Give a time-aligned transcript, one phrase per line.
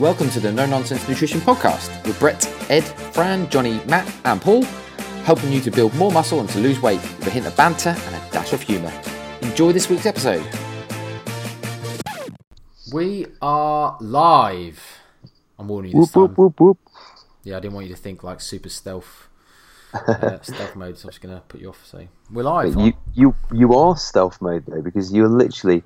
[0.00, 4.62] Welcome to the No Nonsense Nutrition Podcast with Brett, Ed, Fran, Johnny, Matt, and Paul,
[5.24, 7.90] helping you to build more muscle and to lose weight with a hint of banter
[7.90, 8.92] and a dash of humour.
[9.42, 10.42] Enjoy this week's episode.
[12.92, 14.82] We are live.
[15.58, 16.36] I'm warning you this Whoop, time.
[16.36, 16.78] whoop, whoop, whoop.
[17.44, 19.28] Yeah, I didn't want you to think like super stealth.
[19.92, 21.84] Uh, stealth mode, so I'm just gonna put you off.
[21.84, 22.74] So we're live.
[22.76, 25.82] You, you, you are stealth mode though, because you're literally,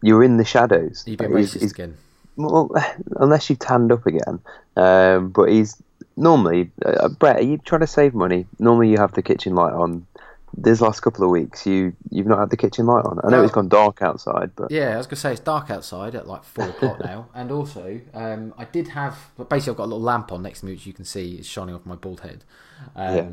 [0.00, 1.04] you're in the shadows.
[1.06, 1.96] You being He's- racist again?
[2.36, 2.70] Well,
[3.16, 4.40] unless you tanned up again.
[4.76, 5.80] Um, but he's
[6.16, 7.36] normally, uh, Brett.
[7.36, 8.46] Are you trying to save money?
[8.58, 10.06] Normally, you have the kitchen light on.
[10.54, 13.18] This last couple of weeks, you you've not had the kitchen light on.
[13.24, 15.70] I know Well- it's gone dark outside, but Yeah, I was gonna say it's dark
[15.70, 19.76] outside at like four o'clock now, and also um, I did have, but basically I've
[19.78, 21.86] got a little lamp on next to me which you can see is shining off
[21.86, 22.44] my bald head.
[22.94, 23.28] Um, Yeah.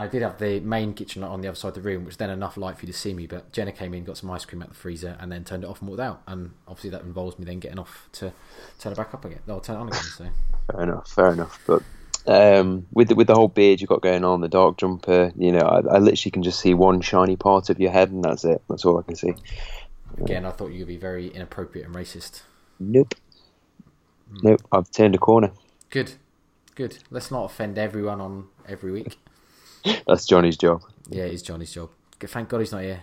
[0.00, 2.16] I did have the main kitchen light on the other side of the room, which
[2.16, 3.26] then enough light for you to see me.
[3.26, 5.66] But Jenna came in, got some ice cream out the freezer, and then turned it
[5.66, 6.22] off and walked out.
[6.26, 8.32] And obviously that involves me then getting off to
[8.78, 10.10] turn it back up again, or turn it on again.
[10.16, 10.26] So
[10.72, 11.60] fair enough, fair enough.
[11.66, 11.82] But
[12.26, 15.52] um, with the, with the whole beard you've got going on, the dark jumper, you
[15.52, 18.44] know, I, I literally can just see one shiny part of your head, and that's
[18.44, 18.62] it.
[18.70, 19.34] That's all I can see.
[20.18, 22.42] again, I thought you would be very inappropriate and racist.
[22.78, 23.14] Nope,
[24.30, 24.38] Hmm.
[24.44, 24.62] nope.
[24.72, 25.50] I've turned a corner.
[25.90, 26.14] Good,
[26.74, 26.98] good.
[27.10, 29.18] Let's not offend everyone on every week.
[30.06, 30.82] That's Johnny's job.
[31.08, 31.90] Yeah, it's Johnny's job.
[32.20, 33.02] Thank God he's not here.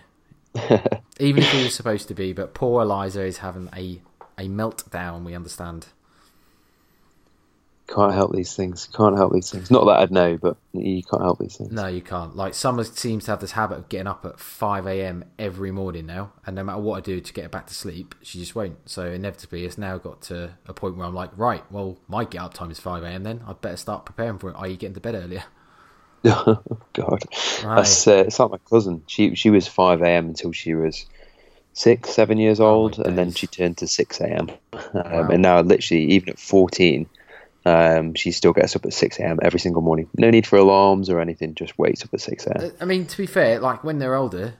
[1.20, 4.00] Even if he was supposed to be, but poor Eliza is having a
[4.38, 5.24] a meltdown.
[5.24, 5.88] We understand.
[7.88, 8.86] Can't help these things.
[8.94, 9.70] Can't help these things.
[9.70, 11.72] Not that I'd know, but you can't help these things.
[11.72, 12.36] No, you can't.
[12.36, 15.24] Like Summer seems to have this habit of getting up at five a.m.
[15.38, 18.14] every morning now, and no matter what I do to get her back to sleep,
[18.22, 18.76] she just won't.
[18.88, 22.42] So inevitably, it's now got to a point where I'm like, right, well, my get
[22.42, 23.22] up time is five a.m.
[23.22, 24.56] Then I'd better start preparing for it.
[24.58, 25.44] i.e., getting to bed earlier.
[26.24, 27.22] God,
[27.62, 29.02] that's uh, it's like my cousin.
[29.06, 30.28] She she was five a.m.
[30.28, 31.06] until she was
[31.72, 34.50] six, seven years old, and then she turned to six a.m.
[34.72, 35.28] Um, Wow.
[35.30, 37.08] And now, literally, even at fourteen,
[37.64, 39.38] um, she still gets up at six a.m.
[39.42, 40.08] every single morning.
[40.16, 41.54] No need for alarms or anything.
[41.54, 42.72] Just wakes up at six a.m.
[42.80, 44.54] I mean, to be fair, like when they're older,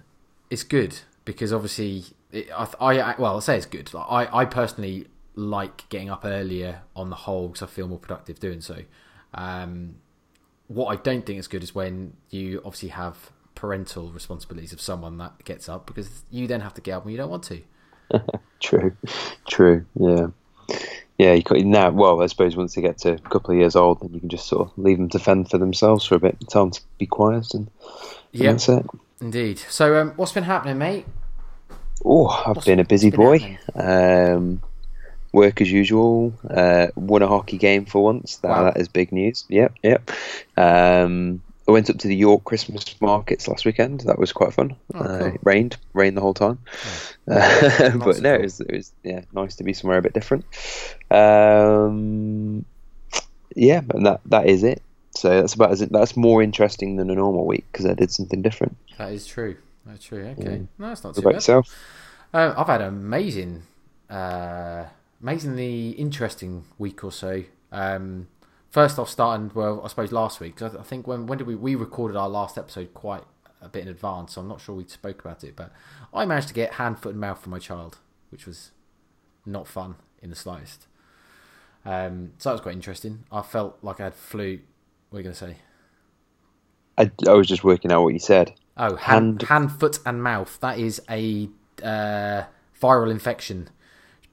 [0.51, 3.93] it's good because obviously, it, I, I well, I'll say it's good.
[3.93, 7.99] Like, I, I personally like getting up earlier on the whole because I feel more
[7.99, 8.83] productive doing so.
[9.35, 9.97] Um,
[10.69, 15.19] what I don't think is good is when you obviously have parental responsibilities of someone
[15.19, 17.61] that gets up because you then have to get up when you don't want to.
[18.61, 18.97] True,
[19.47, 19.85] true.
[19.95, 20.29] Yeah,
[21.19, 21.33] yeah.
[21.35, 24.01] You could, now, well, I suppose once they get to a couple of years old,
[24.01, 26.37] then you can just sort of leave them to fend for themselves for a bit.
[26.49, 28.85] Tell them to be quiet, and, and Yeah, that's it.
[29.21, 29.59] indeed.
[29.59, 31.07] So, um, what's been happening, mate?
[32.05, 33.59] Oh, I've What's- been a busy been boy.
[33.75, 34.63] Um,
[35.33, 36.33] work as usual.
[36.49, 38.37] Uh, won a hockey game for once.
[38.39, 38.65] That, Wow.
[38.65, 39.45] that is big news.
[39.49, 40.11] Yep, yep.
[40.57, 44.01] Um, I went up to the York Christmas markets last weekend.
[44.07, 44.75] That was quite fun.
[44.95, 45.27] Oh, uh, cool.
[45.35, 46.59] it rained, rained the whole time.
[47.31, 50.47] Uh, but no, it was, it was yeah nice to be somewhere a bit different.
[51.11, 52.65] Um,
[53.55, 54.83] yeah, and that that is it.
[55.15, 58.41] So that's about as that's more interesting than a normal week because I did something
[58.41, 58.77] different.
[58.97, 59.57] That is true.
[59.85, 60.25] That's true.
[60.39, 61.35] Okay, no, it's not What too about bad.
[61.37, 61.75] yourself?
[62.33, 63.63] Um, I've had an amazing,
[64.11, 64.85] uh,
[65.23, 67.45] amazingly interesting week or so.
[67.73, 68.29] Um,
[68.71, 70.57] first off, starting well, I suppose last week.
[70.57, 73.25] 'cause I, I think when when did we we recorded our last episode quite
[73.61, 75.57] a bit in advance, so I'm not sure we spoke about it.
[75.57, 75.73] But
[76.15, 77.99] I managed to get hand, foot, and mouth for my child,
[78.31, 78.71] which was
[79.47, 80.87] not fun in the slightest.
[81.85, 83.25] Um, so that was quite interesting.
[83.33, 84.61] I felt like I had flu.
[85.11, 85.57] What are you going to say?
[86.99, 88.55] I, I was just working out what you said.
[88.77, 90.59] Oh, hand, Hand- hand, foot, and mouth.
[90.61, 91.49] That is a
[91.83, 92.45] uh,
[92.81, 93.71] viral infection.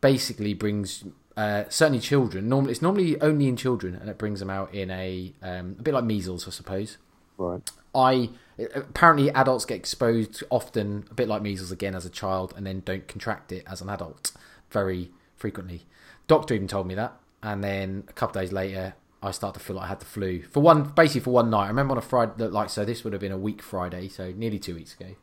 [0.05, 1.03] Basically, brings
[1.35, 2.47] uh, certainly children.
[2.47, 5.81] Normally, it's normally only in children, and it brings them out in a um, a
[5.81, 6.97] bit like measles, I suppose.
[7.39, 7.67] Right.
[7.95, 8.29] I
[8.75, 12.83] apparently adults get exposed often, a bit like measles again as a child, and then
[12.85, 14.31] don't contract it as an adult
[14.69, 15.87] very frequently.
[16.27, 19.77] Doctor even told me that, and then a couple days later, I started to feel
[19.77, 21.65] like I had the flu for one, basically for one night.
[21.65, 24.31] I remember on a Friday, like so, this would have been a week Friday, so
[24.35, 25.15] nearly two weeks ago.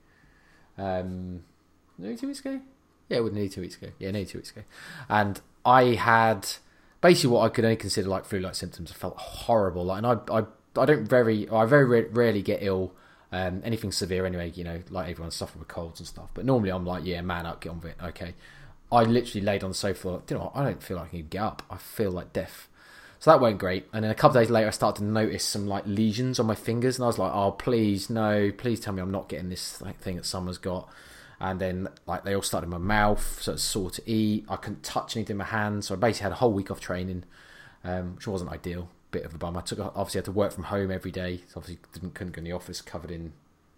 [0.77, 1.45] Um,
[1.99, 2.61] nearly two weeks ago.
[3.13, 3.89] Yeah, it was nearly two weeks ago.
[3.99, 4.63] Yeah, nearly two weeks ago,
[5.09, 6.49] and I had
[7.01, 8.91] basically what I could only consider like flu-like symptoms.
[8.91, 10.45] I felt horrible, like, and I, I,
[10.81, 12.93] I don't very, I very ra- rarely get ill.
[13.35, 16.29] Um, anything severe anyway, you know, like everyone's suffering with colds and stuff.
[16.35, 17.97] But normally I'm like, yeah, man up, get on with it.
[18.03, 18.35] Okay.
[18.93, 21.17] I literally laid on the sofa, like, you know, what, I don't feel like I
[21.17, 21.63] can get up.
[21.71, 22.69] I feel like death.
[23.21, 23.89] So that went great.
[23.93, 26.55] And then a couple days later, I started to notice some like lesions on my
[26.55, 29.81] fingers, and I was like, "Oh, please, no, please tell me I'm not getting this
[29.81, 30.89] like, thing that Summer's got."
[31.43, 34.47] And then like they all started in my mouth, so it's sore to eat.
[34.49, 36.81] I couldn't touch anything in my hands, so I basically had a whole week off
[36.81, 37.25] training,
[37.85, 38.89] um, which wasn't ideal.
[39.11, 39.57] Bit of a bum.
[39.57, 42.39] I took obviously had to work from home every day, so obviously didn't couldn't go
[42.39, 43.33] in the office covered in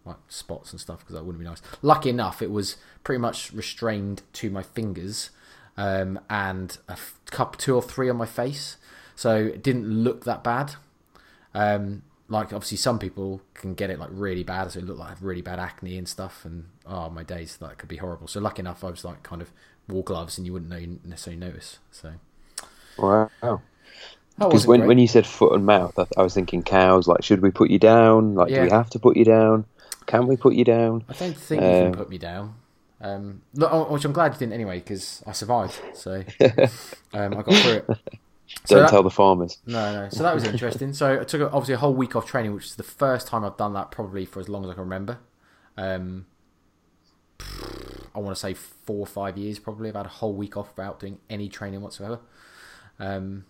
[0.05, 1.63] like spots and stuff because that wouldn't be nice.
[1.81, 5.31] Lucky enough, it was pretty much restrained to my fingers.
[5.77, 6.97] um, and a
[7.27, 8.77] couple, two or three on my face.
[9.17, 10.75] So it didn't look that bad.
[11.55, 12.03] Um,
[12.35, 15.11] like obviously some people can get it like really bad, so it looked like I
[15.13, 18.29] have really bad acne and stuff, and oh my days, that could be horrible.
[18.29, 19.53] So lucky enough, I was like kind of
[19.89, 21.79] wore gloves, and you wouldn't know, necessarily notice.
[21.93, 22.15] So
[22.97, 23.31] Wow.
[24.39, 24.87] that Because when, great.
[24.87, 27.09] when you said foot and mouth, I, I was thinking cows.
[27.09, 28.35] Like, should we put you down?
[28.35, 29.67] Like, do we have to put you down?
[30.07, 31.05] Can we put you down?
[31.09, 32.55] I don't think you can Um, put me down.
[33.01, 35.81] Um, oh, which I'm glad you didn't anyway, because I survived.
[35.93, 36.25] So
[37.13, 37.91] um, I got through it.
[38.67, 39.59] So Don't that- tell the farmers.
[39.67, 40.09] No, no.
[40.11, 40.93] So that was interesting.
[40.93, 43.57] So I took obviously a whole week off training, which is the first time I've
[43.57, 45.19] done that probably for as long as I can remember.
[45.77, 46.27] Um,
[48.15, 49.89] I want to say four or five years probably.
[49.89, 52.21] I've had a whole week off without doing any training whatsoever.
[52.99, 53.45] Um,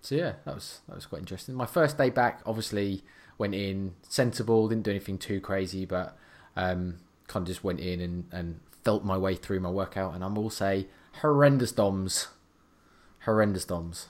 [0.00, 1.54] so yeah, that was that was quite interesting.
[1.54, 3.04] My first day back, obviously
[3.38, 6.16] went in sensible, didn't do anything too crazy, but
[6.56, 6.96] um,
[7.28, 10.14] kind of just went in and, and felt my way through my workout.
[10.14, 10.88] And I will say
[11.20, 12.28] horrendous DOMs,
[13.24, 14.08] horrendous DOMs.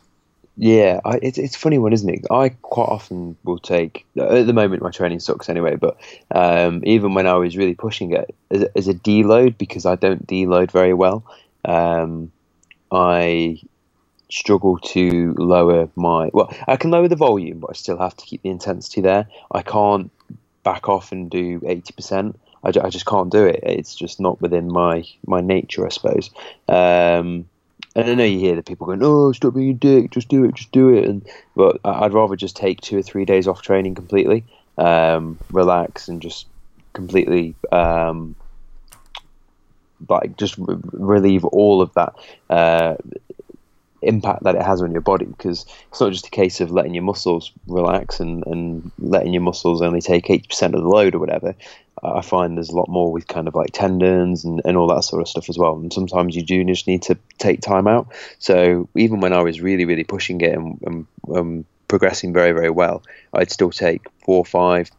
[0.56, 2.26] Yeah, I, it's it's a funny one, isn't it?
[2.30, 4.04] I quite often will take.
[4.18, 5.76] At the moment, my training sucks anyway.
[5.76, 5.96] But
[6.30, 10.26] um, even when I was really pushing it as, as a deload, because I don't
[10.26, 11.24] deload very well,
[11.64, 12.30] um,
[12.92, 13.60] I
[14.30, 16.30] struggle to lower my.
[16.32, 19.28] Well, I can lower the volume, but I still have to keep the intensity there.
[19.52, 20.10] I can't
[20.62, 22.38] back off and do eighty percent.
[22.64, 23.60] I, I just can't do it.
[23.62, 26.30] It's just not within my my nature, I suppose.
[26.68, 27.49] Um,
[27.96, 30.44] and I know you hear the people going, "Oh, stop being a dick, just do
[30.44, 31.26] it, just do it." And
[31.56, 34.44] but I'd rather just take two or three days off training completely,
[34.78, 36.46] um, relax, and just
[36.92, 38.34] completely um,
[40.08, 42.14] like just re- relieve all of that
[42.48, 42.96] uh,
[44.02, 45.26] impact that it has on your body.
[45.26, 49.42] Because it's not just a case of letting your muscles relax and, and letting your
[49.42, 51.54] muscles only take eighty percent of the load or whatever.
[52.02, 55.04] I find there's a lot more with kind of like tendons and, and all that
[55.04, 55.76] sort of stuff as well.
[55.76, 58.08] And sometimes you do just need to take time out.
[58.38, 61.06] So even when I was really, really pushing it and, and
[61.36, 63.02] um, progressing very, very well,
[63.34, 64.90] I'd still take four, five,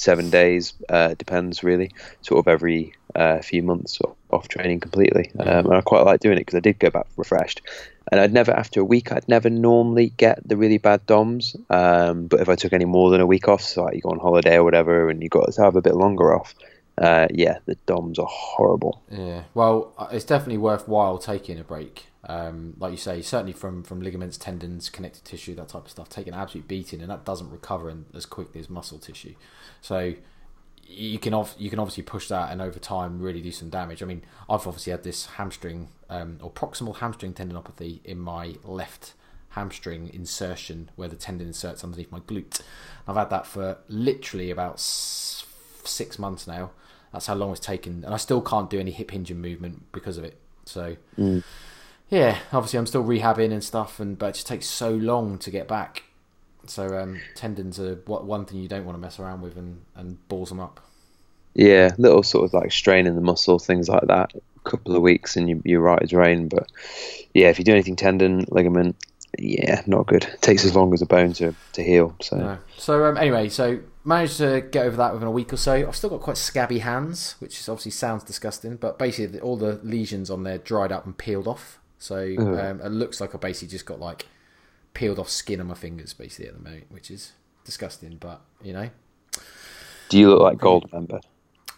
[0.00, 0.72] seven days.
[0.88, 1.90] Uh, depends really,
[2.22, 3.98] sort of every uh, few months
[4.30, 5.30] off training completely.
[5.38, 7.62] Um, and I quite like doing it because I did go back refreshed.
[8.10, 11.54] And I'd never, after a week, I'd never normally get the really bad DOMs.
[11.68, 14.10] Um, but if I took any more than a week off, so like you go
[14.10, 16.54] on holiday or whatever, and you got to have a bit longer off,
[16.98, 19.02] uh, yeah, the DOMs are horrible.
[19.10, 22.09] Yeah, well, uh, it's definitely worthwhile taking a break.
[22.30, 26.08] Um, like you say, certainly from from ligaments, tendons, connective tissue, that type of stuff,
[26.08, 29.34] taking an absolute beating, and that doesn't recover in, as quickly as muscle tissue.
[29.80, 30.14] So
[30.86, 34.02] you can you can obviously push that, and over time really do some damage.
[34.02, 39.14] I mean, I've obviously had this hamstring um, or proximal hamstring tendinopathy in my left
[39.50, 42.60] hamstring insertion where the tendon inserts underneath my glute.
[43.08, 45.44] I've had that for literally about s-
[45.84, 46.70] six months now.
[47.12, 50.16] That's how long it's taken, and I still can't do any hip hinging movement because
[50.18, 50.36] of it.
[50.64, 50.96] So,
[52.10, 55.50] yeah, obviously I'm still rehabbing and stuff, and but it just takes so long to
[55.50, 56.04] get back.
[56.66, 59.80] So um, tendons are what one thing you don't want to mess around with and,
[59.94, 60.80] and balls them up.
[61.54, 64.32] Yeah, little sort of like strain in the muscle, things like that.
[64.34, 66.48] A couple of weeks and you, you're right as rain.
[66.48, 66.70] But
[67.34, 68.96] yeah, if you do anything tendon, ligament,
[69.38, 70.24] yeah, not good.
[70.24, 72.14] It takes as long as a bone to, to heal.
[72.20, 72.58] So No.
[72.76, 75.72] So um, anyway, so managed to get over that within a week or so.
[75.72, 79.80] I've still got quite scabby hands, which is obviously sounds disgusting, but basically all the
[79.82, 81.79] lesions on there dried up and peeled off.
[82.00, 84.26] So um, it looks like I basically just got like
[84.94, 87.32] peeled off skin on my fingers basically at the moment, which is
[87.64, 88.16] disgusting.
[88.18, 88.90] But you know,
[90.08, 91.20] do you look like Goldmember?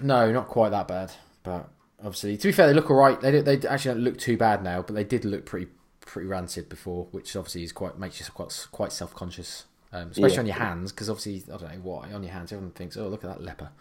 [0.01, 1.13] no, not quite that bad.
[1.43, 3.21] But obviously, to be fair, they look alright.
[3.21, 5.67] They don't, they actually don't look too bad now, but they did look pretty
[6.01, 10.35] pretty rancid before, which obviously is quite makes you quite quite self conscious, um, especially
[10.35, 10.41] Yeah.
[10.41, 13.09] on your hands, because obviously I don't know why on your hands everyone thinks, oh
[13.09, 13.71] look at that leper.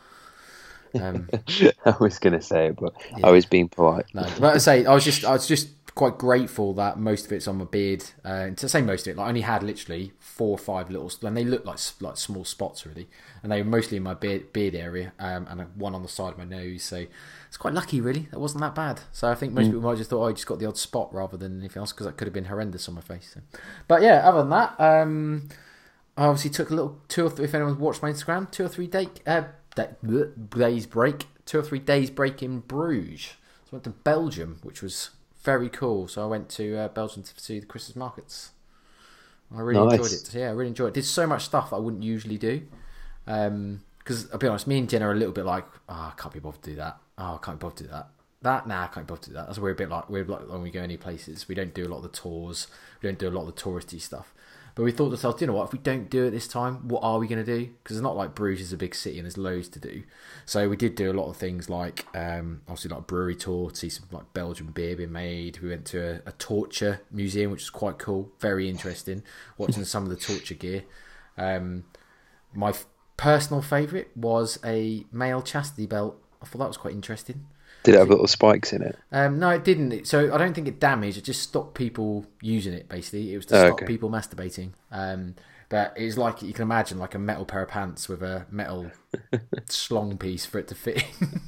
[0.93, 1.29] Um,
[1.85, 2.93] I was going to say it, but
[3.23, 4.07] I was being polite.
[4.13, 7.31] no, but I say I was just I was just quite grateful that most of
[7.31, 8.03] it's on my beard.
[8.23, 11.11] Uh, to say most of it, like I only had literally four or five little,
[11.27, 13.09] and they look like like small spots really,
[13.43, 16.33] and they were mostly in my beard beard area, um, and one on the side
[16.33, 16.83] of my nose.
[16.83, 17.05] So
[17.47, 18.27] it's quite lucky, really.
[18.31, 19.01] That wasn't that bad.
[19.11, 20.77] So I think most people might have just thought, oh, I just got the odd
[20.77, 23.31] spot rather than anything else because that could have been horrendous on my face.
[23.33, 23.41] So.
[23.87, 25.49] But yeah, other than that, um,
[26.15, 27.45] I obviously took a little two or three.
[27.45, 29.43] If anyone's watched my Instagram, two or three day, uh,
[30.55, 33.33] days break, two or three days break in Bruges.
[33.65, 35.11] So I went to Belgium, which was
[35.43, 36.07] very cool.
[36.07, 38.51] So I went to uh, Belgium to see the Christmas markets.
[39.55, 39.93] I really Nice.
[39.97, 40.33] enjoyed it.
[40.33, 40.93] Yeah, I really enjoyed it.
[40.93, 42.61] Did so much stuff I wouldn't usually do.
[43.27, 46.13] Um, because I'll be honest, me and Jen are a little bit like, oh, I
[46.17, 46.97] can't be bothered to do that.
[47.17, 48.07] Oh, I can't be bothered to do that.
[48.41, 49.45] That nah, I can't be bothered to do that.
[49.47, 51.47] That's we're a bit like we're like when we go any places.
[51.47, 52.67] We don't do a lot of the tours.
[53.01, 54.33] We don't do a lot of the touristy stuff.
[54.81, 55.65] But we thought to ourselves, you know what?
[55.65, 57.69] If we don't do it this time, what are we going to do?
[57.83, 60.01] Because it's not like Bruges is a big city and there's loads to do.
[60.47, 63.75] So we did do a lot of things like um, obviously like brewery tour, to
[63.75, 65.59] see some like Belgian beer being made.
[65.59, 69.21] We went to a, a torture museum, which was quite cool, very interesting.
[69.55, 70.85] Watching some of the torture gear.
[71.37, 71.83] Um,
[72.51, 76.19] my f- personal favourite was a male chastity belt.
[76.41, 77.45] I thought that was quite interesting.
[77.83, 78.97] Did it have little spikes in it?
[79.11, 80.05] Um, no, it didn't.
[80.05, 81.17] So I don't think it damaged.
[81.17, 82.87] It just stopped people using it.
[82.87, 83.85] Basically, it was to Oh, stop okay.
[83.87, 84.71] people masturbating.
[84.91, 85.35] Um,
[85.69, 88.91] but it's like you can imagine, like a metal pair of pants with a metal
[89.69, 91.03] slong piece for it to fit.
[91.21, 91.41] in.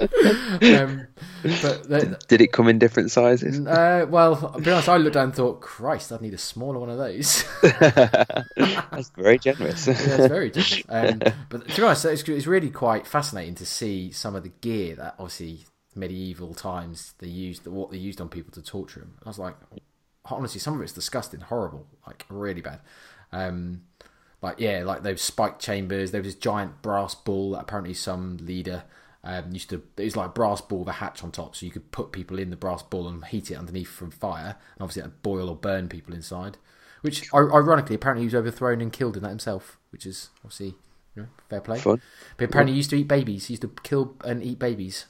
[0.00, 1.06] Um,
[1.42, 3.64] but Did it come in different sizes?
[3.66, 4.88] uh, well, I'll be honest.
[4.88, 7.44] I looked down and thought, Christ, I'd need a smaller one of those.
[7.62, 9.86] That's very generous.
[9.86, 10.82] yeah, it's very generous.
[10.88, 14.48] Um, but to be honest, it's, it's really quite fascinating to see some of the
[14.60, 19.14] gear that obviously medieval times they used, what they used on people to torture them.
[19.24, 19.54] I was like,
[20.24, 22.80] honestly, some of it's disgusting, horrible, like really bad.
[23.32, 23.82] Um,
[24.40, 26.10] like yeah, like those spike chambers.
[26.10, 28.84] There was this giant brass bull that apparently some leader
[29.24, 29.82] um, used to.
[29.96, 32.12] It was like a brass ball with a hatch on top, so you could put
[32.12, 35.48] people in the brass ball and heat it underneath from fire, and obviously it'd boil
[35.48, 36.56] or burn people inside.
[37.00, 40.74] Which, ironically, apparently he was overthrown and killed in that himself, which is obviously
[41.14, 41.78] you know, fair play.
[41.78, 42.00] Fun.
[42.36, 43.46] But apparently he used to eat babies.
[43.46, 45.06] He used to kill and eat babies.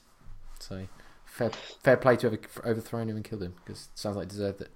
[0.59, 0.87] So
[1.25, 1.51] fair,
[1.83, 4.61] fair play to have overthrown him and killed him because it sounds like he deserved
[4.63, 4.71] it.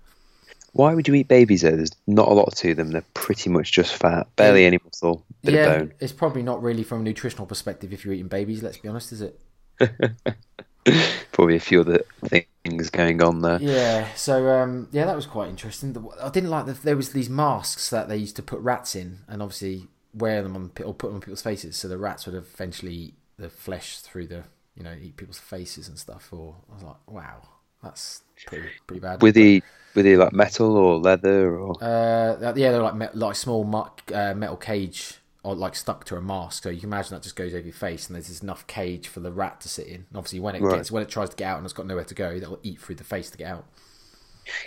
[0.72, 1.76] Why would you eat babies though?
[1.76, 2.90] There's not a lot to them.
[2.90, 5.94] They're pretty much just fat, barely any muscle, bit yeah, of bone.
[6.00, 8.62] it's probably not really from a nutritional perspective if you're eating babies.
[8.62, 9.38] Let's be honest, is it?
[11.32, 13.60] Probably a few other things going on there.
[13.60, 14.08] Yeah.
[14.14, 15.96] So um, yeah, that was quite interesting.
[16.20, 19.18] I didn't like that there was these masks that they used to put rats in,
[19.28, 22.34] and obviously wear them on or put them on people's faces, so the rats would
[22.34, 26.28] eventually eat the flesh through the you know eat people's faces and stuff.
[26.32, 27.42] Or I was like, wow,
[27.82, 29.22] that's pretty pretty bad.
[29.22, 29.62] With the
[29.94, 31.82] were they like metal or leather or?
[31.82, 33.64] Uh, yeah, they're like me- like small
[34.12, 36.62] uh, metal cage or like stuck to a mask.
[36.62, 39.20] So you can imagine that just goes over your face, and there's enough cage for
[39.20, 39.94] the rat to sit in.
[40.08, 40.76] And obviously, when it Right.
[40.76, 42.80] gets when it tries to get out and it's got nowhere to go, that'll eat
[42.80, 43.66] through the face to get out.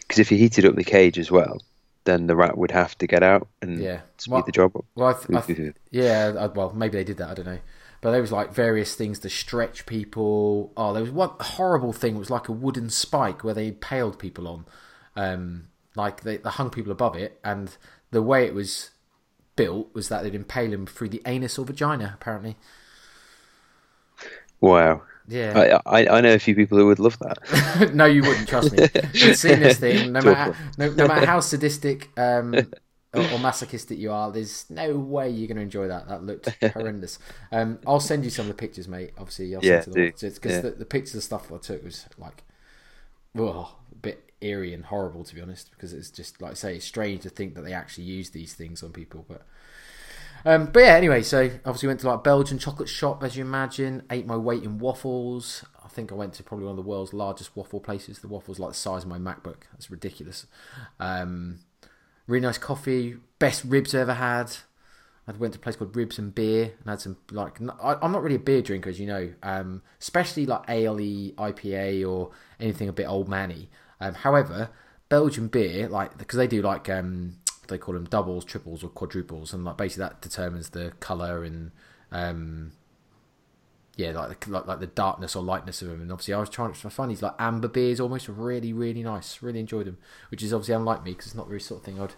[0.02, 1.62] Because if you heated up the cage as well,
[2.06, 4.02] then the rat would have to get out and Yeah.
[4.18, 4.86] speed Well- the job up.
[4.96, 7.30] Well, I th- I th- yeah, I, well, maybe they did that.
[7.30, 7.60] I don't know.
[8.02, 10.72] But there was like various things to stretch people.
[10.78, 12.16] Oh, there was one horrible thing.
[12.16, 14.66] It was like a wooden spike where they impaled people on.
[15.16, 17.76] Um, like they, they hung people above it, and
[18.12, 18.92] the way it was
[19.56, 22.12] built was that they'd impale them through the anus or vagina.
[22.20, 22.58] Apparently,
[24.62, 25.04] Wow.
[25.28, 25.80] yeah.
[25.86, 27.92] I, I I know a few people who would love that.
[27.96, 28.48] no, you wouldn't.
[28.48, 28.88] Trust me.
[29.14, 30.12] You've seen this thing.
[30.12, 32.56] No matter no, no matter how sadistic um,
[33.16, 36.08] or, or masochistic you are, there's no way you're going to enjoy that.
[36.08, 37.20] That looked horrendous.
[37.52, 39.12] Um, I'll send you some of the pictures, mate.
[39.18, 40.62] Obviously, I'll Yeah, send you the because Yeah.
[40.62, 42.44] the, the pictures of stuff I took was like,
[43.38, 45.72] oh, a bit eerie and horrible to be honest.
[45.72, 48.54] Because it's just like I say, it's strange to think that they actually use these
[48.54, 49.44] things on people, but.
[50.46, 54.04] Um, but yeah, anyway, so obviously went to like Belgian chocolate shop, as you imagine.
[54.12, 55.66] Ate my weight in waffles.
[55.84, 58.20] I think I went to probably one of the world's largest waffle places.
[58.20, 59.64] The waffles like the size of my MacBook.
[59.72, 60.46] That's ridiculous.
[61.00, 61.60] Um,
[62.28, 63.18] really nice coffee.
[63.40, 64.52] Best ribs I ever had.
[65.28, 67.60] I went to a place called Ribs and Beer and had some like.
[67.82, 69.34] I, am not really a beer drinker, as you know.
[69.42, 73.70] Um, especially like ale, IPA, or anything a bit old manny.
[74.00, 74.70] Um, however,
[75.10, 79.54] Belgian beer, like because they do like um, they call them doubles, triples, or quadruples,
[79.54, 81.72] and like basically that determines the color and
[82.12, 82.74] um,
[83.96, 86.02] yeah, like the, like like the darkness or lightness of them.
[86.02, 89.42] And obviously, I was trying to find these like amber beers, almost really really nice.
[89.42, 89.98] Really enjoyed them,
[90.30, 92.14] which is obviously unlike me because it's not the sort of thing I'd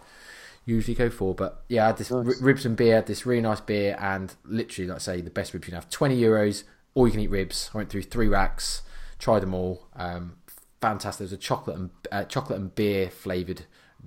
[0.66, 1.34] usually go for.
[1.36, 2.26] But yeah, I had this Nice.
[2.26, 5.54] ri- ribs and beer, this really nice beer, and literally, like I say, the best
[5.54, 5.90] ribs you can have.
[5.90, 7.70] Twenty euros, all you can eat ribs.
[7.74, 8.82] I went through three racks,
[9.20, 9.88] tried them all.
[9.96, 10.38] Um,
[10.82, 11.20] fantastic.
[11.20, 13.64] There's a chocolate and uh, chocolate and beer flavored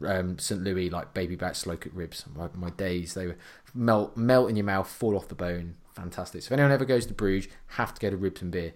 [0.07, 0.62] um, St.
[0.62, 2.25] Louis like baby back slow cooked ribs.
[2.35, 3.37] My, my days, they were
[3.75, 5.77] melt melt in your mouth, fall off the bone.
[5.95, 6.43] Fantastic.
[6.43, 8.73] So if anyone ever goes to Bruges, have to go to ribs and beer.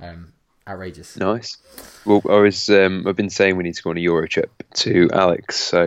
[0.00, 0.32] Um,
[0.66, 1.16] outrageous.
[1.16, 1.56] Nice.
[2.04, 4.50] Well, I was um, I've been saying we need to go on a Euro trip
[4.74, 5.86] to Alex, so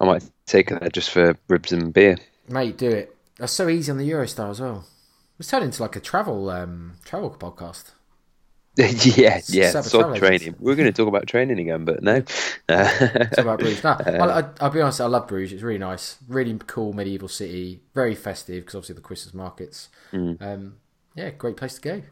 [0.00, 2.18] I might take her there just for ribs and beer.
[2.48, 3.16] Mate, do it.
[3.36, 4.84] That's so easy on the Eurostar as well.
[5.38, 7.92] It's turned into like a travel um, travel podcast.
[8.76, 9.80] yeah, yeah.
[9.82, 10.54] Sod training.
[10.58, 12.16] We're going to talk about training again, but no.
[12.68, 13.84] It's about Bruges.
[13.84, 15.00] No, I, I, I'll be honest.
[15.00, 15.52] I love Bruges.
[15.52, 17.82] It's really nice, really cool medieval city.
[17.94, 19.90] Very festive because obviously the Christmas markets.
[20.12, 20.76] Um,
[21.14, 22.02] yeah, great place to go.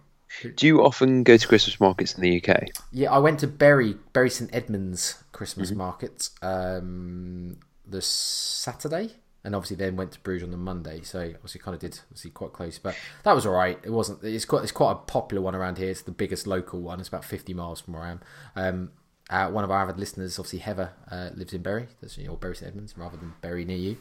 [0.55, 2.69] Do you often go to Christmas markets in the UK?
[2.93, 9.11] Yeah, I went to Bury Bury St Edmunds Christmas market um, the Saturday,
[9.45, 11.01] and obviously then went to Bruges on the Monday.
[11.03, 13.79] So obviously kind of did obviously quite close, but that was all right.
[13.83, 14.23] It wasn't.
[14.23, 15.91] It's quite it's quite a popular one around here.
[15.91, 17.01] It's the biggest local one.
[17.01, 18.21] It's about fifty miles from where I am.
[18.57, 18.91] Um,
[19.31, 22.57] uh, one of our avid listeners, obviously Heather, uh, lives in Bury, that's or Bury
[22.57, 23.97] St Edmunds, rather than Bury near you.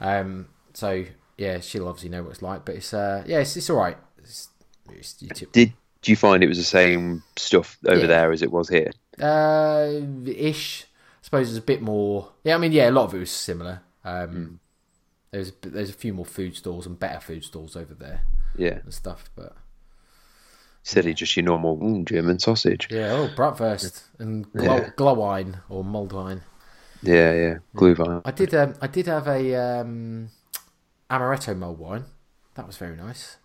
[0.00, 1.04] Um, so
[1.38, 2.64] yeah, she'll obviously know what it's like.
[2.64, 3.96] But it's uh, yeah, it's, it's all right.
[4.18, 4.48] It's,
[4.90, 5.14] it's,
[5.52, 8.06] Did do you find it was the same stuff over yeah.
[8.06, 8.92] there as it was here?
[9.20, 9.92] Uh,
[10.26, 10.84] ish.
[10.84, 12.30] I suppose it's a bit more.
[12.44, 13.80] Yeah, I mean, yeah, a lot of it was similar.
[14.04, 14.58] Um, mm.
[15.30, 18.22] There's there's a few more food stalls and better food stalls over there.
[18.56, 19.56] Yeah, and stuff, but
[20.86, 22.86] Silly, just your normal mm, German sausage.
[22.92, 25.52] Yeah, oh, bratwurst and glow, yeah.
[25.68, 26.42] or mulled wine.
[27.02, 28.22] Yeah, yeah, glühwein.
[28.24, 28.54] I did.
[28.54, 30.28] Um, I did have a um,
[31.10, 32.04] amaretto mulled wine.
[32.54, 33.36] That was very nice.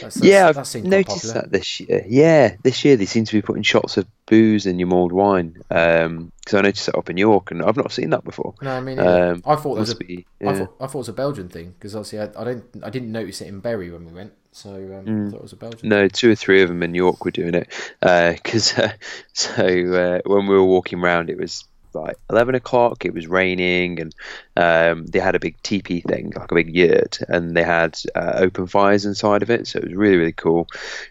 [0.00, 2.04] That's, that's, yeah, I've noticed that this year.
[2.06, 5.56] Yeah, this year they seem to be putting shots of booze in your mulled wine.
[5.68, 8.54] Because um, I noticed that up in York, and I've not seen that before.
[8.60, 10.50] No, I mean, um, I thought it was a, be, yeah.
[10.50, 12.90] I, thought, I thought it was a Belgian thing because obviously I, I don't, I
[12.90, 14.32] didn't notice it in Bury when we went.
[14.52, 15.28] So um, mm.
[15.28, 15.88] I thought it was a Belgian.
[15.88, 17.68] No, two or three of them in York were doing it.
[18.00, 18.92] Because uh, uh,
[19.32, 24.00] so uh, when we were walking around, it was like 11 o'clock it was raining
[24.00, 24.14] and
[24.56, 28.32] um, they had a big teepee thing like a big yurt and they had uh,
[28.36, 30.66] open fires inside of it so it was really really cool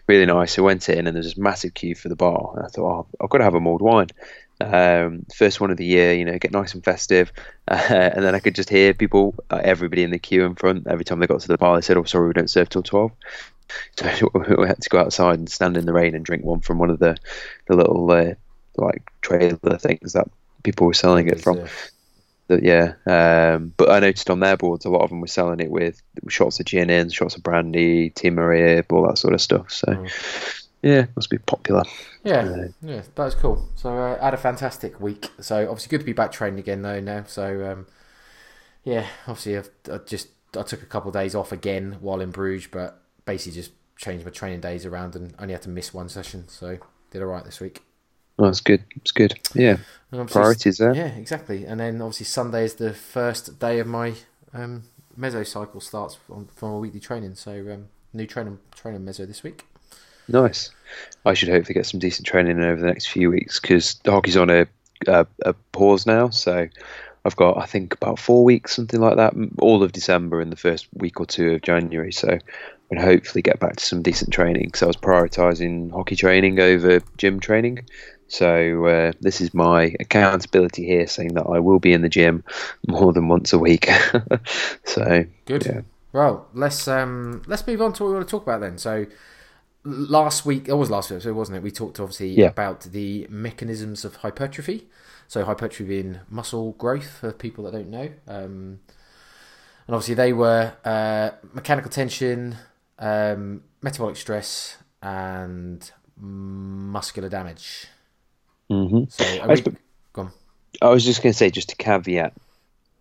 [0.06, 0.58] really nice.
[0.58, 3.24] I went in and there's this massive queue for the bar and i thought oh,
[3.24, 4.08] i've got to have a mulled wine.
[4.62, 7.32] Um, first one of the year you know get nice and festive
[7.66, 10.86] uh, and then i could just hear people uh, everybody in the queue in front
[10.86, 12.82] every time they got to the bar they said oh sorry we don't serve till
[12.82, 13.10] 12
[13.96, 16.78] so we had to go outside and stand in the rain and drink one from
[16.78, 17.16] one of the
[17.66, 18.34] the little uh,
[18.76, 20.28] like trailer things that
[20.62, 21.66] people were selling it from.
[22.48, 25.60] That, Yeah, um, but I noticed on their boards a lot of them were selling
[25.60, 29.40] it with shots of gin in, shots of brandy, Tia Maria, all that sort of
[29.40, 29.70] stuff.
[29.70, 30.60] So, mm.
[30.82, 31.84] yeah, must be popular.
[32.24, 33.68] Yeah, uh, yeah, that's cool.
[33.76, 35.30] So uh, I had a fantastic week.
[35.40, 37.24] So obviously good to be back training again though now.
[37.26, 37.86] So um,
[38.84, 42.30] yeah, obviously I've, I just I took a couple of days off again while in
[42.30, 46.08] Bruges, but basically just changed my training days around and only had to miss one
[46.08, 46.48] session.
[46.48, 46.78] So
[47.10, 47.82] did all right this week.
[48.40, 48.82] Oh, that's good.
[48.96, 49.38] It's good.
[49.54, 49.76] Yeah.
[50.28, 50.94] Priorities there.
[50.94, 51.66] Yeah, exactly.
[51.66, 54.14] And then obviously Sunday is the first day of my
[54.54, 54.84] um,
[55.18, 57.34] meso cycle starts from, from a weekly training.
[57.34, 59.66] So um, new training training meso this week.
[60.26, 60.70] Nice.
[61.26, 64.38] I should hopefully get some decent training over the next few weeks because the hockey's
[64.38, 64.66] on a,
[65.06, 66.30] a, a pause now.
[66.30, 66.66] So
[67.24, 70.56] I've got I think about four weeks, something like that, all of December and the
[70.56, 72.12] first week or two of January.
[72.12, 72.38] So
[72.90, 77.00] and hopefully get back to some decent training because I was prioritising hockey training over
[77.16, 77.86] gym training.
[78.30, 82.44] So uh, this is my accountability here, saying that I will be in the gym
[82.86, 83.90] more than once a week.
[84.84, 85.66] so good.
[85.66, 85.80] Yeah.
[86.12, 88.78] Well, let's um, let's move on to what we want to talk about then.
[88.78, 89.06] So
[89.82, 91.64] last week, it was last week, so wasn't it?
[91.64, 92.46] We talked obviously yeah.
[92.46, 94.86] about the mechanisms of hypertrophy.
[95.26, 98.78] So hypertrophy being muscle growth for people that don't know, um,
[99.86, 102.58] and obviously they were uh, mechanical tension,
[103.00, 107.88] um, metabolic stress, and muscular damage.
[108.70, 109.04] Mm-hmm.
[109.08, 109.62] So, I, was,
[110.80, 112.34] I was just going to say, just to caveat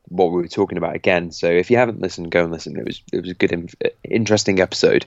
[0.10, 1.32] what we were talking about again.
[1.32, 2.78] So if you haven't listened, go and listen.
[2.78, 5.06] It was it was a good, interesting episode.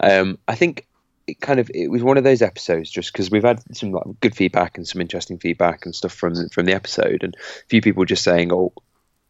[0.00, 0.86] Um, I think
[1.26, 4.04] it kind of it was one of those episodes just because we've had some like,
[4.20, 7.82] good feedback and some interesting feedback and stuff from from the episode, and a few
[7.82, 8.72] people just saying, "Oh,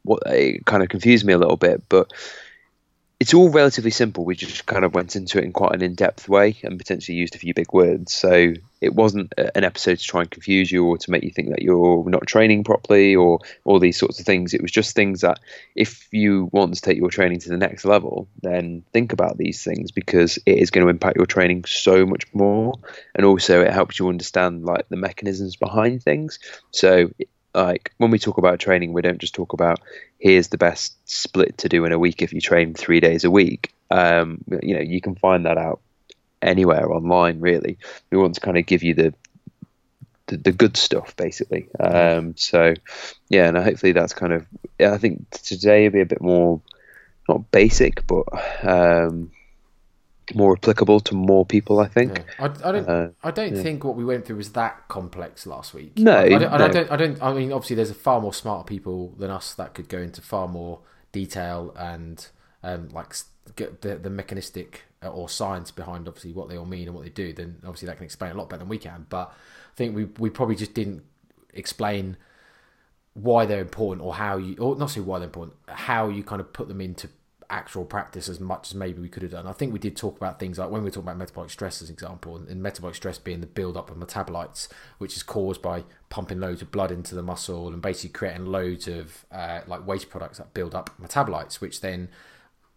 [0.03, 2.13] what?" It kind of confused me a little bit, but
[3.25, 4.23] it's all relatively simple.
[4.27, 7.35] We just kind of went into it in quite an in-depth way and potentially used
[7.35, 8.13] a few big words.
[8.13, 11.49] So it wasn't an episode to try and confuse you or to make you think
[11.49, 14.53] that you're not training properly or all these sorts of things.
[14.53, 15.41] It was just things that
[15.75, 19.65] if you want to take your training to the next level, then think about these
[19.65, 22.75] things because it is going to impact your training so much more.
[23.15, 26.41] And also it helps you understand like the mechanisms behind things.
[26.73, 27.09] So
[27.55, 29.81] like when we talk about training, we don't just talk about
[30.19, 33.31] here's the best split to do in a week if you train three days a
[33.31, 33.75] week.
[33.91, 35.81] Um, you know, you can find that out
[36.43, 37.41] anywhere online.
[37.41, 37.79] Really,
[38.11, 39.15] we want to kind of give you the
[40.27, 41.69] the, the good stuff, basically.
[41.79, 42.75] Um, so,
[43.29, 44.47] yeah, and hopefully that's kind of.
[44.81, 46.61] I think today will be a bit more
[47.29, 48.27] not basic, but
[48.63, 49.31] um,
[50.35, 51.81] more applicable to more people.
[51.81, 52.19] I think.
[52.19, 52.25] Yeah.
[52.47, 52.89] I, I, don't.
[52.89, 53.63] Uh, I don't yeah.
[53.63, 55.99] think what we went through was that complex last week.
[55.99, 56.49] No, I, I, don't, no.
[56.49, 56.91] I don't.
[56.93, 57.23] I don't.
[57.23, 60.21] I mean, obviously, there's a far more smarter people than us that could go into
[60.23, 60.81] far more
[61.13, 62.27] detail and
[62.63, 63.15] um, like
[63.57, 67.05] get the the mechanistic uh, or science behind obviously what they all mean and what
[67.05, 67.33] they do.
[67.33, 69.07] Then obviously that can explain a lot better than we can.
[69.09, 71.03] But I think we we probably just didn't
[71.53, 72.17] explain
[73.15, 76.41] why they're important or how you or not say why they're important, how you kind
[76.41, 77.09] of put them into
[77.55, 79.47] actual practice as much as maybe we could have done.
[79.47, 81.89] I think we did talk about things like when we talking about metabolic stress as
[81.89, 85.85] an example, and metabolic stress being the build up of metabolites, which is caused by
[86.11, 90.11] pumping loads of blood into the muscle and basically creating loads of uh, like waste
[90.11, 92.09] products that build up metabolites, which then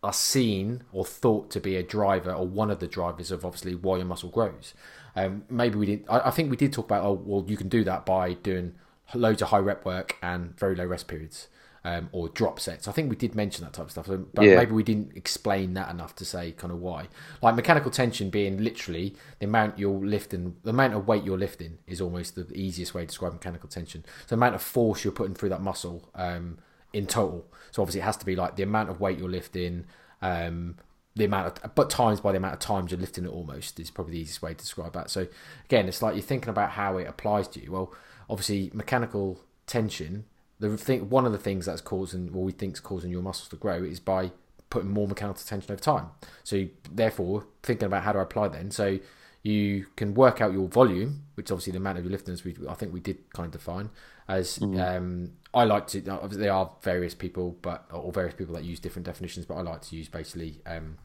[0.04, 3.74] are seen or thought to be a driver or one of the drivers of obviously
[3.74, 4.76] why your muscle grows.
[5.16, 6.06] Um, maybe we did.
[6.08, 7.04] I, I think we did talk about.
[7.04, 8.76] Oh, well, you can do that by doing
[9.16, 11.48] loads of high rep work and very low rest periods.
[11.90, 12.86] Um, or drop sets.
[12.90, 14.58] I think we did mention that type of stuff, but Yeah.
[14.58, 17.08] maybe we didn't explain that enough to say kind of why.
[17.42, 21.78] Like mechanical tension being literally the amount you're lifting, the amount of weight you're lifting
[21.88, 24.04] is almost the easiest way to describe mechanical tension.
[24.26, 26.58] So the amount of force you're putting through that muscle um,
[26.92, 27.46] in total.
[27.72, 29.86] So obviously it has to be like the amount of weight you're lifting,
[30.22, 30.76] um,
[31.16, 33.92] the amount of, but times by the amount of times you're lifting it almost is
[33.92, 35.10] probably the easiest way to describe that.
[35.10, 35.28] So
[35.66, 37.72] again, it's like you're thinking about how it applies to you.
[37.72, 37.94] Well,
[38.30, 40.26] obviously mechanical tension,
[40.60, 43.50] the thing, one of the things that's causing, or we think is causing your muscles
[43.50, 44.32] to grow is by
[44.70, 46.08] putting more mechanical tension over time.
[46.44, 48.72] So you, therefore, thinking about how to apply then.
[48.72, 49.00] So
[49.44, 52.56] you can work out your volume, which obviously the amount of your lifting, as we
[52.68, 53.90] I think we did kind of define
[54.28, 54.60] as.
[54.62, 56.08] Um, I like to.
[56.10, 59.62] Obviously, there are various people, but or various people that use different definitions, but I
[59.62, 60.98] like to use basically um,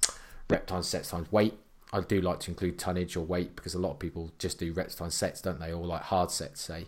[0.50, 1.54] rep times sets times weight.
[1.92, 4.72] I do like to include tonnage or weight because a lot of people just do
[4.72, 5.72] reps times sets, don't they?
[5.72, 6.86] Or like hard sets, say.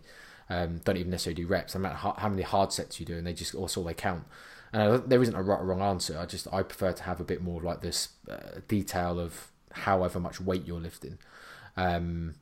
[0.51, 1.75] Um, don't even necessarily do reps.
[1.75, 4.25] No matter how, how many hard sets you do, and they just also they count.
[4.73, 6.19] And I, there isn't a right or wrong answer.
[6.19, 10.21] I just I prefer to have a bit more like this uh, detail of however
[10.21, 11.19] much weight you're lifting.
[11.77, 12.35] Um,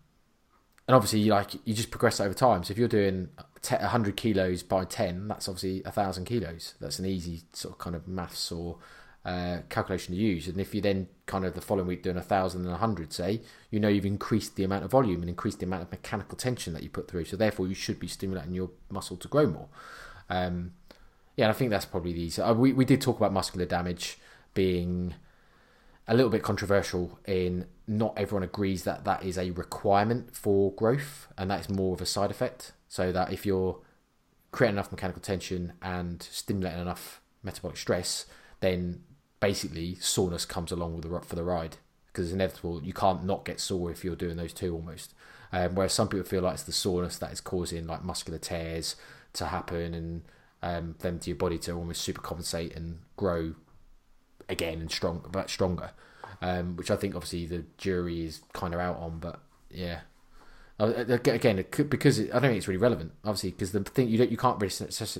[0.88, 2.64] and obviously, like you just progress over time.
[2.64, 3.28] So if you're doing
[3.68, 6.74] 100 kilos by 10, that's obviously a thousand kilos.
[6.80, 8.78] That's an easy sort of kind of maths or
[9.24, 10.48] uh, calculation to use.
[10.48, 13.12] And if you then kind of the following week doing a thousand and a hundred,
[13.12, 16.36] say, you know you've increased the amount of volume and increased the amount of mechanical
[16.36, 17.24] tension that you put through.
[17.24, 19.68] So therefore, you should be stimulating your muscle to grow more.
[20.28, 20.72] Um,
[21.36, 22.42] yeah, I think that's probably the easy.
[22.42, 24.18] Uh, we we did talk about muscular damage
[24.54, 25.14] being
[26.08, 31.28] a little bit controversial in not everyone agrees that that is a requirement for growth
[31.38, 33.80] and that is more of a side effect so that if you're
[34.50, 38.26] creating enough mechanical tension and stimulating enough metabolic stress
[38.60, 39.00] then
[39.42, 41.76] basically soreness comes along with the for the ride
[42.06, 45.12] because it's inevitable you can't not get sore if you're doing those two almost
[45.52, 48.96] um, whereas some people feel like it's the soreness that is causing like muscular tears
[49.34, 50.22] to happen and
[50.62, 53.54] um, them to your body to almost supercompensate and grow
[54.48, 55.90] again and strong, but stronger.
[56.40, 60.00] Um, which I think obviously the jury is kind of out on, but yeah.
[60.80, 63.84] Uh, Again, it could, because it, I don't think it's really relevant, obviously, because the
[63.84, 64.72] thing you don't you can't really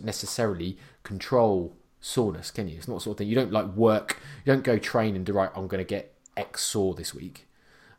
[0.02, 2.77] necessarily control soreness, can you?
[2.77, 4.19] It's not the sort of thing you don't like work.
[4.45, 5.49] You don't go train and do right.
[5.57, 7.49] I'm going to get X sore this week.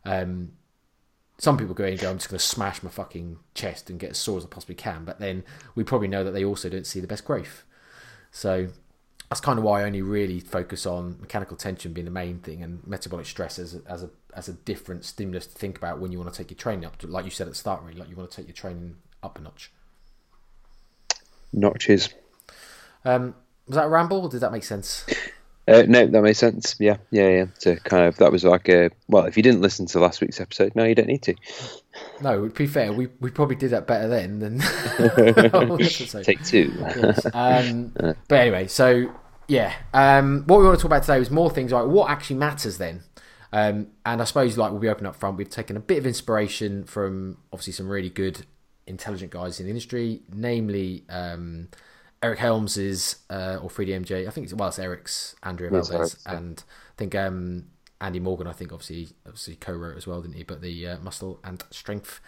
[0.05, 0.51] Um,
[1.39, 3.99] some people go in and go, I'm just going to smash my fucking chest and
[3.99, 5.03] get as sore as I possibly can.
[5.03, 7.63] But then we probably know that they also don't see the best growth.
[8.31, 8.67] So
[9.29, 12.61] that's kind of why I only really focus on mechanical tension being the main thing
[12.61, 16.11] and metabolic stress as a, as a as a different stimulus to think about when
[16.11, 17.99] you want to take your training up to, like you said at the start, really,
[17.99, 19.71] like you want to take your training up a notch.
[21.51, 22.09] Notches.
[23.05, 23.35] Um,
[23.67, 24.21] was that a ramble?
[24.21, 25.05] Or did that make sense?
[25.65, 26.75] Uh, no, that makes sense.
[26.79, 27.45] Yeah, yeah, yeah.
[27.57, 30.41] So kind of that was like a well, if you didn't listen to last week's
[30.41, 31.35] episode, no, you don't need to.
[32.21, 34.59] No, to be fair, we, we probably did that better then than
[36.23, 36.73] Take two.
[36.77, 37.25] yes.
[37.33, 37.93] um,
[38.27, 39.09] but anyway, so
[39.47, 42.37] yeah, um, what we want to talk about today is more things like what actually
[42.37, 43.03] matters then.
[43.53, 45.37] Um, and I suppose like we'll be open up front.
[45.37, 48.45] We've taken a bit of inspiration from obviously some really good,
[48.87, 51.69] intelligent guys in the industry, namely um,
[52.23, 54.27] Eric Helms's uh, or 3DMJ.
[54.27, 56.37] I think it's well, it's Eric's Andrea Yes, Valdez, Eric's, yeah.
[56.37, 57.65] and I think um,
[57.99, 58.47] Andy Morgan.
[58.47, 60.43] I think obviously obviously co-wrote as well, didn't he?
[60.43, 62.21] But the uh, muscle and strength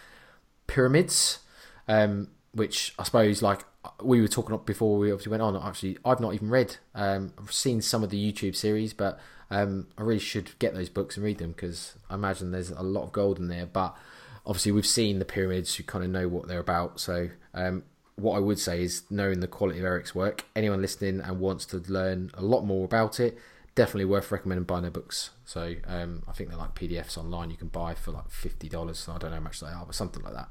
[0.66, 1.40] pyramids,
[1.88, 3.64] um, which I suppose like
[4.02, 5.56] we were talking up before we obviously went on.
[5.56, 6.76] Actually, I've not even read.
[6.94, 9.18] Um, I've seen some of the YouTube series, but
[9.50, 12.82] um, I really should get those books and read them because I imagine there's a
[12.82, 13.66] lot of gold in there.
[13.66, 13.96] But
[14.44, 15.78] obviously, we've seen the pyramids.
[15.78, 17.00] You kind of know what they're about.
[17.00, 17.84] So um,
[18.16, 20.44] what I would say is knowing the quality of Eric's work.
[20.54, 23.38] Anyone listening and wants to learn a lot more about it,
[23.74, 25.30] definitely worth recommending buying their books.
[25.44, 29.08] So um, I think they're like PDFs online you can buy for like fifty dollars.
[29.08, 30.48] I don't know how much they are, but something like that.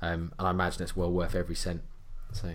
[0.00, 1.82] Um, and I imagine it's well worth every cent.
[2.32, 2.52] So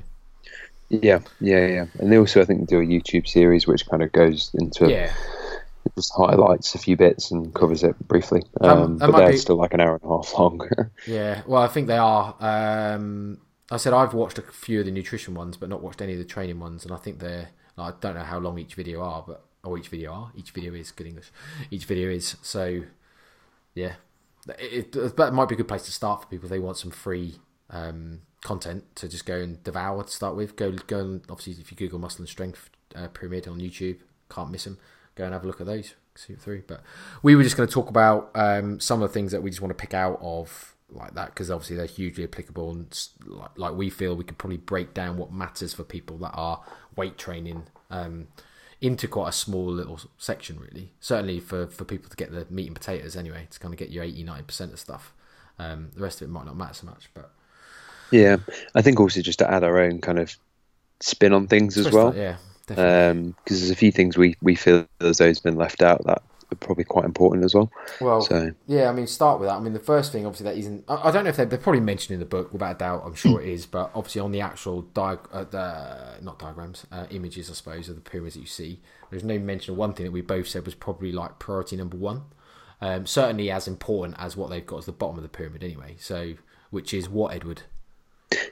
[0.89, 1.86] Yeah, yeah, yeah.
[1.99, 5.13] And they also, I think, do a YouTube series which kind of goes into yeah,
[5.97, 8.43] just highlights a few bits and covers it briefly.
[8.62, 10.62] Um, Um, but they're be- still like an hour and a half long.
[11.05, 11.41] yeah.
[11.45, 12.36] Well, I think they are.
[12.39, 16.13] Um, I said I've watched a few of the nutrition ones, but not watched any
[16.13, 17.49] of the training ones, and I think they're.
[17.77, 20.32] I don't know how long each video are, but or each video are.
[20.36, 21.32] Each video is good English.
[21.69, 22.84] Each video is so.
[23.75, 23.93] Yeah,
[24.58, 26.91] it, it, might be a good place to start for people if they want some
[26.91, 27.36] free
[27.69, 30.56] um, content to just go and devour to start with.
[30.56, 33.97] Go go and obviously if you Google muscle and strength uh, pyramid on YouTube,
[34.30, 34.77] can't miss them.
[35.15, 35.95] Go and have a look at those.
[36.15, 36.63] See through.
[36.65, 36.82] But
[37.21, 39.62] we were just going to talk about um, some of the things that we just
[39.62, 43.73] want to pick out of like that because obviously they're hugely applicable and like, like
[43.76, 46.63] we feel we could probably break down what matters for people that are
[46.95, 48.28] weight training um,
[48.80, 52.67] into quite a small little section really certainly for, for people to get the meat
[52.67, 55.13] and potatoes anyway to kind of get your 80 90% of stuff
[55.60, 57.32] um, the rest of it might not matter so much but
[58.12, 58.38] Yeah,
[58.76, 60.36] I think also just to add our own kind of
[61.02, 62.12] spin on things as well.
[62.12, 63.04] that, yeah, definitely.
[63.43, 66.23] because there's a few things we, we feel as though has been left out that
[66.51, 67.71] are probably quite important as well.
[67.99, 69.55] Well, So yeah, I mean, start with that.
[69.55, 70.86] I mean, the first thing, obviously, that isn't.
[70.88, 73.03] I, I don't know if they're, they're probably mentioned in the book, without a doubt.
[73.05, 77.05] I'm sure it is, but obviously on the actual diag, uh, the, not diagrams, uh,
[77.10, 78.79] images, I suppose, of the pyramids that you see,
[79.10, 81.97] there's no mention of one thing that we both said was probably like priority number
[81.97, 82.23] one.
[82.79, 85.95] Um, certainly as important as what they've got as the bottom of the pyramid, anyway.
[85.99, 86.33] So,
[86.69, 87.63] which is what Edward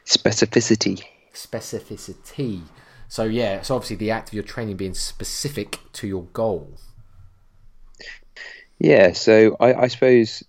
[0.06, 1.04] specificity.
[1.34, 2.62] specificity.
[3.08, 6.74] So yeah, so obviously the act of your training being specific to your goal.
[8.80, 10.44] Yeah, so I, I suppose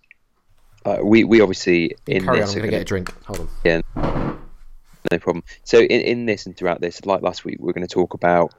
[0.85, 3.13] uh, we we obviously in Carry on, I'm to get a drink.
[3.25, 3.49] Hold on.
[3.65, 3.81] Yeah,
[5.11, 5.45] no problem.
[5.65, 8.55] So in, in this and throughout this, like last week, we're going to talk about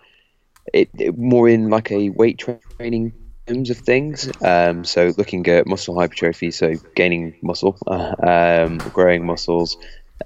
[0.74, 2.44] it, it more in like a weight
[2.78, 3.14] training
[3.48, 4.30] terms of things.
[4.44, 8.16] Um, so looking at muscle hypertrophy, so gaining muscle, uh,
[8.68, 9.78] um, growing muscles,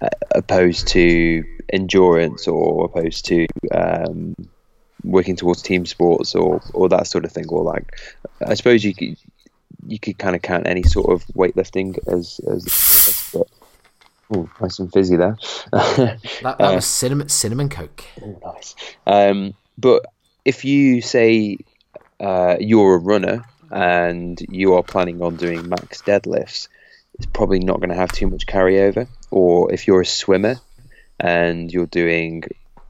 [0.01, 4.35] uh, opposed to endurance or opposed to um,
[5.03, 7.47] working towards team sports or or that sort of thing.
[7.49, 7.97] Or like,
[8.45, 9.17] I suppose you could
[9.87, 13.31] you could kind of count any sort of weightlifting as as.
[13.33, 13.47] But,
[14.33, 15.37] Oh, nice and fizzy there.
[15.71, 18.03] That, that Uh, was cinnamon cinnamon coke.
[18.21, 18.75] Oh, nice.
[19.05, 20.05] Um, but
[20.45, 21.57] if you say
[22.19, 26.69] uh, you're a runner and you are planning on doing max deadlifts,
[27.15, 29.07] it's probably not going to have too much carryover.
[29.31, 30.55] Or if you're a swimmer
[31.19, 32.43] and you're doing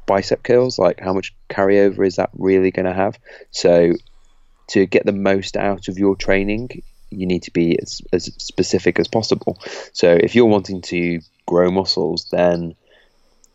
[0.05, 3.17] bicep curls, like how much carryover is that really going to have?
[3.51, 3.93] So
[4.67, 8.99] to get the most out of your training, you need to be as, as specific
[8.99, 9.57] as possible.
[9.93, 12.75] So if you're wanting to grow muscles, then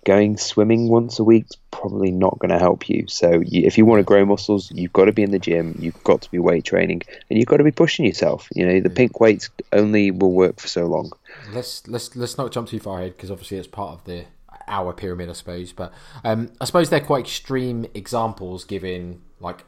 [0.05, 3.07] going swimming once a week is probably not going to help you.
[3.09, 5.77] So you, if you want to grow muscles, you've got to be in the gym,
[5.81, 8.49] you've got to be weight training, and you've got to be pushing yourself.
[8.55, 8.95] You know, the mm.
[8.95, 11.13] pink weights only will work for so long.
[11.53, 14.27] Let's let's let's not jump too far ahead because obviously it's part of the
[14.69, 15.73] our pyramid, I suppose.
[15.73, 15.93] But
[16.25, 19.65] um, I suppose they're quite extreme examples, given like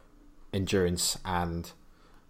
[0.53, 1.71] endurance and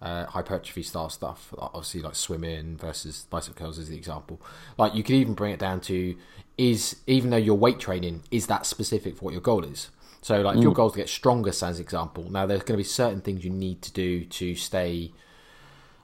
[0.01, 1.53] uh, hypertrophy style stuff.
[1.58, 4.41] Obviously, like swimming versus bicep curls is the example.
[4.77, 6.15] Like you could even bring it down to
[6.58, 9.89] is even though your weight training is that specific for what your goal is.
[10.21, 12.77] So, like, if your goal is to get stronger, as example, now there's going to
[12.77, 15.13] be certain things you need to do to stay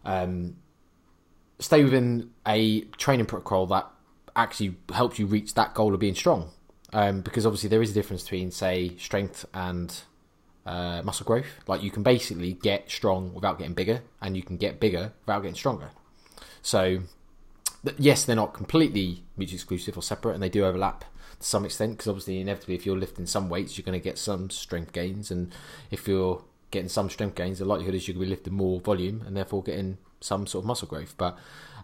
[0.05, 0.55] um,
[1.59, 3.89] stay within a training protocol that
[4.35, 6.51] actually helps you reach that goal of being strong.
[6.93, 9.93] Um, because obviously there is a difference between, say, strength and
[10.65, 11.47] uh, muscle growth.
[11.67, 15.41] Like you can basically get strong without getting bigger, and you can get bigger without
[15.41, 15.89] getting stronger.
[16.61, 17.01] So,
[17.97, 21.01] yes, they're not completely mutually exclusive or separate, and they do overlap
[21.39, 21.93] to some extent.
[21.93, 25.31] Because obviously, inevitably, if you're lifting some weights, you're going to get some strength gains,
[25.31, 25.53] and
[25.91, 28.79] if you're getting some strength gains, the likelihood is you're going to be lifting more
[28.79, 31.13] volume, and therefore getting some sort of muscle growth.
[31.17, 31.37] But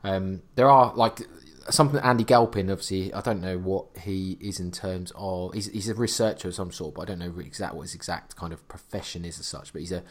[0.04, 1.20] um, there are like
[1.70, 5.54] something Andy Galpin, obviously, I don't know what he is in terms of.
[5.54, 7.96] He's, he's a researcher of some sort, but I don't know really exact what his
[7.96, 9.72] exact kind of profession is as such.
[9.74, 10.04] But he's a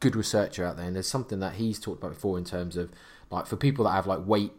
[0.00, 2.90] good researcher out there, and there's something that he's talked about before in terms of
[3.30, 4.52] like for people that have like weight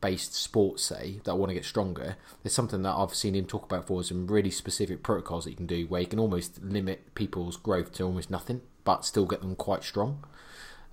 [0.00, 2.16] based sports, say that want to get stronger.
[2.42, 4.04] There's something that I've seen him talk about before.
[4.04, 7.92] Some really specific protocols that you can do where you can almost limit people's growth
[7.94, 10.24] to almost nothing, but still get them quite strong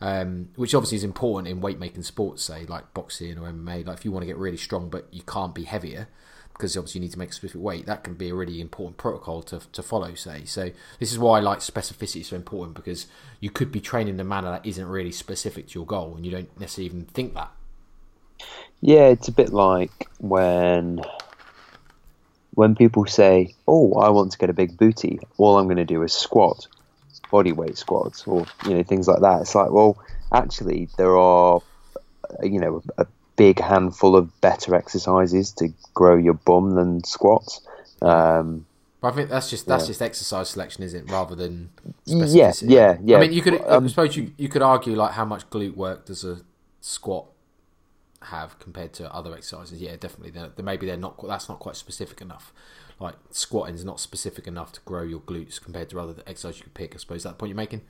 [0.02, 3.86] um, which obviously is important in weight making sports, say like boxing or MMA.
[3.86, 6.08] Like if you want to get really strong, but you can't be heavier
[6.54, 8.98] because obviously you need to make a specific weight, that can be a really important
[8.98, 10.14] protocol to to follow.
[10.14, 10.72] Say so.
[11.00, 13.08] This is why like specificity is so important because
[13.40, 16.26] you could be training in a manner that isn't really specific to your goal, and
[16.26, 17.52] you don't necessarily even think that.
[18.82, 21.02] Yeah, it's a bit like when
[22.54, 25.20] when people say, "Oh, I want to get a big booty.
[25.38, 26.68] All I'm going to do is squat,
[27.36, 29.94] body weight squats, or you know things like that." It's like, well,
[30.32, 31.62] actually, there are
[32.52, 37.54] you know a big handful of better exercises to grow your bum than squats.
[38.02, 38.66] Um,
[39.02, 39.88] But I think that's just that's Yeah.
[39.94, 41.12] just exercise selection, isn't it?
[41.12, 41.70] Rather than
[42.06, 43.18] Yeah, yeah, yeah.
[43.18, 45.76] I mean, you could Um, I suppose you you could argue like how much glute
[45.76, 46.36] work does a
[46.82, 47.26] squat
[48.36, 49.82] have compared to other exercises?
[49.82, 50.32] Yeah, definitely.
[50.36, 51.14] They're, they maybe they're not.
[51.34, 52.54] That's not quite specific enough.
[53.00, 56.64] Like squatting is not specific enough to grow your glutes compared to other exercises you
[56.64, 56.96] could pick.
[56.96, 57.82] I suppose that the point you're making.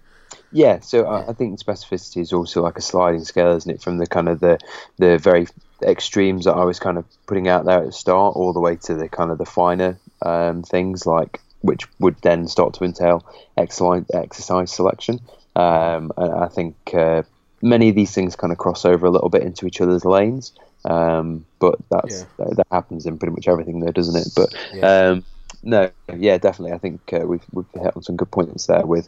[0.51, 3.81] Yeah, so I, I think specificity is also like a sliding scale, isn't it?
[3.81, 4.59] From the kind of the
[4.97, 5.47] the very
[5.81, 8.75] extremes that I was kind of putting out there at the start, all the way
[8.77, 13.25] to the kind of the finer um, things, like which would then start to entail
[13.57, 15.19] exercise exercise selection.
[15.55, 17.23] Um, and I think uh,
[17.61, 20.53] many of these things kind of cross over a little bit into each other's lanes.
[20.85, 24.27] Um, but that's that, that happens in pretty much everything, there, doesn't it?
[24.35, 25.09] But Yeah.
[25.09, 25.25] um,
[25.63, 26.73] no, yeah, definitely.
[26.73, 29.07] I think uh, we've we've hit on some good points there with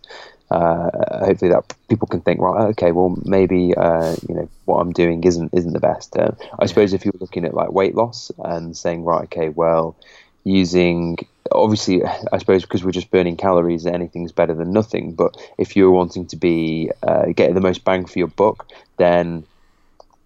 [0.51, 0.89] uh,
[1.25, 5.23] hopefully that people can think right okay well maybe uh, you know what I'm doing
[5.23, 6.67] isn't isn't the best uh, I yeah.
[6.67, 9.95] suppose if you're looking at like weight loss and saying right okay well
[10.43, 11.17] using
[11.51, 15.91] obviously I suppose because we're just burning calories anything's better than nothing but if you're
[15.91, 19.45] wanting to be uh, getting the most bang for your buck then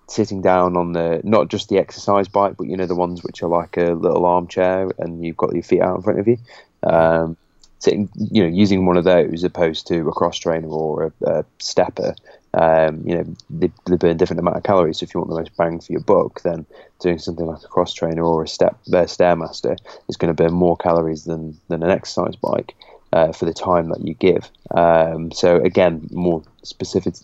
[0.09, 3.43] sitting down on the not just the exercise bike but you know the ones which
[3.43, 6.37] are like a little armchair and you've got your feet out in front of you
[6.83, 7.37] um,
[7.79, 11.45] sitting, you know, using one of those opposed to a cross trainer or a, a
[11.59, 12.13] stepper,
[12.53, 14.99] um, you know, they, they, burn different amount of calories.
[14.99, 16.65] So if you want the most bang for your buck, then
[16.99, 20.53] doing something like a cross trainer or a step uh, stairmaster is going to burn
[20.53, 22.75] more calories than than an exercise bike.
[23.11, 27.15] Uh, for the time that you give, um, so again, more specific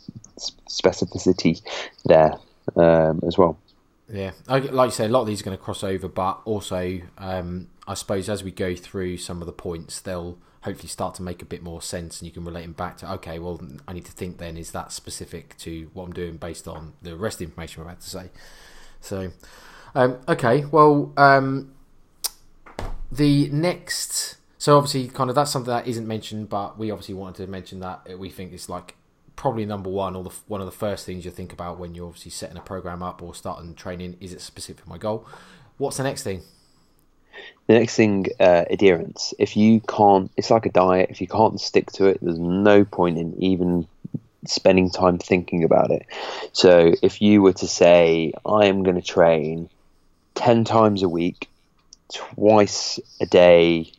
[0.67, 1.61] specificity
[2.05, 2.33] there
[2.75, 3.57] um, as well.
[4.07, 6.99] Yeah, like you say, a lot of these are going to cross over, but also,
[7.17, 11.21] um, I suppose as we go through some of the points, they'll hopefully start to
[11.21, 13.93] make a bit more sense and you can relate them back to okay well i
[13.93, 17.35] need to think then is that specific to what i'm doing based on the rest
[17.35, 18.31] of the information we're about to say
[18.99, 19.31] so
[19.93, 21.71] um, okay well um,
[23.11, 27.45] the next so obviously kind of that's something that isn't mentioned but we obviously wanted
[27.45, 28.95] to mention that we think it's like
[29.35, 32.07] probably number one or the, one of the first things you think about when you're
[32.07, 35.27] obviously setting a program up or starting training is it specific for my goal
[35.77, 36.41] what's the next thing
[37.67, 39.33] the next thing, uh, adherence.
[39.39, 41.09] If you can't, it's like a diet.
[41.09, 43.87] If you can't stick to it, there's no point in even
[44.45, 46.05] spending time thinking about it.
[46.53, 49.69] So if you were to say, I am going to train
[50.35, 51.49] 10 times a week,
[52.13, 53.91] twice a day,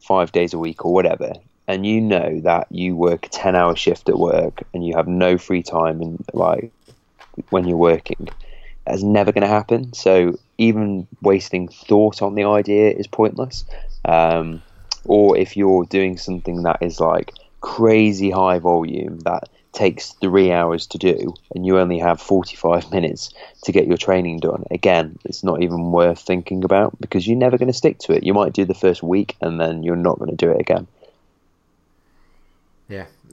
[0.00, 1.34] five days a week, or whatever,
[1.68, 5.08] and you know that you work a 10 hour shift at work and you have
[5.08, 6.72] no free time and like
[7.50, 8.28] when you're working,
[8.86, 9.92] that's never going to happen.
[9.92, 13.64] So even wasting thought on the idea is pointless.
[14.04, 14.62] Um,
[15.04, 20.86] or if you're doing something that is like crazy high volume that takes three hours
[20.86, 23.30] to do and you only have 45 minutes
[23.64, 27.58] to get your training done again it's not even worth thinking about because you're never
[27.58, 30.18] going to stick to it you might do the first week and then you're not
[30.18, 30.86] going to do it again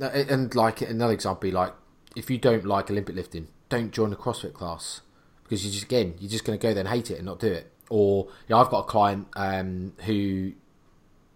[0.02, 1.74] and like another example like
[2.16, 5.02] if you don't like olympic lifting don't join a crossfit class
[5.44, 7.40] because you just again you're just going to go there and hate it and not
[7.40, 7.72] do it.
[7.90, 10.54] Or you know, I've got a client um, who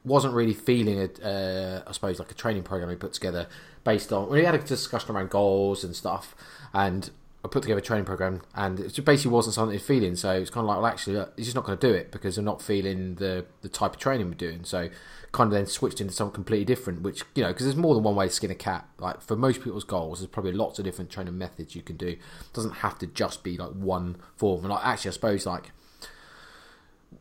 [0.03, 1.19] wasn't really feeling it.
[1.23, 3.47] Uh, I suppose like a training program he put together
[3.83, 4.29] based on.
[4.29, 6.35] We had a discussion around goals and stuff,
[6.73, 7.09] and
[7.47, 10.15] I put together a training program, and it basically wasn't something they're feeling.
[10.15, 12.35] So it's kind of like, well, actually, he's just not going to do it because
[12.35, 14.63] they're not feeling the the type of training we're doing.
[14.63, 14.89] So
[15.31, 18.03] kind of then switched into something completely different, which you know, because there's more than
[18.03, 18.87] one way to skin a cat.
[18.99, 22.07] Like for most people's goals, there's probably lots of different training methods you can do.
[22.07, 22.19] It
[22.53, 24.61] doesn't have to just be like one form.
[24.61, 25.71] And like actually, I suppose like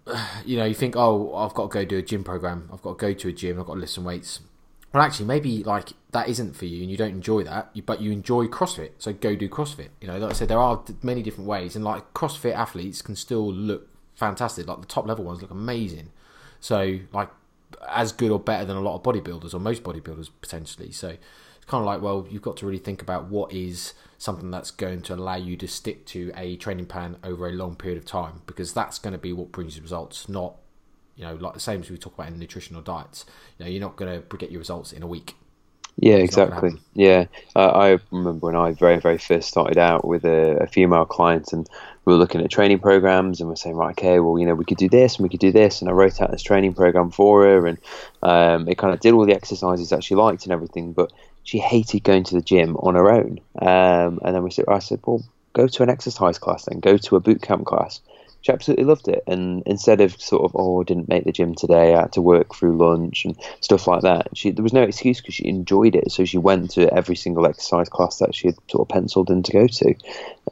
[0.45, 2.69] you know, you think, oh, I've got to go do a gym program.
[2.73, 3.61] I've got to go to a gym.
[3.61, 4.41] I've got to lift some weights.
[4.97, 8.13] Well, actually, maybe like that isn't for you, and you don't enjoy that, but you
[8.13, 8.93] enjoy CrossFit.
[8.97, 9.89] So go do CrossFit.
[10.01, 13.15] You know, like I said, there are many different ways, and like CrossFit athletes can
[13.15, 14.67] still look fantastic.
[14.67, 16.13] Like the top level ones look amazing.
[16.61, 17.29] So like
[17.87, 20.93] as good or better than a lot of bodybuilders or most bodybuilders potentially.
[20.93, 24.51] So it's kind of like, well, you've got to really think about what is something
[24.51, 27.99] that's going to allow you to stick to a training plan over a long period
[27.99, 30.57] of time because that's going to be what brings you results, not
[31.17, 33.25] you know like the same as we talk about in nutritional diets.
[33.59, 35.35] You know, you're not going to get your results in a week.
[35.99, 36.73] Yeah, exactly.
[36.93, 37.25] Yeah,
[37.55, 41.55] uh, I remember when I very, very first started out with a, a, female client,
[41.55, 41.67] and
[42.05, 44.67] we were looking at training programs, and we're saying, right, okay, well, you know, we
[44.67, 47.11] could do this and we could do this, and I wrote out this training program
[47.11, 47.79] for her, and
[48.23, 51.13] um, it kind of did all the exercises that she liked and everything, but
[51.45, 53.41] she hated going to the gym on her own.
[53.63, 55.25] Um, and then we said, I said, well,
[55.55, 58.03] go to an exercise class, then go to a boot camp class
[58.47, 59.25] she absolutely loved it.
[59.27, 62.23] And instead of sort of, oh, I didn't make the gym today, I had to
[62.23, 65.97] work through lunch and stuff like that, she there was no excuse because she enjoyed
[65.97, 66.13] it.
[66.13, 69.43] So she went to every single exercise class that she had sort of penciled in
[69.43, 69.95] to go to.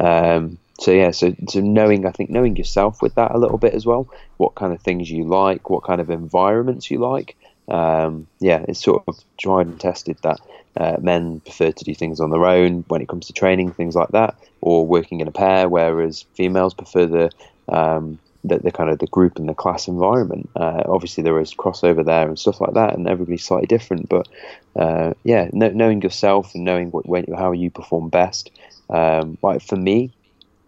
[0.01, 3.75] Um, so yeah, so so knowing, I think knowing yourself with that a little bit
[3.75, 7.37] as well, what kind of things you like, what kind of environments you like.
[7.69, 10.41] Um, yeah, it's sort of tried and tested that
[10.77, 13.95] uh, men prefer to do things on their own when it comes to training, things
[13.95, 17.31] like that, or working in a pair, whereas females prefer the
[17.69, 20.51] um, the, the, kind of the group and the class environment.
[20.55, 24.09] Uh, obviously, there is crossover there and stuff like that, and everybody's slightly different.
[24.09, 24.29] But
[24.77, 28.51] uh, yeah, knowing yourself and knowing what, when, how you perform best.
[28.91, 30.13] Um, like for me,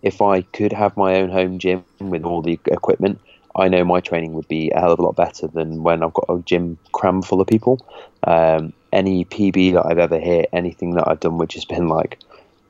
[0.02, 3.20] if I could have my own home gym with all the equipment,
[3.54, 6.14] I know my training would be a hell of a lot better than when I've
[6.14, 7.84] got a gym cram full of people.
[8.22, 12.18] Um, any PB that I've ever hit, anything that I've done which has been like,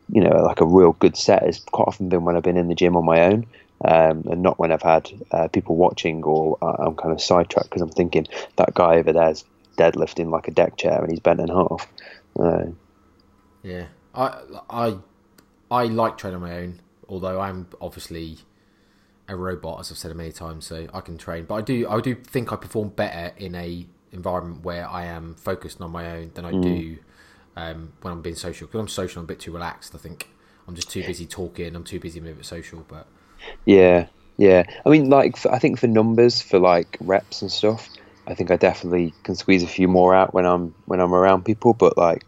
[0.08, 2.68] you know, like a real good set has quite often been when I've been in
[2.68, 3.46] the gym on my own
[3.84, 7.68] um, and not when I've had uh, people watching or uh, I'm kind of sidetracked
[7.68, 9.44] because I'm thinking that guy over there's
[9.76, 11.86] deadlifting like a deck chair and he's bent in half.
[12.38, 12.66] Uh,
[13.62, 14.96] Yeah, I I
[15.70, 16.80] I like training on my own.
[17.08, 18.38] Although I'm obviously
[19.28, 21.44] a robot, as I've said many times, so I can train.
[21.44, 25.34] But I do I do think I perform better in a environment where I am
[25.34, 26.98] focused on my own than I do
[27.56, 28.66] um, when I'm being social.
[28.66, 29.94] Because I'm social, I'm a bit too relaxed.
[29.94, 30.30] I think
[30.66, 31.74] I'm just too busy talking.
[31.74, 32.84] I'm too busy being a bit social.
[32.88, 33.06] But
[33.64, 34.64] Yeah, yeah.
[34.84, 37.90] I mean, like, for, I think for numbers, for like reps and stuff,
[38.26, 41.44] I think I definitely can squeeze a few more out when I'm when I'm around
[41.44, 41.74] people.
[41.74, 42.22] But like,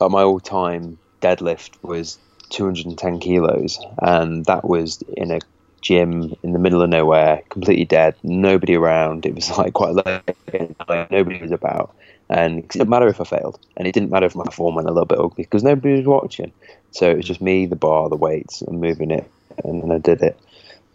[0.00, 2.18] my all-time deadlift was
[2.50, 5.40] 210 kilos, and that was in a
[5.82, 9.26] gym in the middle of nowhere, completely dead, nobody around.
[9.26, 10.76] It was like quite late,
[11.10, 11.94] nobody was about,
[12.28, 14.88] and it didn't matter if I failed, and it didn't matter if my form went
[14.88, 16.52] a little bit ugly because nobody was watching.
[16.92, 19.30] So it was just me, the bar, the weights, and moving it,
[19.64, 20.38] and then I did it.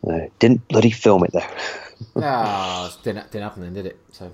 [0.07, 1.41] Uh, didn't bloody film it though.
[2.17, 3.99] ah, it didn't didn't happen then, did it?
[4.11, 4.31] So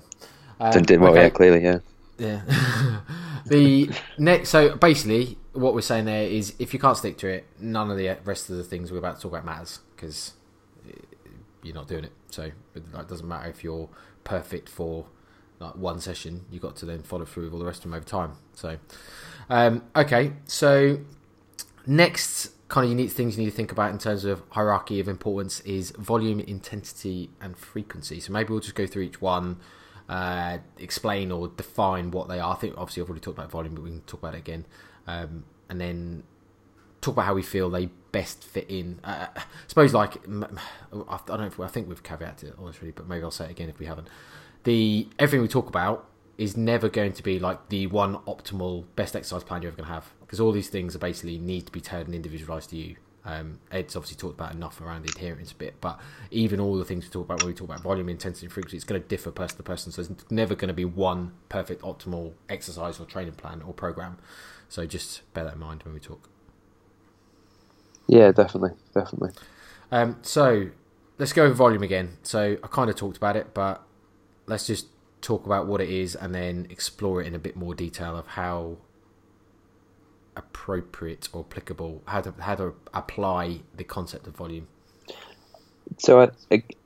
[0.62, 1.22] um, Didn't did well, okay.
[1.22, 1.78] yeah, clearly, yeah.
[2.18, 2.42] Yeah.
[3.46, 7.46] the next, so basically, what we're saying there is, if you can't stick to it,
[7.58, 10.34] none of the rest of the things we're about to talk about matters because
[11.64, 12.12] you're not doing it.
[12.30, 13.88] So it doesn't matter if you're
[14.22, 15.06] perfect for
[15.58, 16.44] like one session.
[16.48, 18.34] You got to then follow through with all the rest of them over time.
[18.54, 18.78] So,
[19.50, 21.00] um, okay, so
[21.86, 25.06] next kind of unique things you need to think about in terms of hierarchy of
[25.06, 28.18] importance is volume, intensity, and frequency.
[28.18, 29.58] So maybe we'll just go through each one
[30.08, 32.54] uh, explain or define what they are.
[32.54, 34.64] I think obviously I've already talked about volume, but we can talk about it again,
[35.06, 36.22] um, and then
[37.02, 39.00] talk about how we feel they best fit in.
[39.04, 43.06] Uh, I suppose like I don't know if I think we've caveated it honestly, but
[43.06, 44.08] maybe I'll say it again if we haven't.
[44.64, 46.08] The everything we talk about
[46.38, 49.88] is never going to be like the one optimal best exercise plan you're ever going
[49.88, 52.76] to have because all these things are basically need to be tailored and individualized to
[52.78, 52.96] you.
[53.22, 56.86] Um, Ed's obviously talked about enough around the adherence a bit, but even all the
[56.86, 59.06] things we talk about when we talk about volume, intensity, and frequency, it's going to
[59.06, 59.92] differ person to person.
[59.92, 64.16] So there's never going to be one perfect, optimal exercise or training plan or program.
[64.70, 66.30] So just bear that in mind when we talk.
[68.06, 69.32] Yeah, definitely, definitely.
[69.90, 70.70] Um, so
[71.18, 72.16] let's go over volume again.
[72.22, 73.82] So I kind of talked about it, but
[74.46, 74.86] let's just
[75.20, 78.28] talk about what it is and then explore it in a bit more detail of
[78.28, 78.78] how
[80.36, 84.68] appropriate or applicable, how to how to apply the concept of volume.
[85.98, 86.30] So uh,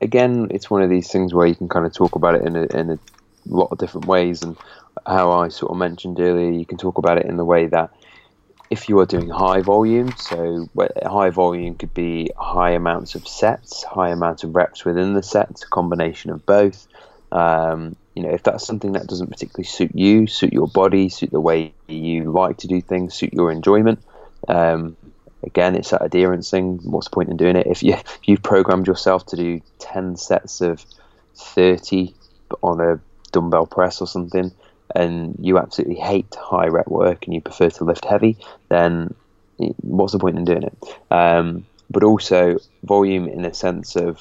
[0.01, 2.55] again, it's one of these things where you can kind of talk about it in
[2.55, 2.99] a, in a
[3.45, 4.57] lot of different ways, and
[5.05, 7.91] how I sort of mentioned earlier, you can talk about it in the way that
[8.69, 10.69] if you are doing high volume, so
[11.05, 15.63] high volume could be high amounts of sets, high amounts of reps within the sets,
[15.63, 16.87] a combination of both.
[17.31, 21.29] Um, you know, if that's something that doesn't particularly suit you, suit your body, suit
[21.29, 24.03] the way you like to do things, suit your enjoyment,
[24.47, 24.97] um,
[25.43, 26.79] again, it's that adherence thing.
[26.81, 27.67] What's the point in doing it?
[27.67, 30.83] If you if you've programmed yourself to do ten sets of
[31.35, 32.15] thirty
[32.63, 32.99] on a
[33.31, 34.51] dumbbell press or something,
[34.95, 38.35] and you absolutely hate high rep work and you prefer to lift heavy,
[38.69, 39.13] then
[39.81, 40.77] what's the point in doing it?
[41.11, 44.19] Um, but also volume in a sense of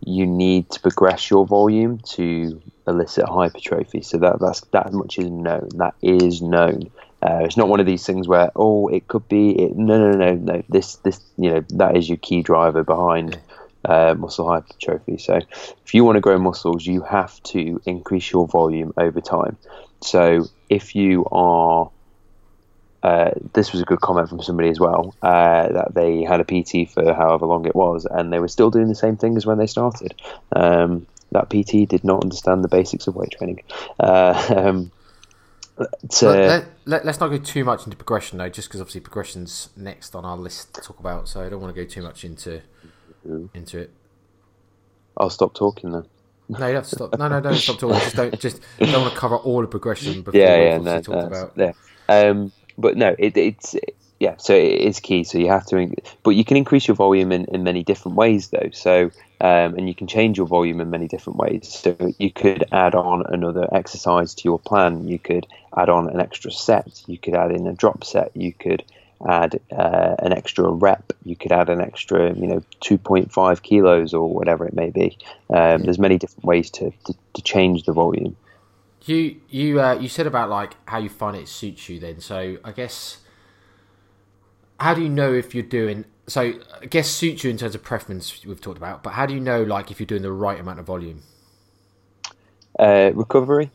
[0.00, 4.02] you need to progress your volume to elicit hypertrophy.
[4.02, 5.68] So that that's that much is known.
[5.76, 6.90] That is known.
[7.22, 10.16] Uh, it's not one of these things where oh it could be it, no no
[10.16, 13.38] no no this this you know that is your key driver behind
[13.84, 15.18] uh, muscle hypertrophy.
[15.18, 15.36] So
[15.84, 19.58] if you want to grow muscles, you have to increase your volume over time.
[20.02, 21.90] So if you are
[23.02, 26.44] uh, this was a good comment from somebody as well uh, that they had a
[26.44, 29.46] PT for however long it was, and they were still doing the same thing as
[29.46, 30.14] when they started.
[30.54, 33.62] Um, that PT did not understand the basics of weight training.
[33.98, 34.92] Uh, um,
[36.10, 39.70] so let, let, us not go too much into progression though, just because obviously progression's
[39.76, 41.28] next on our list to talk about.
[41.28, 42.60] So I don't want to go too much into
[43.54, 43.90] into it.
[45.16, 46.04] I'll stop talking then.
[46.50, 47.18] No, you have to stop.
[47.18, 48.00] No, no, don't stop talking.
[48.00, 48.40] Just don't.
[48.40, 51.52] Just don't want to cover all the progression before yeah, yeah, no, talk about.
[51.56, 51.72] Yeah.
[52.08, 53.76] Um, but no, it, it's
[54.18, 54.34] yeah.
[54.38, 55.24] So it is key.
[55.24, 58.48] So you have to, but you can increase your volume in, in many different ways
[58.48, 58.70] though.
[58.72, 59.10] So
[59.40, 61.80] um, and you can change your volume in many different ways.
[61.82, 65.08] So you could add on another exercise to your plan.
[65.08, 67.02] You could add on an extra set.
[67.06, 68.36] You could add in a drop set.
[68.36, 68.84] You could
[69.26, 71.12] add uh, an extra rep.
[71.24, 75.16] You could add an extra, you know, 2.5 kilos or whatever it may be.
[75.48, 78.36] Um, there's many different ways to, to, to change the volume.
[79.04, 81.98] You you uh, you said about like how you find it suits you.
[81.98, 83.18] Then, so I guess
[84.78, 86.04] how do you know if you're doing?
[86.26, 89.34] So I guess suits you in terms of preference we've talked about, but how do
[89.34, 91.22] you know like if you're doing the right amount of volume?
[92.78, 93.70] Uh, recovery.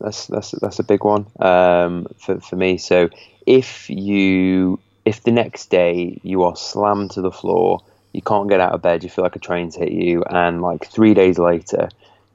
[0.00, 2.78] That's that's that's a big one um, for for me.
[2.78, 3.10] So
[3.46, 8.60] if you if the next day you are slammed to the floor, you can't get
[8.60, 11.88] out of bed, you feel like a train's hit you, and like three days later,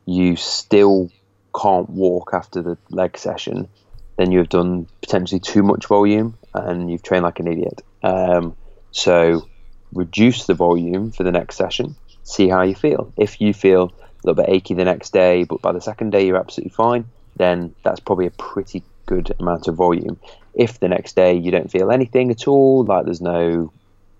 [0.05, 1.09] you still
[1.59, 3.67] can't walk after the leg session,
[4.17, 7.81] then you have done potentially too much volume and you've trained like an idiot.
[8.03, 8.55] Um,
[8.91, 9.47] so
[9.93, 11.95] reduce the volume for the next session.
[12.23, 13.11] See how you feel.
[13.17, 16.25] If you feel a little bit achy the next day, but by the second day
[16.25, 20.19] you're absolutely fine, then that's probably a pretty good amount of volume.
[20.53, 23.71] If the next day you don't feel anything at all, like there's no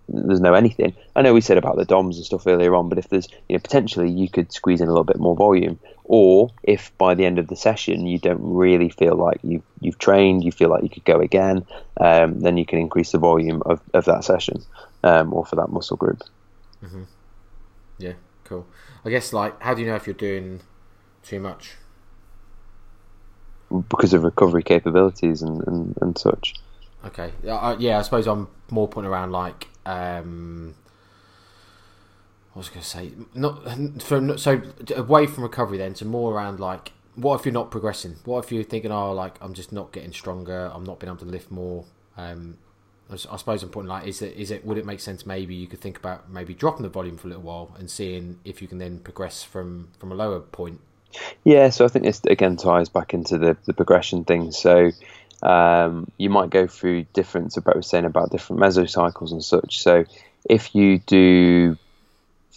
[0.10, 0.94] there's no anything.
[1.16, 3.56] I know we said about the DOMs and stuff earlier on, but if there's you
[3.56, 7.26] know potentially you could squeeze in a little bit more volume, or if by the
[7.26, 10.84] end of the session you don't really feel like you've you've trained, you feel like
[10.84, 11.66] you could go again,
[12.00, 14.64] um, then you can increase the volume of, of that session
[15.04, 16.22] um, or for that muscle group.
[16.84, 17.04] Mm-hmm.
[17.98, 18.66] Yeah, cool.
[19.06, 20.62] I guess like how do you know if you're doing
[21.24, 21.76] too much?
[23.90, 26.54] Because of recovery capabilities and, and, and such.
[27.06, 27.32] Okay.
[27.48, 30.76] Uh, yeah, I suppose I'm more pointing around like um,
[32.56, 34.62] I was going to say not from so
[34.96, 38.18] away from recovery then to more around like what if you're not progressing?
[38.26, 41.24] What if you're thinking, oh, like I'm just not getting stronger, I'm not being able
[41.26, 41.86] to lift more.
[42.18, 42.58] Um,
[43.10, 45.26] I, suppose I'm pointing like, is it is it would it make sense?
[45.26, 48.40] Maybe you could think about maybe dropping the volume for a little while and seeing
[48.44, 50.80] if you can then progress from from a lower point.
[51.44, 54.52] Yeah, so I think this again ties back into the the progression thing.
[54.52, 54.92] So
[55.44, 59.82] um, you might go through different, about was saying about different mesocycles and such.
[59.82, 60.06] So
[60.50, 61.78] if you do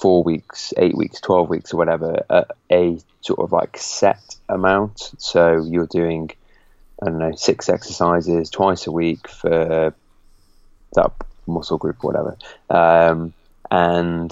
[0.00, 5.12] four weeks, eight weeks, 12 weeks, or whatever, at a sort of like set amount,
[5.18, 6.30] so you're doing,
[7.02, 9.94] I don't know, six exercises twice a week for
[10.94, 11.12] that
[11.46, 12.36] muscle group, or whatever,
[12.70, 13.32] um,
[13.70, 14.30] and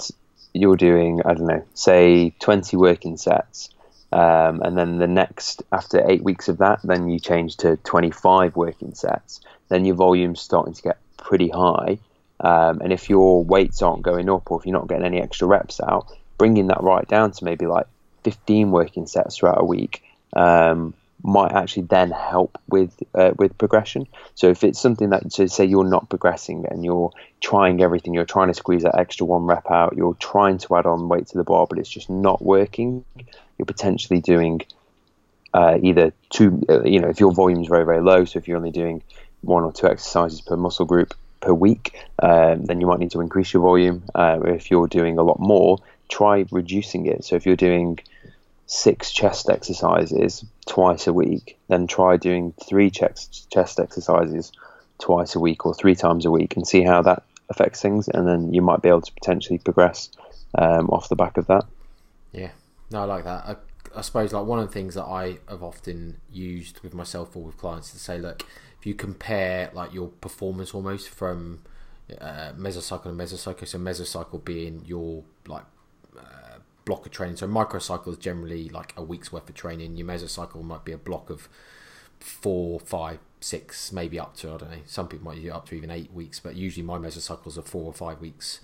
[0.53, 3.69] you're doing, I don't know, say 20 working sets
[4.15, 8.55] um, and then the next, after eight weeks of that, then you change to 25
[8.55, 9.41] working sets.
[9.67, 11.99] Then your volume's starting to get pretty high.
[12.39, 15.47] Um, and if your weights aren't going up or if you're not getting any extra
[15.47, 16.07] reps out,
[16.37, 17.87] bringing that right down to maybe like
[18.23, 24.05] 15 working sets throughout a week um, might actually then help with uh, with progression.
[24.35, 28.25] So if it's something that, so say you're not progressing and you're trying everything, you're
[28.25, 31.37] trying to squeeze that extra one rep out, you're trying to add on weight to
[31.37, 33.05] the bar, but it's just not working
[33.57, 34.61] you're potentially doing
[35.53, 38.47] uh, either two, uh, you know, if your volume is very, very low, so if
[38.47, 39.01] you're only doing
[39.41, 41.13] one or two exercises per muscle group
[41.45, 44.03] per week, um, then you might need to increase your volume.
[44.15, 45.77] Uh, if you're doing a lot more,
[46.09, 47.23] try reducing it.
[47.23, 47.99] So if you're doing
[48.65, 54.51] six chest exercises twice a week, then try doing three chest chest exercises
[54.97, 58.07] twice a week or three times a week and see how that affects things.
[58.07, 60.09] And then you might be able to potentially progress
[60.57, 61.65] um, off the back of that.
[62.31, 62.51] Yeah,
[62.91, 63.45] no, I like that.
[63.45, 63.55] I,
[63.95, 67.43] I suppose like one of the things that I have often used with myself or
[67.43, 68.43] with clients to say, look,
[68.85, 71.59] you compare like your performance almost from
[72.21, 75.65] uh, mesocycle and mesocycle, so mesocycle being your like
[76.17, 77.37] uh, block of training.
[77.37, 79.97] So microcycle is generally like a week's worth of training.
[79.97, 81.49] Your mesocycle might be a block of
[82.19, 84.77] four, five, six, maybe up to I don't know.
[84.85, 87.85] Some people might do up to even eight weeks, but usually my mesocycles are four
[87.85, 88.59] or five weeks.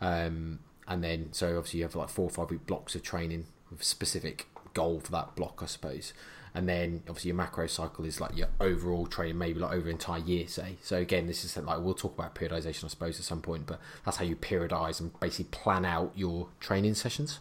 [0.00, 3.46] Um, and then so obviously you have like four or five week blocks of training
[3.70, 6.12] with specific goal for that block, I suppose.
[6.54, 10.20] And then obviously your macro cycle is like your overall training, maybe like over entire
[10.20, 10.76] year, say.
[10.82, 13.80] So again, this is like we'll talk about periodization, I suppose, at some point, but
[14.04, 17.40] that's how you periodize and basically plan out your training sessions.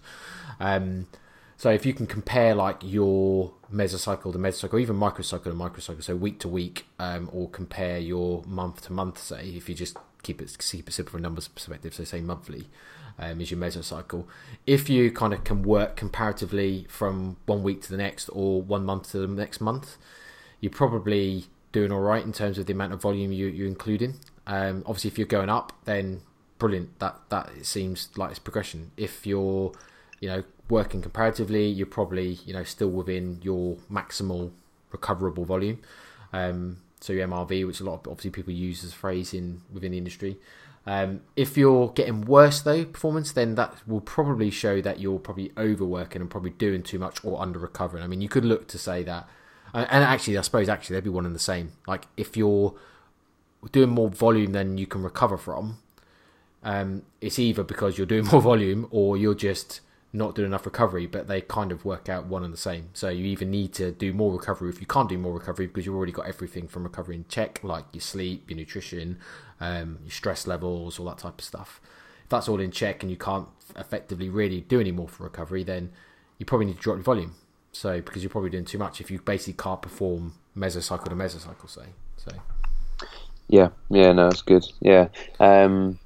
[0.60, 1.08] Um,
[1.58, 6.16] so if you can compare like your mesocycle to mesocycle, even microcycle to microcycle, so
[6.16, 10.42] week to week, um, or compare your month to month, say, if you just keep
[10.42, 12.68] it keep it simple from numbers perspective, so say monthly,
[13.20, 14.26] um, is your mesocycle.
[14.66, 18.86] If you kind of can work comparatively from one week to the next or one
[18.86, 19.98] month to the next month,
[20.60, 24.16] you're probably doing all right in terms of the amount of volume you, you're including.
[24.48, 26.22] Um, obviously, if you're going up, then
[26.58, 27.00] brilliant.
[27.00, 28.92] That that seems like it's progression.
[28.98, 29.74] If you're,
[30.20, 34.52] you know, working comparatively, you're probably you know still within your maximal
[34.92, 35.80] recoverable volume.
[36.32, 39.62] Um, so your MRV, which a lot of obviously people use as a phrase in
[39.74, 40.38] within the industry.
[40.86, 45.52] Um, if you're getting worse though performance, then that will probably show that you're probably
[45.58, 48.04] overworking and probably doing too much or under recovering.
[48.04, 49.28] I mean, you could look to say that,
[49.74, 51.72] and actually, I suppose actually they'd be one and the same.
[51.88, 52.76] Like if you're
[53.72, 55.78] doing more volume than you can recover from,
[56.64, 59.80] um, it's either because you're doing more volume or you're just
[60.16, 62.90] not doing enough recovery, but they kind of work out one and the same.
[62.94, 65.88] So you even need to do more recovery if you can't do more recovery because
[65.88, 69.18] you've already got everything from recovery in check, like your sleep, your nutrition,
[69.60, 71.82] um, your stress levels, all that type of stuff.
[72.24, 75.64] If that's all in check and you can't effectively really do any more for recovery,
[75.64, 75.92] then
[76.38, 77.34] you probably need to drop your volume.
[77.72, 81.68] So because you're probably doing too much if you basically can't perform mesocycle to mesocycle,
[81.68, 81.88] say.
[82.18, 82.32] So.
[83.48, 84.64] Yeah, yeah, no, it's good.
[84.80, 85.08] Yeah.
[85.40, 85.98] Um,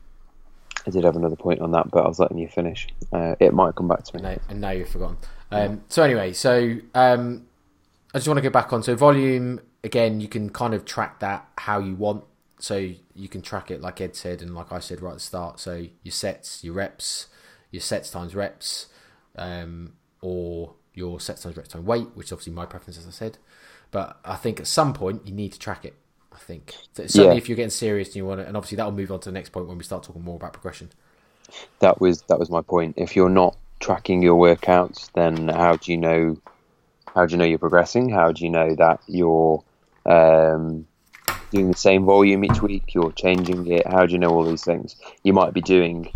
[0.88, 2.88] I did have another point on that, but I was letting you finish.
[3.12, 4.22] Uh, it might come back to me.
[4.24, 5.18] Now, and now you've forgotten.
[5.52, 5.76] Um, yeah.
[5.90, 7.46] So anyway, so um,
[8.14, 8.82] I just want to go back on.
[8.82, 12.24] So volume again, you can kind of track that how you want.
[12.60, 15.20] So you can track it like Ed said and like I said right at the
[15.20, 15.60] start.
[15.60, 17.28] So your sets, your reps,
[17.70, 18.88] your sets times reps,
[19.36, 23.12] um, or your sets times reps times weight, which is obviously my preference, as I
[23.12, 23.38] said.
[23.92, 25.96] But I think at some point you need to track it.
[26.38, 27.34] I think certainly yeah.
[27.34, 29.34] if you're getting serious and you want to, and obviously that'll move on to the
[29.34, 30.92] next point when we start talking more about progression.
[31.80, 32.94] That was that was my point.
[32.98, 36.38] If you're not tracking your workouts, then how do you know?
[37.16, 38.10] How do you know you're progressing?
[38.10, 39.64] How do you know that you're
[40.06, 40.86] um,
[41.50, 42.94] doing the same volume each week?
[42.94, 43.88] You're changing it.
[43.88, 44.96] How do you know all these things?
[45.24, 46.12] You might be doing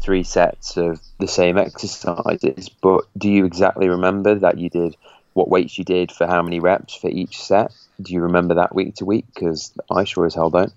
[0.00, 4.96] three sets of the same exercises, but do you exactly remember that you did
[5.32, 7.72] what weights you did for how many reps for each set?
[8.00, 9.26] Do you remember that week to week?
[9.34, 10.72] Because I sure as hell don't.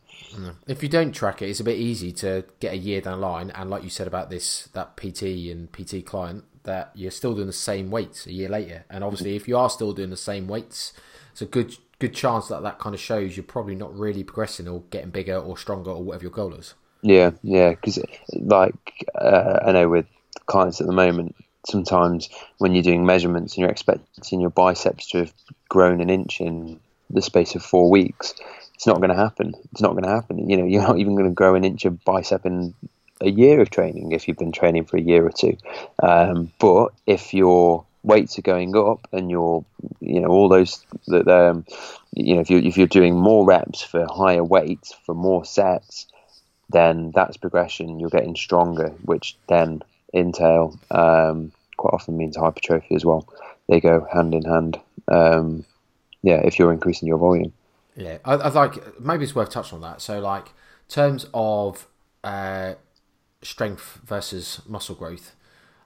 [0.67, 3.27] If you don't track it, it's a bit easy to get a year down the
[3.27, 7.33] line, and like you said about this, that PT and PT client, that you're still
[7.33, 8.85] doing the same weights a year later.
[8.89, 10.93] And obviously, if you are still doing the same weights,
[11.31, 14.67] it's a good good chance that that kind of shows you're probably not really progressing
[14.67, 16.73] or getting bigger or stronger or whatever your goal is.
[17.01, 17.99] Yeah, yeah, because
[18.33, 20.05] like uh, I know with
[20.45, 21.35] clients at the moment,
[21.67, 25.33] sometimes when you're doing measurements and you're expecting your biceps to have
[25.69, 26.79] grown an inch in
[27.09, 28.33] the space of four weeks,
[28.75, 29.53] it's not going to happen.
[29.71, 30.49] It's not going to happen.
[30.49, 32.73] You know, you're not even going to grow an inch of bicep in
[33.21, 35.57] a year of training if you've been training for a year or two.
[36.01, 39.65] Um, but if your weights are going up and you're,
[39.99, 41.65] you know, all those that, um,
[42.13, 46.07] you know, if you if you're doing more reps for higher weights for more sets,
[46.69, 47.99] then that's progression.
[47.99, 49.83] You're getting stronger, which then
[50.13, 53.27] entail um, quite often means hypertrophy as well.
[53.67, 54.79] They go hand in hand.
[55.07, 55.65] Um,
[56.21, 57.53] yeah, if you're increasing your volume.
[57.95, 60.01] Yeah, I, I like maybe it's worth touching on that.
[60.01, 60.53] So, like,
[60.87, 61.87] terms of
[62.23, 62.75] uh,
[63.41, 65.35] strength versus muscle growth,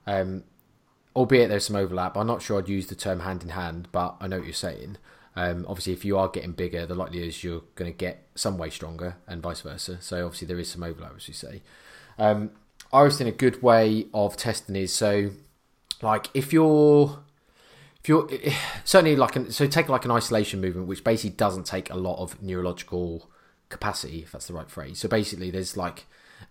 [0.06, 0.44] um,
[1.16, 2.16] albeit there's some overlap.
[2.16, 4.54] I'm not sure I'd use the term hand in hand, but I know what you're
[4.54, 4.98] saying.
[5.36, 8.58] Um, obviously, if you are getting bigger, the likelihood is you're going to get some
[8.58, 9.98] way stronger, and vice versa.
[10.00, 11.62] So, obviously, there is some overlap, as you say.
[12.18, 12.50] Um,
[12.92, 15.30] I always think a good way of testing is so,
[16.00, 17.18] like, if you're
[18.04, 21.30] if you're eh, eh, certainly like an, so take like an isolation movement which basically
[21.30, 23.30] doesn't take a lot of neurological
[23.70, 24.98] capacity if that's the right phrase.
[24.98, 26.04] So basically there's like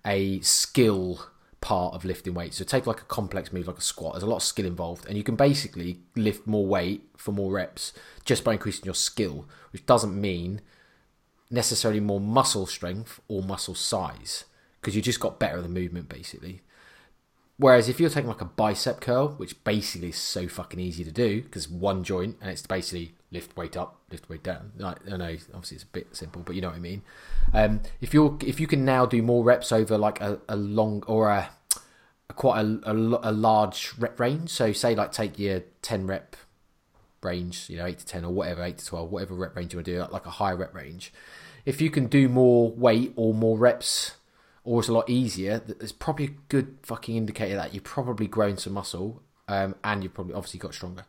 [0.04, 1.28] a skill
[1.62, 2.58] part of lifting weights.
[2.58, 4.14] So take like a complex move like a squat.
[4.14, 7.51] There's a lot of skill involved and you can basically lift more weight for more
[7.51, 7.93] reps
[8.26, 10.60] just by increasing your skill which doesn't mean
[11.51, 14.45] necessarily more muscle strength or muscle size
[14.82, 16.64] because you just got better at the movement basically
[17.58, 21.12] Whereas if you're taking like a bicep curl, which basically is so fucking easy to
[21.12, 24.72] do because one joint and it's basically lift weight up, lift weight down.
[24.78, 27.04] Like, I know obviously it's a bit simple, but you know what I mean.
[27.54, 31.04] Um, if you're if you can now do more reps over like a, a long
[31.06, 31.49] or a,
[32.30, 36.36] a quite a, a, large rep range, so say like take your ten rep
[37.22, 39.78] range, you know eight to ten or whatever, eight to twelve, whatever rep range you
[39.78, 41.14] want to do, like a high rep range.
[41.66, 44.14] If you can do more weight or more reps
[44.64, 48.57] or it's a lot easier, it's probably a good fucking indicator that you've probably grown
[48.57, 51.05] some muscle um, and you've probably obviously got stronger.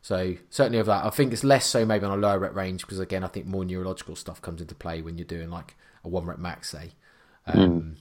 [0.00, 2.82] So certainly of that, I think it's less so maybe on a lower rep range
[2.82, 6.08] because again, I think more neurological stuff comes into play when you're doing like a
[6.08, 6.90] one rep max, say.
[7.46, 7.96] Um, mm.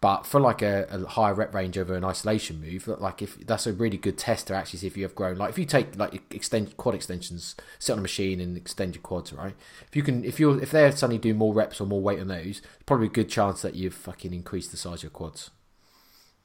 [0.00, 3.66] But for like a, a higher rep range over an isolation move, like if that's
[3.66, 5.36] a really good test to actually see if you have grown.
[5.36, 9.02] Like if you take like extend quad extensions, sit on a machine and extend your
[9.02, 9.54] quads, right?
[9.86, 12.28] If you can, if you're if they're suddenly do more reps or more weight on
[12.28, 15.50] those, probably a good chance that you've fucking increased the size of your quads.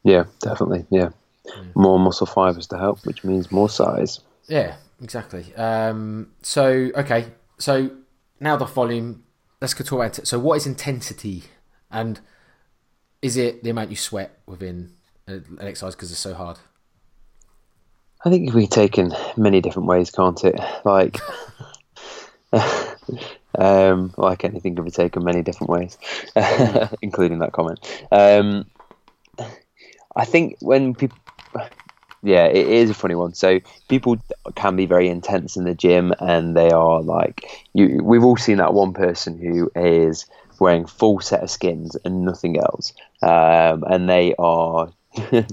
[0.03, 0.85] Yeah, definitely.
[0.89, 1.09] Yeah,
[1.45, 1.63] yeah.
[1.75, 4.19] more muscle fibers to help, which means more size.
[4.49, 5.55] Yeah, exactly.
[5.55, 7.27] Um, so okay,
[7.57, 7.89] so
[8.41, 9.23] now the volume.
[9.61, 10.27] Let's go talk about it.
[10.27, 11.45] So what is intensity
[11.89, 12.19] and
[13.25, 14.91] is it the amount you sweat within
[15.25, 16.59] an exercise because it's so hard?
[18.23, 20.59] I think it can be taken many different ways, can't it?
[20.83, 21.19] Like,
[23.57, 25.97] um, like anything can be taken many different ways,
[27.01, 27.79] including that comment.
[28.11, 28.69] Um,
[30.15, 31.17] I think when people,
[32.21, 33.33] yeah, it is a funny one.
[33.33, 33.59] So
[33.89, 34.17] people
[34.53, 38.03] can be very intense in the gym, and they are like, you.
[38.03, 40.27] We've all seen that one person who is
[40.59, 44.91] wearing full set of skins and nothing else, um, and they are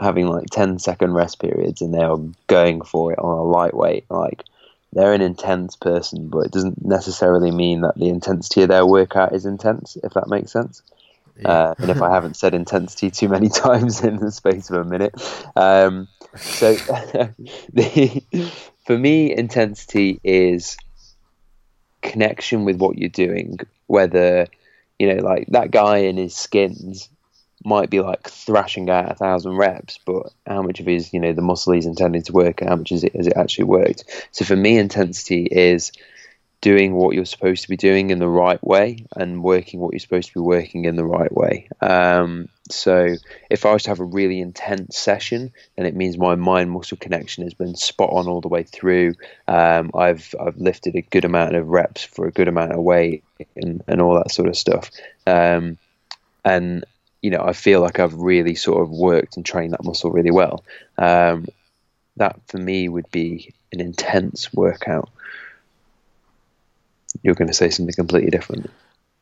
[0.00, 4.04] having like 10 second rest periods, and they are going for it on a lightweight.
[4.10, 4.44] Like
[4.92, 9.34] they're an intense person, but it doesn't necessarily mean that the intensity of their workout
[9.34, 9.96] is intense.
[10.02, 10.82] If that makes sense.
[11.44, 14.84] Uh, and if I haven't said intensity too many times in the space of a
[14.84, 15.14] minute,
[15.56, 16.74] um, so
[17.72, 18.22] the,
[18.84, 20.76] for me, intensity is
[22.02, 23.58] connection with what you're doing,
[23.90, 24.46] whether
[25.00, 27.08] you know, like that guy in his skins
[27.64, 31.32] might be like thrashing out a thousand reps, but how much of his, you know,
[31.32, 34.28] the muscle he's intending to work and how much is it has it actually worked?
[34.32, 35.90] So for me, intensity is
[36.60, 40.00] doing what you're supposed to be doing in the right way and working what you're
[40.00, 41.70] supposed to be working in the right way.
[41.80, 43.16] Um, so
[43.48, 46.96] if I was to have a really intense session, then it means my mind muscle
[46.96, 49.14] connection has been spot on all the way through.
[49.48, 53.24] Um, I've I've lifted a good amount of reps for a good amount of weight
[53.56, 54.90] and, and all that sort of stuff.
[55.26, 55.78] Um,
[56.44, 56.84] and
[57.22, 60.30] you know, I feel like I've really sort of worked and trained that muscle really
[60.30, 60.64] well.
[60.96, 61.46] Um,
[62.16, 65.10] that for me would be an intense workout.
[67.22, 68.70] You're going to say something completely different.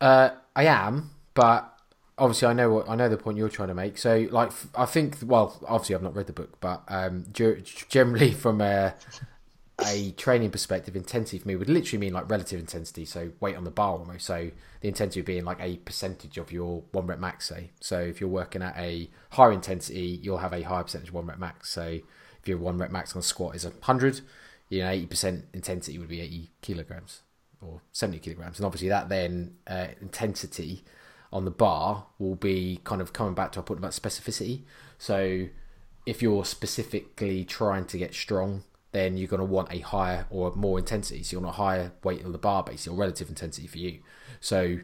[0.01, 1.78] Uh, I am, but
[2.19, 3.99] obviously I know what I know the point you're trying to make.
[3.99, 8.61] So, like, I think, well, obviously I've not read the book, but um, generally from
[8.61, 8.95] a
[9.87, 13.65] a training perspective, intensity for me would literally mean like relative intensity, so weight on
[13.65, 14.27] the bar almost.
[14.27, 14.51] So
[14.81, 17.71] the intensity being like a percentage of your one rep max, say.
[17.81, 21.27] So if you're working at a higher intensity, you'll have a higher percentage of one
[21.27, 21.71] rep max.
[21.71, 22.01] So
[22.41, 24.21] if your one rep max on a squat is 100,
[24.69, 27.23] you know, 80% intensity would be 80 kilograms
[27.61, 28.59] or 70 kilograms.
[28.59, 30.85] And obviously that then uh, intensity
[31.33, 34.63] on the bar will be kind of coming back to our point about specificity.
[34.99, 35.49] So
[36.07, 40.55] if you're specifically trying to get strong, then you're going to want a higher or
[40.55, 41.23] more intensity.
[41.23, 43.99] So you want a higher weight on the bar base, or relative intensity for you.
[44.41, 44.79] So,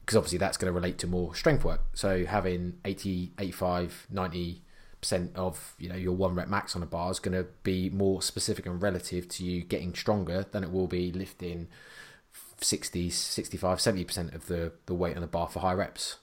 [0.00, 1.80] because obviously that's going to relate to more strength work.
[1.94, 4.60] So having 80, 85, 90
[5.00, 7.90] percent of you know your one rep max on a bar is going to be
[7.90, 11.68] more specific and relative to you getting stronger than it will be lifting
[12.64, 16.16] 60 65 70% of the the weight on the bar for high reps.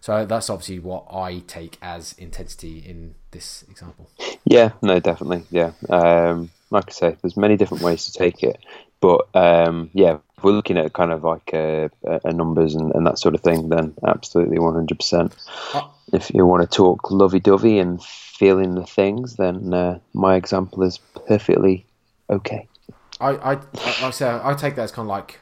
[0.00, 4.10] So that's obviously what i take as intensity in this example.
[4.44, 5.72] Yeah no definitely yeah.
[5.88, 8.58] Um, like i say there's many different ways to take it
[9.00, 11.90] but um, yeah if we're looking at kind of like a,
[12.24, 15.32] a numbers and, and, that sort of thing then absolutely 100%
[15.74, 20.82] uh, if you want to talk lovey-dovey and feeling the things then uh, my example
[20.82, 21.86] is perfectly
[22.30, 22.68] okay.
[23.20, 25.40] I, I, like I say, I take that as kind of like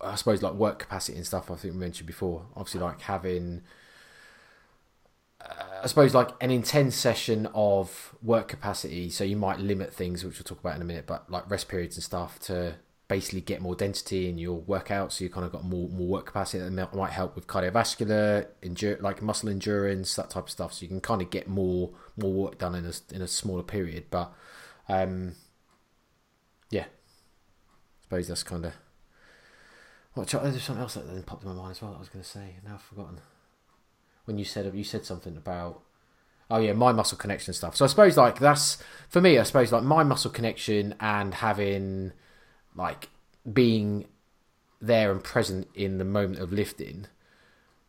[0.00, 1.50] I suppose like work capacity and stuff.
[1.50, 2.46] I think we mentioned before.
[2.56, 3.62] Obviously, like having,
[5.40, 9.10] uh, I suppose like an intense session of work capacity.
[9.10, 11.68] So you might limit things, which we'll talk about in a minute, but like rest
[11.68, 15.12] periods and stuff to basically get more density in your workout.
[15.12, 18.96] So you kind of got more more work capacity that might help with cardiovascular, endure
[19.00, 20.72] like muscle endurance, that type of stuff.
[20.74, 23.62] So you can kind of get more more work done in a in a smaller
[23.62, 24.04] period.
[24.10, 24.32] But
[24.88, 25.34] um,
[26.70, 28.72] yeah, I suppose that's kind of
[30.14, 30.28] what?
[30.28, 31.92] There's something else that then popped in my mind as well.
[31.92, 32.54] That I was going to say.
[32.56, 33.20] And now I've forgotten.
[34.24, 35.82] When you said you said something about
[36.50, 37.76] oh yeah mind muscle connection stuff.
[37.76, 39.38] So I suppose like that's for me.
[39.38, 42.12] I suppose like mind muscle connection and having
[42.74, 43.10] like
[43.50, 44.06] being
[44.80, 47.06] there and present in the moment of lifting.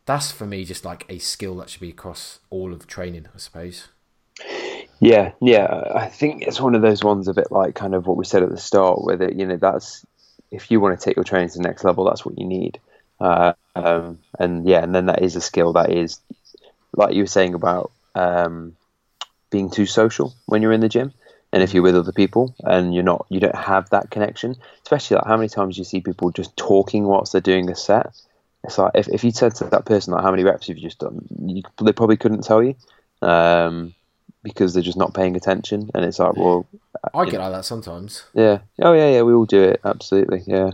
[0.06, 3.28] That's for me just like a skill that should be across all of training.
[3.34, 3.88] I suppose.
[5.00, 5.84] Yeah, yeah.
[5.94, 8.44] I think it's one of those ones a bit like kind of what we said
[8.44, 10.06] at the start, where that you know that's
[10.52, 12.80] if you want to take your training to the next level, that's what you need.
[13.20, 16.20] Uh, um, and yeah, and then that is a skill that is,
[16.96, 18.76] like you were saying about um,
[19.50, 21.14] being too social when you're in the gym,
[21.52, 24.56] and if you're with other people and you're not, you don't have that connection.
[24.84, 28.14] Especially like how many times you see people just talking whilst they're doing a set.
[28.64, 30.84] It's like if, if you said to that person like how many reps have you
[30.84, 32.76] just done, you, they probably couldn't tell you.
[33.22, 33.94] Um,
[34.46, 35.90] because they're just not paying attention.
[35.94, 36.68] And it's like, well,
[37.14, 38.24] I get know, like that sometimes.
[38.34, 38.60] Yeah.
[38.80, 39.22] Oh yeah, yeah.
[39.24, 39.82] We all do it.
[39.84, 40.44] Absolutely.
[40.46, 40.72] Yeah.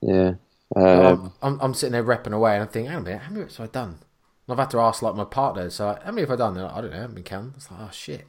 [0.00, 0.32] Yeah.
[0.74, 3.30] Um, I'm, I'm sitting there repping away, and I'm thinking, hang on a minute, how
[3.30, 3.98] many reps have I done?
[4.46, 6.54] And I've had to ask like my partner, so how many have I done?
[6.56, 7.54] Like, I don't know, I haven't been counting.
[7.56, 8.26] It's like, oh shit.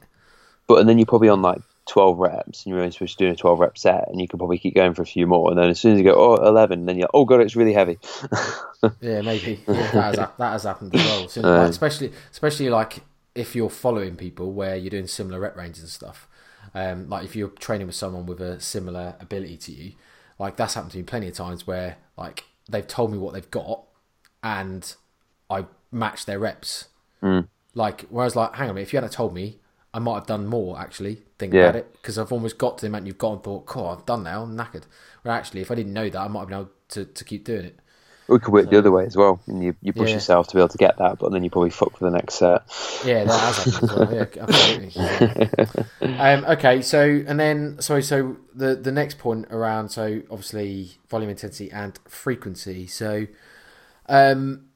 [0.66, 3.32] But and then you're probably on like 12 reps, and you're only supposed to do
[3.32, 5.50] a 12 rep set, and you can probably keep going for a few more.
[5.50, 7.72] And then as soon as you go, oh, 11, then you're, oh god, it's really
[7.72, 7.98] heavy.
[9.00, 11.28] yeah, maybe yeah, that, has, that has happened as well.
[11.28, 13.00] So, like, especially, especially like
[13.40, 16.28] if you're following people where you're doing similar rep ranges and stuff,
[16.74, 19.92] um, like if you're training with someone with a similar ability to you,
[20.38, 23.50] like that's happened to me plenty of times where like they've told me what they've
[23.50, 23.84] got
[24.42, 24.94] and
[25.48, 26.88] I match their reps.
[27.22, 27.48] Mm.
[27.74, 29.58] Like whereas like hang on, if you hadn't told me,
[29.92, 31.22] I might have done more actually.
[31.38, 31.62] Think yeah.
[31.62, 34.06] about it because I've almost got to the amount you've got and thought, "Cool, I've
[34.06, 34.42] done now.
[34.42, 34.84] I'm knackered."
[35.22, 37.44] Where actually, if I didn't know that, I might have been able to, to keep
[37.44, 37.78] doing it.
[38.30, 39.40] It could work so, the other way as well.
[39.46, 40.14] And you, you push yeah.
[40.14, 42.34] yourself to be able to get that, but then you probably fuck for the next
[42.34, 42.62] set.
[43.04, 44.14] Yeah, that has happened well.
[44.14, 44.26] Yeah,
[46.00, 46.18] absolutely.
[46.18, 51.30] um, okay, so and then sorry, so the the next point around so obviously volume
[51.30, 52.86] intensity and frequency.
[52.86, 53.26] So,
[54.08, 54.66] um,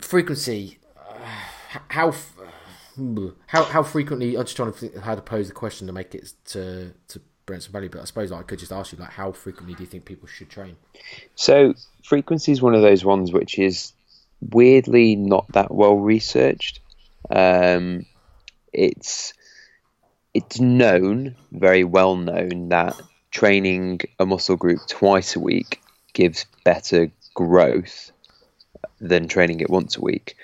[0.00, 0.78] frequency.
[0.96, 2.12] Uh, how
[3.46, 4.36] how how frequently?
[4.36, 7.20] I'm just trying to think how to pose the question to make it to to
[7.88, 10.28] But I suppose I could just ask you, like, how frequently do you think people
[10.28, 10.76] should train?
[11.34, 11.74] So
[12.04, 13.92] frequency is one of those ones which is
[14.40, 16.80] weirdly not that well researched.
[17.30, 18.06] Um,
[18.72, 19.34] it's
[20.32, 25.80] it's known, very well known, that training a muscle group twice a week
[26.12, 28.12] gives better growth
[29.00, 30.36] than training it once a week.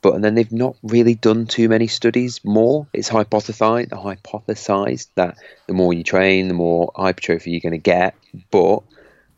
[0.00, 2.86] But and then they've not really done too many studies more.
[2.92, 8.14] It's hypothesized, hypothesized that the more you train, the more hypertrophy you're going to get.
[8.50, 8.82] But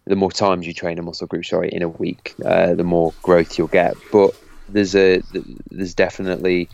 [0.07, 3.15] the more times you train a muscle group, sorry, in a week, uh, the more
[3.23, 3.97] growth you'll get.
[4.13, 4.35] But
[4.69, 5.23] there's a
[5.71, 6.69] there's definitely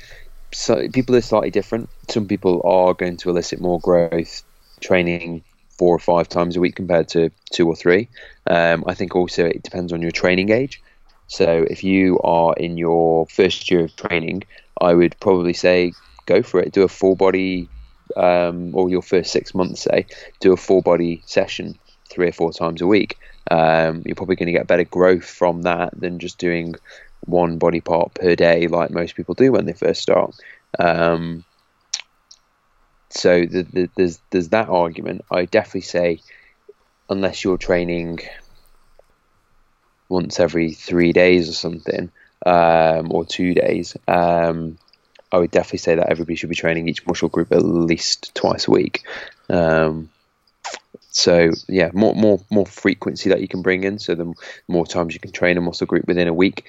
[0.53, 1.89] so people are slightly different.
[2.09, 4.43] Some people are going to elicit more growth
[4.80, 5.45] training
[5.78, 8.09] four or five times a week compared to two or three.
[8.49, 10.82] Um, I think also it depends on your training age.
[11.28, 14.44] So if you are in your first year of training,
[14.80, 15.92] I would probably say
[16.26, 16.72] go for it.
[16.72, 17.68] Do a full body,
[18.16, 20.06] um, or your first six months, say,
[20.40, 23.18] do a full body session three or four times a week.
[23.50, 26.74] Um, you're probably going to get better growth from that than just doing
[27.20, 30.34] one body part per day, like most people do when they first start.
[30.78, 31.44] Um,
[33.10, 35.24] so the, the, there's there's that argument.
[35.30, 36.20] I definitely say,
[37.08, 38.20] unless you're training
[40.09, 42.11] once every three days or something,
[42.44, 44.78] um, or two days, um,
[45.32, 48.68] I would definitely say that everybody should be training each muscle group at least twice
[48.68, 49.02] a week.
[49.48, 50.11] Um,
[51.11, 53.98] so yeah, more more more frequency that you can bring in.
[53.98, 54.34] So the
[54.68, 56.64] more times you can train a muscle group within a week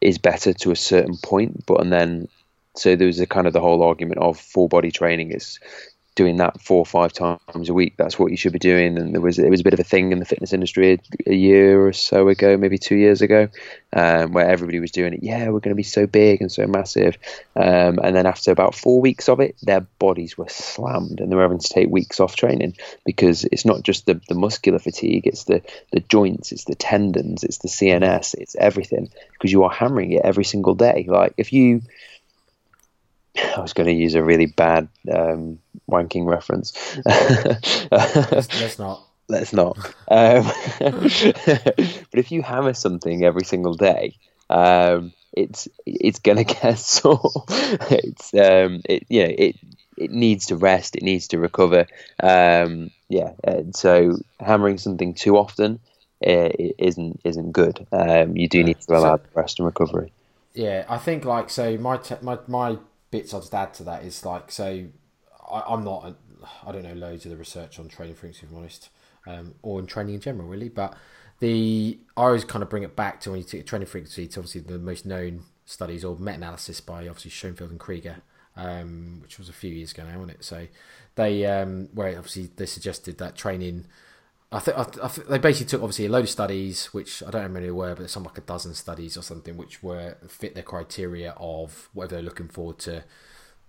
[0.00, 1.64] is better to a certain point.
[1.66, 2.28] But and then
[2.76, 5.58] so there was a kind of the whole argument of full body training is
[6.14, 7.94] doing that four or five times a week.
[7.96, 8.98] That's what you should be doing.
[8.98, 11.30] And there was it was a bit of a thing in the fitness industry a,
[11.30, 13.48] a year or so ago, maybe two years ago,
[13.92, 15.22] um, where everybody was doing it.
[15.22, 17.16] Yeah, we're going to be so big and so massive.
[17.56, 21.36] Um, and then after about four weeks of it, their bodies were slammed, and they
[21.36, 25.26] were having to take weeks off training because it's not just the, the muscular fatigue;
[25.26, 29.70] it's the the joints, it's the tendons, it's the CNS, it's everything because you are
[29.70, 31.06] hammering it every single day.
[31.08, 31.82] Like if you
[33.36, 35.58] I was going to use a really bad um,
[35.90, 36.72] wanking reference.
[37.04, 37.90] let's,
[38.60, 39.02] let's, not.
[39.28, 39.76] Let's not.
[40.08, 40.44] Um,
[40.80, 44.16] but if you hammer something every single day,
[44.50, 47.30] um, it's it's going to get sore.
[47.48, 49.56] it's um, it yeah it
[49.96, 50.96] it needs to rest.
[50.96, 51.86] It needs to recover.
[52.22, 55.80] Um, yeah, and so hammering something too often
[56.26, 57.86] uh, isn't isn't good.
[57.92, 60.12] Um, you do need to allow so, rest and recovery.
[60.54, 62.78] Yeah, I think like so my te- my my
[63.12, 64.84] bits I'll just add to that is like so
[65.48, 66.16] I, am not
[66.66, 68.88] I don't know loads of the research on training frequency if I'm honest
[69.28, 70.96] um, or in training in general really but
[71.38, 74.40] the I always kind of bring it back to when you take training frequency to
[74.40, 78.16] obviously the most known studies or meta-analysis by obviously Schoenfeld and Krieger
[78.56, 80.44] um, which was a few years ago now wasn't it?
[80.44, 80.66] So
[81.14, 83.86] they um, where obviously they suggested that training
[84.52, 87.66] I think th- they basically took obviously a load of studies, which I don't remember
[87.66, 91.34] who were, but some like a dozen studies or something, which were fit their criteria
[91.38, 93.02] of whatever they're looking for to,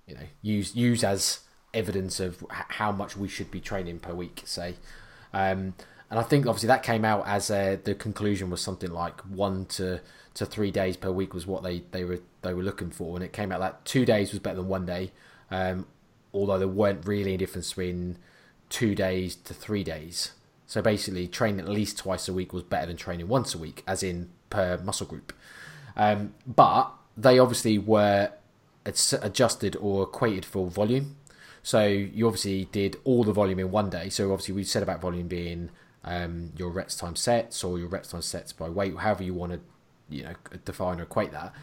[0.05, 1.39] you know, use use as
[1.73, 4.75] evidence of how much we should be training per week, say.
[5.33, 5.73] Um,
[6.09, 10.01] and I think obviously that came out as the conclusion was something like one to,
[10.35, 13.23] to three days per week was what they, they were they were looking for, and
[13.23, 15.11] it came out that two days was better than one day,
[15.49, 15.87] um,
[16.33, 18.17] although there weren't really a difference between
[18.69, 20.33] two days to three days.
[20.65, 23.83] So basically, training at least twice a week was better than training once a week,
[23.85, 25.33] as in per muscle group.
[25.95, 28.31] Um, but they obviously were
[28.85, 31.17] adjusted or equated for volume.
[31.61, 34.09] So you obviously did all the volume in one day.
[34.09, 35.69] So obviously we said about volume being
[36.03, 39.53] um, your reps time sets or your reps time sets by weight, however you want
[39.53, 39.59] to,
[40.09, 40.33] you know,
[40.65, 41.53] define or equate that.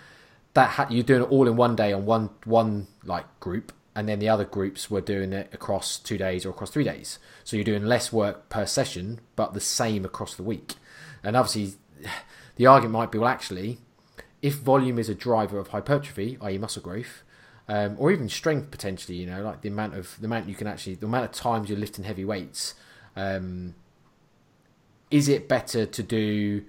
[0.54, 4.08] That ha- you're doing it all in one day on one one like group, and
[4.08, 7.18] then the other groups were doing it across two days or across three days.
[7.44, 10.74] So you're doing less work per session, but the same across the week.
[11.22, 11.76] And obviously,
[12.56, 13.78] the argument might be well, actually,
[14.42, 17.22] if volume is a driver of hypertrophy, i.e., muscle growth,
[17.68, 20.66] um, or even strength potentially, you know, like the amount of the amount you can
[20.66, 22.74] actually, the amount of times you're lifting heavy weights,
[23.16, 23.74] um,
[25.10, 26.64] is it better to do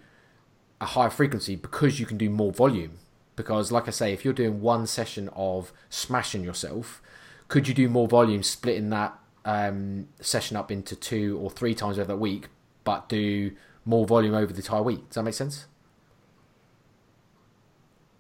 [0.79, 2.99] a higher frequency because you can do more volume?
[3.41, 7.01] Because, like I say, if you're doing one session of smashing yourself,
[7.47, 11.97] could you do more volume, splitting that um, session up into two or three times
[11.97, 12.49] over that week,
[12.83, 13.51] but do
[13.85, 15.07] more volume over the entire week?
[15.09, 15.65] Does that make sense?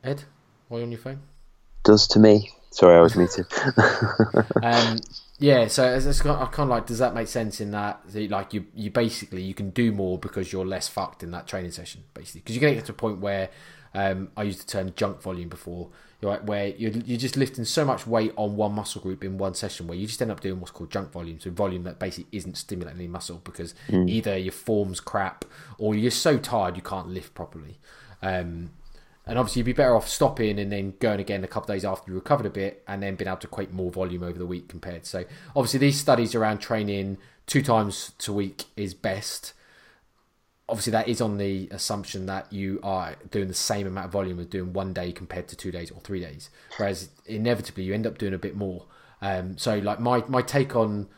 [0.03, 0.23] Ed,
[0.69, 1.21] are you on your phone?
[1.83, 2.51] Does to me.
[2.71, 3.45] Sorry, I was muted.
[4.63, 4.97] um,
[5.39, 8.01] yeah, so it's, it's kind, of, kind of like, does that make sense in that,
[8.29, 11.71] like, you you basically you can do more because you're less fucked in that training
[11.71, 13.49] session, basically, because you're going to get to a point where
[13.93, 15.89] um, I used the term junk volume before,
[16.21, 19.53] right, where you're, you're just lifting so much weight on one muscle group in one
[19.53, 21.39] session where you just end up doing what's called junk volume.
[21.39, 24.09] So, volume that basically isn't stimulating any muscle because mm.
[24.09, 25.45] either your form's crap
[25.77, 27.79] or you're so tired you can't lift properly.
[28.21, 28.71] Um,
[29.25, 31.85] and obviously, you'd be better off stopping and then going again a couple of days
[31.85, 34.45] after you recovered a bit and then being able to create more volume over the
[34.45, 35.05] week compared.
[35.05, 35.25] So,
[35.55, 39.53] obviously, these studies around training two times to week is best.
[40.71, 44.39] Obviously, that is on the assumption that you are doing the same amount of volume
[44.39, 46.49] as doing one day compared to two days or three days.
[46.77, 48.85] Whereas inevitably, you end up doing a bit more.
[49.21, 51.09] Um, so, like my my take on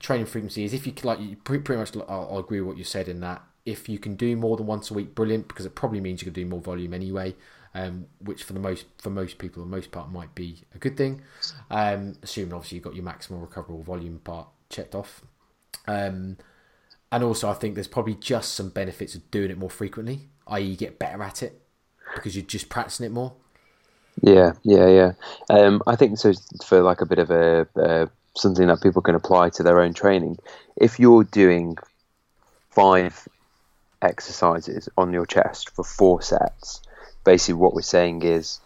[0.00, 2.84] training frequency is if you like, you pretty much I'll, I'll agree with what you
[2.84, 5.74] said in that if you can do more than once a week, brilliant because it
[5.74, 7.34] probably means you can do more volume anyway.
[7.76, 10.96] Um, which for the most for most people, the most part, might be a good
[10.96, 11.22] thing.
[11.70, 15.22] Um, assuming obviously you've got your maximal recoverable volume part checked off.
[17.14, 20.64] And also, I think there's probably just some benefits of doing it more frequently, i.e.,
[20.64, 21.62] you get better at it
[22.12, 23.34] because you're just practicing it more.
[24.20, 25.12] Yeah, yeah, yeah.
[25.48, 26.32] Um, I think so.
[26.66, 28.06] For like a bit of a uh,
[28.36, 30.38] something that people can apply to their own training,
[30.74, 31.76] if you're doing
[32.70, 33.28] five
[34.02, 36.82] exercises on your chest for four sets,
[37.22, 38.58] basically what we're saying is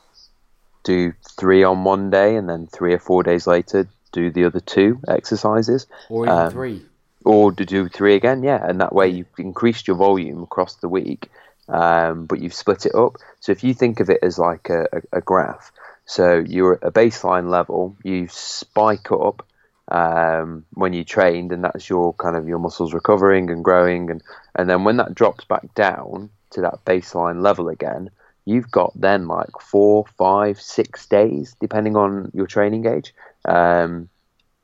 [0.84, 4.60] do three on one day and then three or four days later do the other
[4.60, 6.82] two exercises, or even um, three,
[7.28, 8.42] or to do three again.
[8.42, 11.28] Yeah, and that way you've increased your volume across the week,
[11.68, 13.16] um, but you've split it up.
[13.40, 15.70] So if you think of it as like a, a, a graph,
[16.06, 19.46] so you're at a baseline level, you spike up
[19.88, 24.22] um, when you trained, and that's your kind of your muscles recovering and growing, and
[24.54, 28.08] and then when that drops back down to that baseline level again,
[28.46, 33.12] you've got then like four, five, six days, depending on your training age,
[33.44, 34.08] um,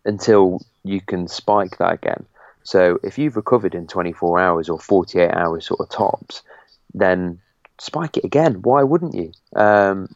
[0.06, 2.24] until you can spike that again.
[2.64, 6.42] So if you've recovered in 24 hours or 48 hours, sort of tops,
[6.92, 7.40] then
[7.78, 8.62] spike it again.
[8.62, 9.32] Why wouldn't you?
[9.54, 10.14] Um,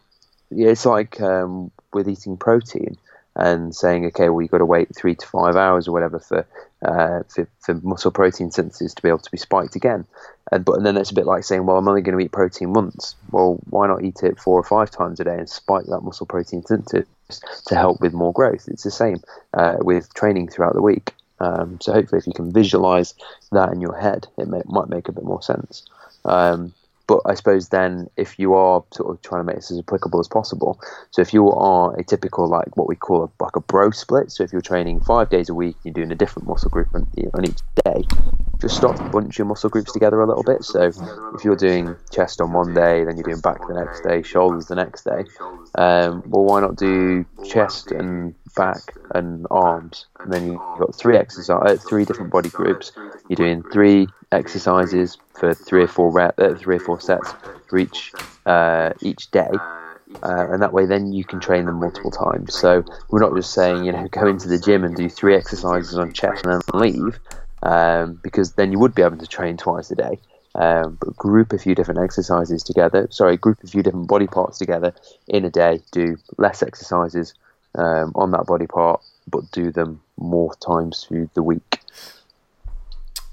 [0.50, 2.96] yeah, it's like um, with eating protein
[3.36, 6.46] and saying, okay, well, you've got to wait three to five hours or whatever for,
[6.82, 10.04] uh, for, for muscle protein synthesis to be able to be spiked again.
[10.50, 12.32] And but and then it's a bit like saying, well, I'm only going to eat
[12.32, 13.14] protein once.
[13.30, 16.26] Well, why not eat it four or five times a day and spike that muscle
[16.26, 17.06] protein synthesis
[17.66, 18.66] to help with more growth?
[18.68, 19.22] It's the same
[19.54, 21.14] uh, with training throughout the week.
[21.40, 23.14] Um, so hopefully, if you can visualize
[23.52, 25.84] that in your head, it may, might make a bit more sense.
[26.24, 26.74] Um,
[27.08, 30.20] but I suppose then, if you are sort of trying to make this as applicable
[30.20, 30.78] as possible,
[31.10, 34.30] so if you are a typical like what we call a, like a bro split,
[34.30, 37.08] so if you're training five days a week, you're doing a different muscle group on,
[37.32, 38.04] on each day,
[38.60, 40.62] just start to bunch your muscle groups together a little bit.
[40.64, 40.92] So
[41.34, 44.66] if you're doing chest on one day, then you're doing back the next day, shoulders
[44.66, 45.24] the next day.
[45.76, 51.16] Um, well, why not do chest and back and arms, and then you've got three
[51.16, 52.92] exercise, uh, three different body groups.
[53.28, 57.34] You're doing three exercises for three or four rep, uh, three or four sets
[57.68, 58.12] for each
[58.46, 59.50] uh, each day.
[60.22, 62.54] Uh, and that way, then you can train them multiple times.
[62.54, 65.96] So we're not just saying, you know, go into the gym and do three exercises
[65.96, 67.20] on chest and then leave,
[67.62, 70.18] um, because then you would be able to train twice a day.
[70.54, 73.06] Um, but group a few different exercises together.
[73.10, 74.92] Sorry, group a few different body parts together
[75.28, 75.80] in a day.
[75.92, 77.34] Do less exercises
[77.74, 81.80] um, on that body part, but do them more times through the week.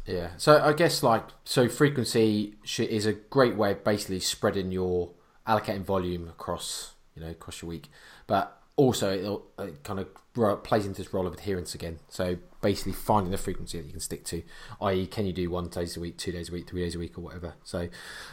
[0.06, 5.12] Yeah, so I guess like so frequency is a great way of basically spreading your
[5.48, 7.90] allocating volume across you know across your week,
[8.28, 12.00] but also it kind of plays into this role of adherence again.
[12.10, 14.42] So basically finding the frequency that you can stick to,
[14.82, 16.98] i.e., can you do one days a week, two days a week, three days a
[16.98, 17.54] week, or whatever.
[17.64, 17.90] So,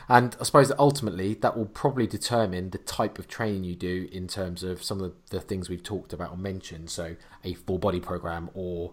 [0.09, 4.09] and I suppose that ultimately that will probably determine the type of training you do
[4.11, 6.89] in terms of some of the, the things we've talked about or mentioned.
[6.89, 8.93] So, a full body program, or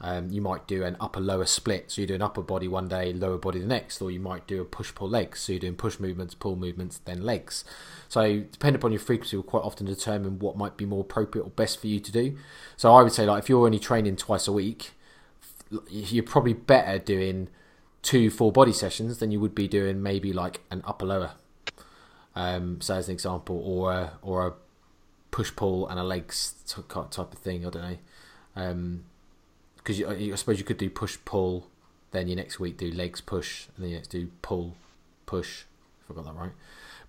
[0.00, 1.90] um, you might do an upper lower split.
[1.90, 4.46] So, you do an upper body one day, lower body the next, or you might
[4.46, 5.40] do a push pull legs.
[5.40, 7.64] So, you're doing push movements, pull movements, then legs.
[8.08, 11.50] So, depending upon your frequency, will quite often determine what might be more appropriate or
[11.50, 12.36] best for you to do.
[12.76, 14.92] So, I would say, like, if you're only training twice a week,
[15.90, 17.48] you're probably better doing
[18.02, 21.32] two full body sessions than you would be doing maybe like an upper lower.
[22.36, 24.52] Um, so as an example, or a, or a
[25.36, 27.66] push pull and a legs type of thing.
[27.66, 27.82] I don't
[28.54, 29.02] know.
[29.76, 31.66] Because um, I suppose you could do push pull,
[32.12, 34.76] then your next week do legs push, and then you next do pull
[35.26, 35.64] push.
[36.02, 36.52] If I got that right.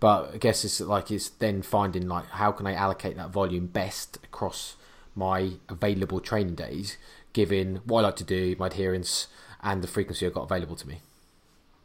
[0.02, 3.68] But I guess it's like it's then finding like how can I allocate that volume
[3.68, 4.76] best across
[5.16, 6.98] my available training days
[7.32, 9.28] given what I like to do, my adherence,
[9.64, 11.00] and the frequency I've got available to me.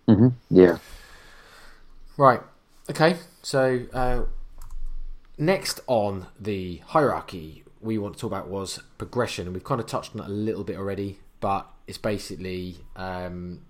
[0.08, 0.28] Mm-hmm.
[0.50, 0.78] Yeah.
[2.16, 2.40] Right.
[2.90, 3.16] Okay.
[3.42, 4.22] So uh,
[5.38, 9.86] next on the hierarchy we want to talk about was progression, and we've kind of
[9.86, 13.60] touched on it a little bit already, but it's basically um,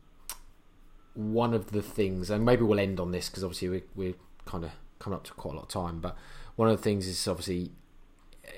[1.14, 4.64] one of the things, and maybe we'll end on this because obviously we, we're kind
[4.64, 6.00] of coming up to quite a lot of time.
[6.00, 6.16] But
[6.56, 7.72] one of the things is obviously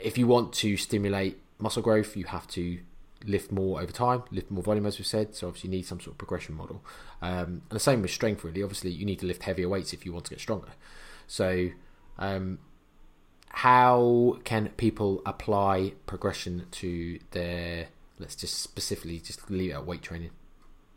[0.02, 2.78] if you want to stimulate muscle growth, you have to
[3.24, 5.34] lift more over time, lift more volume, as we said.
[5.34, 6.84] So obviously, you need some sort of progression model.
[7.22, 8.62] Um, and the same with strength, really.
[8.62, 10.72] Obviously, you need to lift heavier weights if you want to get stronger.
[11.26, 11.70] So,
[12.18, 12.58] um,
[13.54, 17.88] how can people apply progression to their
[18.18, 20.30] let's just specifically just leave it at weight training.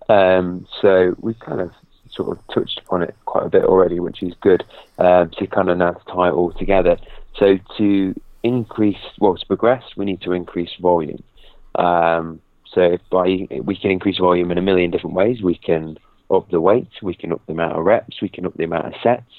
[0.09, 1.71] Um, so we've kind of
[2.09, 4.63] sort of touched upon it quite a bit already, which is good.
[4.97, 6.97] Um, to kind of now tie it all together.
[7.37, 11.23] So to increase, well, to progress, we need to increase volume.
[11.75, 12.41] Um,
[12.73, 15.41] so by we can increase volume in a million different ways.
[15.41, 15.97] We can
[16.29, 18.87] up the weight, we can up the amount of reps, we can up the amount
[18.87, 19.31] of sets.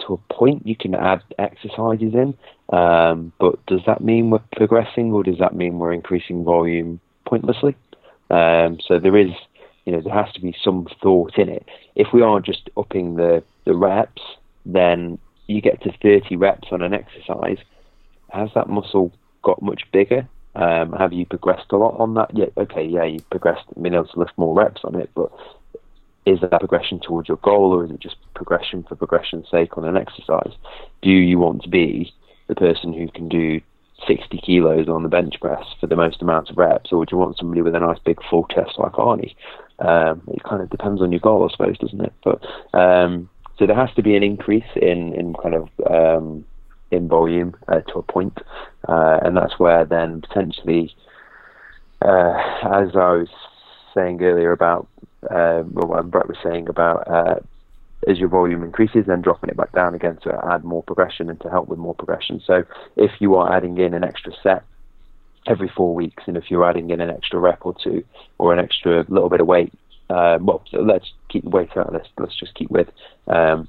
[0.00, 2.34] To a point, you can add exercises in,
[2.76, 7.76] um, but does that mean we're progressing, or does that mean we're increasing volume pointlessly?
[8.30, 9.30] Um, so there is,
[9.84, 11.66] you know, there has to be some thought in it.
[11.94, 14.22] If we are just upping the the reps,
[14.64, 17.58] then you get to 30 reps on an exercise.
[18.30, 20.28] Has that muscle got much bigger?
[20.54, 22.30] Um, have you progressed a lot on that?
[22.34, 25.30] Yeah, okay, yeah, you've progressed, been able to lift more reps on it, but
[26.26, 29.84] is that progression towards your goal or is it just progression for progression's sake on
[29.84, 30.52] an exercise?
[31.00, 32.12] Do you want to be
[32.48, 33.60] the person who can do
[34.06, 37.18] 60 kilos on the bench press for the most amount of reps, or do you
[37.18, 39.34] want somebody with a nice big full chest like Arnie?
[39.78, 42.12] Um, it kind of depends on your goal, I suppose, doesn't it?
[42.22, 46.44] But um, so there has to be an increase in in kind of um,
[46.90, 48.38] in volume uh, to a point,
[48.88, 50.94] uh, and that's where then potentially,
[52.02, 53.28] uh, as I was
[53.94, 54.88] saying earlier about
[55.30, 57.40] um, what Brett was saying about uh,
[58.06, 61.40] as your volume increases, then dropping it back down again to add more progression and
[61.40, 62.40] to help with more progression.
[62.44, 62.64] So
[62.96, 64.64] if you are adding in an extra set
[65.46, 68.04] every four weeks, and if you're adding in an extra rep or two
[68.38, 69.72] or an extra little bit of weight,
[70.10, 72.06] uh, well, so let's keep the weight out of this.
[72.18, 72.88] Let's just keep with
[73.26, 73.66] um,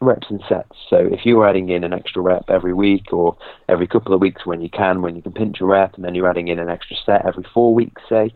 [0.00, 0.76] reps and sets.
[0.88, 3.36] So if you're adding in an extra rep every week or
[3.68, 6.14] every couple of weeks when you can, when you can pinch a rep, and then
[6.14, 8.32] you're adding in an extra set every four weeks, say,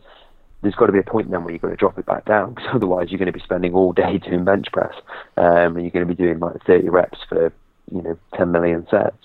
[0.66, 2.54] there's got to be a point then where you've got to drop it back down
[2.54, 4.94] because otherwise you're going to be spending all day doing bench press
[5.36, 7.52] um, and you're going to be doing like 30 reps for
[7.92, 9.16] you know 10 million sets.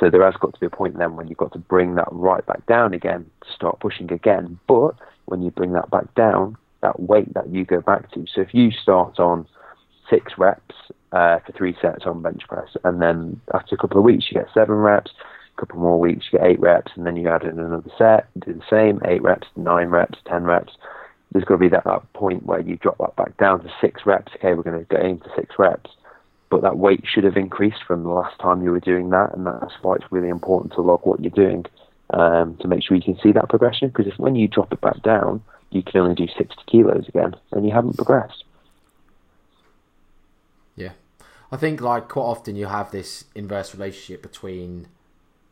[0.00, 2.08] So there has got to be a point then when you've got to bring that
[2.10, 4.58] right back down again to start pushing again.
[4.66, 4.94] But
[5.26, 8.26] when you bring that back down, that weight that you go back to.
[8.32, 9.46] So if you start on
[10.10, 10.74] six reps
[11.12, 14.40] uh, for three sets on bench press, and then after a couple of weeks you
[14.40, 15.12] get seven reps,
[15.58, 18.54] couple more weeks you get eight reps, and then you add in another set, do
[18.54, 20.72] the same, eight reps, nine reps, ten reps.
[21.32, 24.06] There's got to be that, that point where you drop that back down to six
[24.06, 24.32] reps.
[24.36, 25.90] Okay, we're going to go into six reps,
[26.50, 29.46] but that weight should have increased from the last time you were doing that, and
[29.46, 31.66] that's why it's really important to log what you're doing
[32.10, 33.88] um, to make sure you can see that progression.
[33.88, 37.34] Because if when you drop it back down, you can only do 60 kilos again,
[37.52, 38.44] and you haven't progressed.
[40.76, 40.92] Yeah,
[41.52, 44.88] I think like quite often you have this inverse relationship between.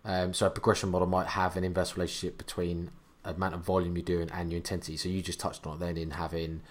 [0.06, 2.90] Um, so a progression model might have an inverse relationship between
[3.24, 4.96] amount of volume you're doing and your intensity.
[4.96, 6.62] So you just touched on it then in having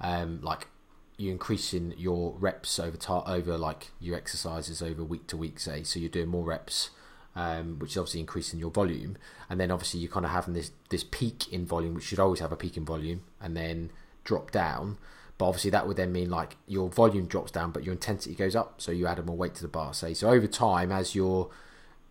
[0.00, 0.68] um, like
[1.16, 5.82] you increasing your reps over time over like your exercises over week to week, say.
[5.82, 6.90] So you're doing more reps
[7.34, 9.16] um, which is obviously increasing your volume.
[9.48, 12.40] And then obviously you're kind of having this this peak in volume, which should always
[12.40, 13.90] have a peak in volume, and then
[14.24, 14.98] drop down.
[15.38, 18.54] But obviously that would then mean like your volume drops down, but your intensity goes
[18.54, 18.80] up.
[18.80, 20.14] So you add more weight to the bar, say.
[20.14, 21.50] So over time, as you're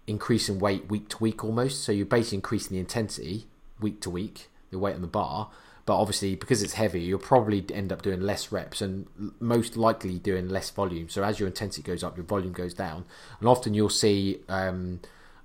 [0.07, 3.47] increasing weight week to week almost, so you're basically increasing the intensity
[3.79, 5.49] week to week, the weight on the bar.
[5.85, 9.07] But obviously, because it's heavy, you'll probably end up doing less reps and
[9.39, 11.09] most likely doing less volume.
[11.09, 13.05] So as your intensity goes up, your volume goes down.
[13.39, 15.01] And often you'll see um,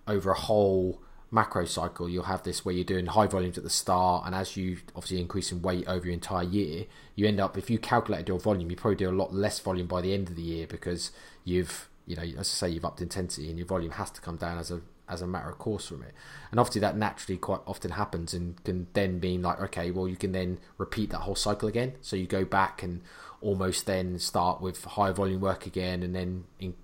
[0.07, 1.01] over a whole
[1.31, 4.57] macro cycle, you'll have this where you're doing high volumes at the start, and as
[4.57, 8.29] you obviously increase in weight over your entire year, you end up if you calculated
[8.29, 10.67] your volume, you probably do a lot less volume by the end of the year
[10.67, 11.11] because
[11.45, 14.37] you've you know as I say you've upped intensity and your volume has to come
[14.37, 16.13] down as a as a matter of course from it.
[16.51, 20.17] And obviously that naturally quite often happens and can then mean like, okay, well you
[20.17, 21.95] can then repeat that whole cycle again.
[22.01, 23.03] So you go back and
[23.41, 26.75] almost then start with higher volume work again and then in,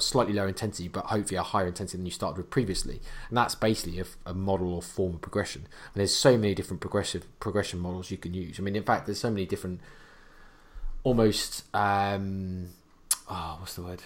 [0.00, 3.00] slightly lower intensity, but hopefully a higher intensity than you started with previously.
[3.28, 5.62] And that's basically a, a model or form of progression.
[5.62, 8.58] And there's so many different progressive progression models you can use.
[8.58, 9.80] I mean, in fact, there's so many different
[11.04, 12.70] almost, um,
[13.30, 14.02] oh, what's the word?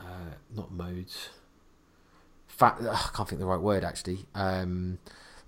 [0.00, 1.30] Uh, not modes
[2.56, 4.26] fa- I can't think the right word actually.
[4.34, 4.98] Um,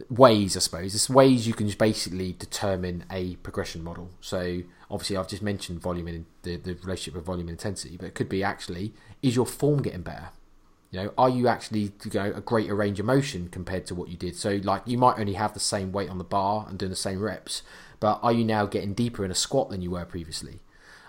[0.08, 0.94] ways, I suppose.
[0.94, 4.10] It's ways you can just basically determine a progression model.
[4.20, 8.06] So obviously, I've just mentioned volume and the, the relationship of volume and intensity, but
[8.06, 8.92] it could be actually
[9.22, 10.28] is your form getting better?
[10.90, 14.08] You know, are you actually you know, a greater range of motion compared to what
[14.08, 14.36] you did?
[14.36, 16.96] So like you might only have the same weight on the bar and doing the
[16.96, 17.62] same reps,
[18.00, 20.60] but are you now getting deeper in a squat than you were previously?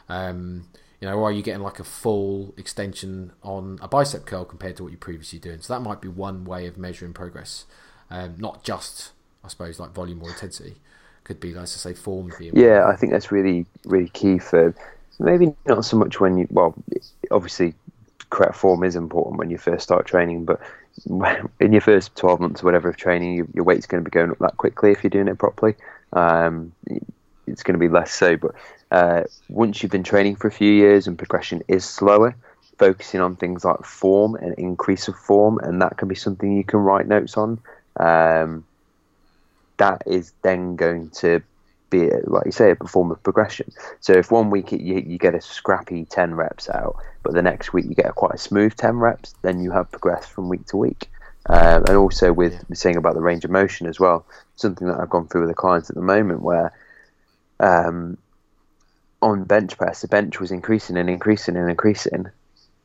[0.09, 0.65] Um,
[1.01, 4.83] you know, are you getting like a full extension on a bicep curl compared to
[4.83, 5.61] what you're previously doing?
[5.61, 7.65] So that might be one way of measuring progress,
[8.09, 9.11] um, not just,
[9.43, 10.75] I suppose, like volume or intensity.
[11.23, 12.31] Could be, let's say, form.
[12.37, 14.73] Being yeah, I think that's really, really key for
[15.19, 16.73] maybe not so much when you, well,
[17.29, 17.75] obviously
[18.29, 20.59] correct form is important when you first start training, but
[21.59, 24.13] in your first 12 months or whatever of training, your, your weight's going to be
[24.13, 25.75] going up that quickly if you're doing it properly.
[26.13, 26.71] Um,
[27.47, 28.55] it's going to be less so, but
[28.91, 32.35] uh, once you've been training for a few years and progression is slower,
[32.77, 36.63] focusing on things like form and increase of form, and that can be something you
[36.63, 37.59] can write notes on.
[37.97, 38.65] Um,
[39.77, 41.41] that is then going to
[41.89, 43.71] be, like you say, a form of progression.
[43.99, 47.73] So if one week you, you get a scrappy 10 reps out, but the next
[47.73, 50.65] week you get a quite a smooth 10 reps, then you have progressed from week
[50.67, 51.09] to week.
[51.45, 52.75] Um, and also with yeah.
[52.75, 54.25] saying about the range of motion as well,
[54.55, 56.71] something that I've gone through with the clients at the moment where
[57.59, 58.17] um,
[59.21, 62.27] on bench press, the bench was increasing and increasing and increasing,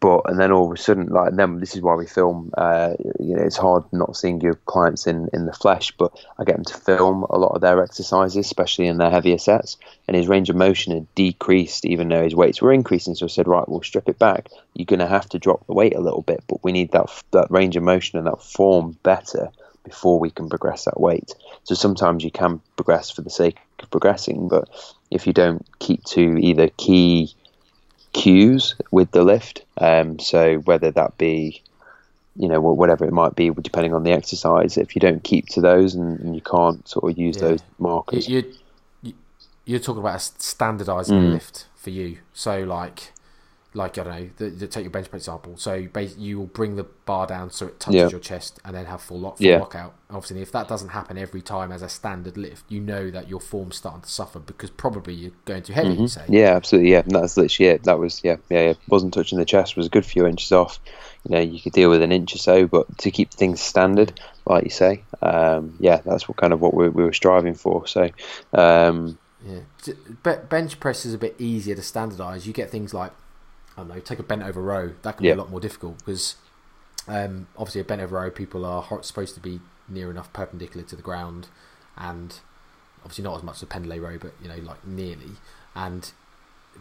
[0.01, 2.53] but and then all of a sudden, like, then this is why we film.
[2.59, 6.45] Uh, you know, it's hard not seeing your clients in in the flesh, but I
[6.45, 9.79] get them to film a lot of their exercises, especially in their heavier sets.
[10.07, 13.15] And his range of motion had decreased, even though his weights were increasing.
[13.15, 14.49] So I said, right, we'll strip it back.
[14.75, 17.09] You're going to have to drop the weight a little bit, but we need that
[17.31, 19.51] that range of motion and that form better
[19.85, 21.35] before we can progress that weight.
[21.65, 24.69] So sometimes you can progress for the sake of progressing, but
[25.11, 27.35] if you don't keep to either key
[28.15, 29.65] cues with the lift.
[29.79, 31.63] Um, so whether that be,
[32.37, 35.61] you know, whatever it might be, depending on the exercise, if you don't keep to
[35.61, 37.49] those and, and you can't sort of use yeah.
[37.49, 38.55] those markers, you,
[39.67, 41.33] you're talking about standardizing mm.
[41.33, 42.19] lift for you.
[42.33, 43.13] So like
[43.75, 45.57] like I don't know, the, the, take your bench press example.
[45.57, 48.09] So you will bring the bar down so it touches yeah.
[48.09, 49.59] your chest, and then have full lock, full yeah.
[49.59, 49.95] lockout.
[50.11, 53.41] Obviously, if that doesn't happen every time as a standard lift, you know that your
[53.41, 55.91] form's starting to suffer because probably you're going too heavy.
[55.91, 56.07] Mm-hmm.
[56.07, 57.01] say, yeah, absolutely, yeah.
[57.01, 57.83] And that's literally it.
[57.83, 58.75] That was yeah, yeah, yeah.
[58.89, 59.77] Wasn't touching the chest.
[59.77, 60.79] Was a good few inches off.
[61.29, 64.21] You know, you could deal with an inch or so, but to keep things standard,
[64.47, 67.87] like you say, um, yeah, that's what kind of what we, we were striving for.
[67.87, 68.11] So.
[68.53, 72.47] Um, yeah, bench press is a bit easier to standardize.
[72.47, 73.13] You get things like
[73.77, 74.93] I don't know, take a bent over row.
[75.03, 75.33] That can yeah.
[75.33, 76.37] be a lot more difficult because
[77.09, 80.97] um, obviously a bent over row, people are supposed to be near enough perpendicular to
[80.97, 81.49] the ground,
[81.97, 82.41] and
[83.03, 85.33] obviously not as much as a pendlay row, but you know, like nearly.
[85.75, 86.13] And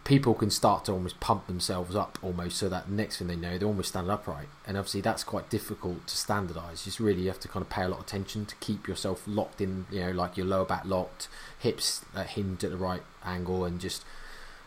[0.02, 3.56] people can start to almost pump themselves up almost so that next thing they know
[3.56, 7.38] they're almost standing upright and obviously that's quite difficult to standardize you just really have
[7.38, 10.10] to kind of pay a lot of attention to keep yourself locked in you know
[10.10, 14.04] like your lower back locked hips uh, hinged at the right angle and just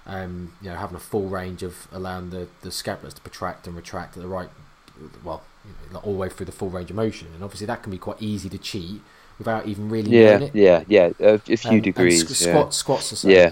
[0.08, 3.76] um, you know, having a full range of allowing the, the scapulars to protract and
[3.76, 4.50] retract at the right,
[5.24, 7.28] well, you know, all the way through the full range of motion.
[7.36, 9.02] And obviously that can be quite easy to cheat
[9.38, 10.56] without even really yeah, knowing it.
[10.56, 12.24] Yeah, yeah, a, a few um, degrees.
[12.24, 12.54] Squ- yeah.
[12.54, 13.32] Squats, squats the same.
[13.32, 13.52] Yeah.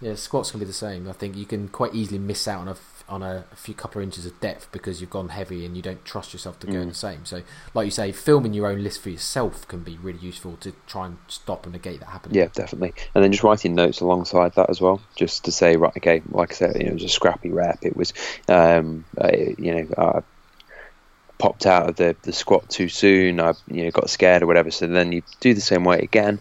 [0.00, 1.08] Yeah, squats can be the same.
[1.08, 2.74] I think you can quite easily miss out on a
[3.08, 5.82] on a, a, few couple of inches of depth because you've gone heavy and you
[5.82, 6.82] don't trust yourself to go mm.
[6.82, 7.24] in the same.
[7.24, 7.42] So,
[7.74, 11.06] like you say, filming your own list for yourself can be really useful to try
[11.06, 12.36] and stop and negate that happening.
[12.36, 12.94] Yeah, definitely.
[13.14, 16.52] And then just writing notes alongside that as well, just to say, right, okay, like
[16.52, 17.78] I said, you know, it was a scrappy rep.
[17.82, 18.12] It was,
[18.48, 20.20] um, uh, you know, uh,
[21.38, 23.40] popped out of the, the squat too soon.
[23.40, 24.70] I you know got scared or whatever.
[24.70, 26.40] So then you do the same weight again.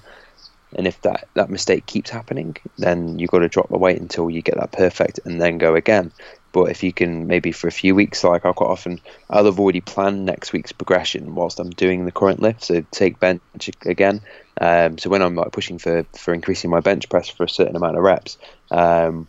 [0.76, 4.30] And if that, that mistake keeps happening, then you've got to drop the weight until
[4.30, 6.12] you get that perfect and then go again.
[6.56, 9.60] But if you can maybe for a few weeks, like I quite often, I'll have
[9.60, 12.64] already planned next week's progression whilst I'm doing the current lift.
[12.64, 13.42] So take bench
[13.86, 14.22] again.
[14.62, 17.76] Um, so when I'm like pushing for for increasing my bench press for a certain
[17.76, 18.38] amount of reps,
[18.72, 19.28] um,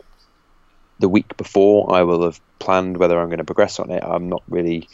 [0.99, 4.05] the week before I will have planned whether I'm going to progress on it.
[4.05, 4.87] I'm not really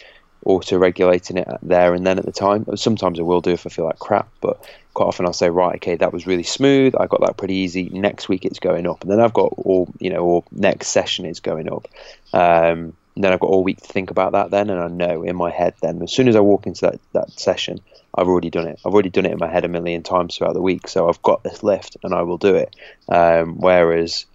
[0.46, 2.66] auto regulating it there and then at the time.
[2.76, 4.64] Sometimes I will do if I feel like crap, but
[4.94, 6.96] quite often I'll say, right, okay, that was really smooth.
[7.00, 7.90] I got that pretty easy.
[7.90, 11.26] Next week it's going up, and then I've got all you know, or next session
[11.26, 11.88] is going up.
[12.34, 15.24] Um, and then I've got all week to think about that then, and I know
[15.24, 17.80] in my head then as soon as I walk into that, that session,
[18.16, 18.80] I've already done it.
[18.86, 21.22] I've already done it in my head a million times throughout the week, so I've
[21.22, 22.76] got this lift and I will do it.
[23.08, 24.26] Um, whereas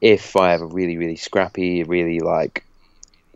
[0.00, 2.64] if I have a really, really scrappy, really like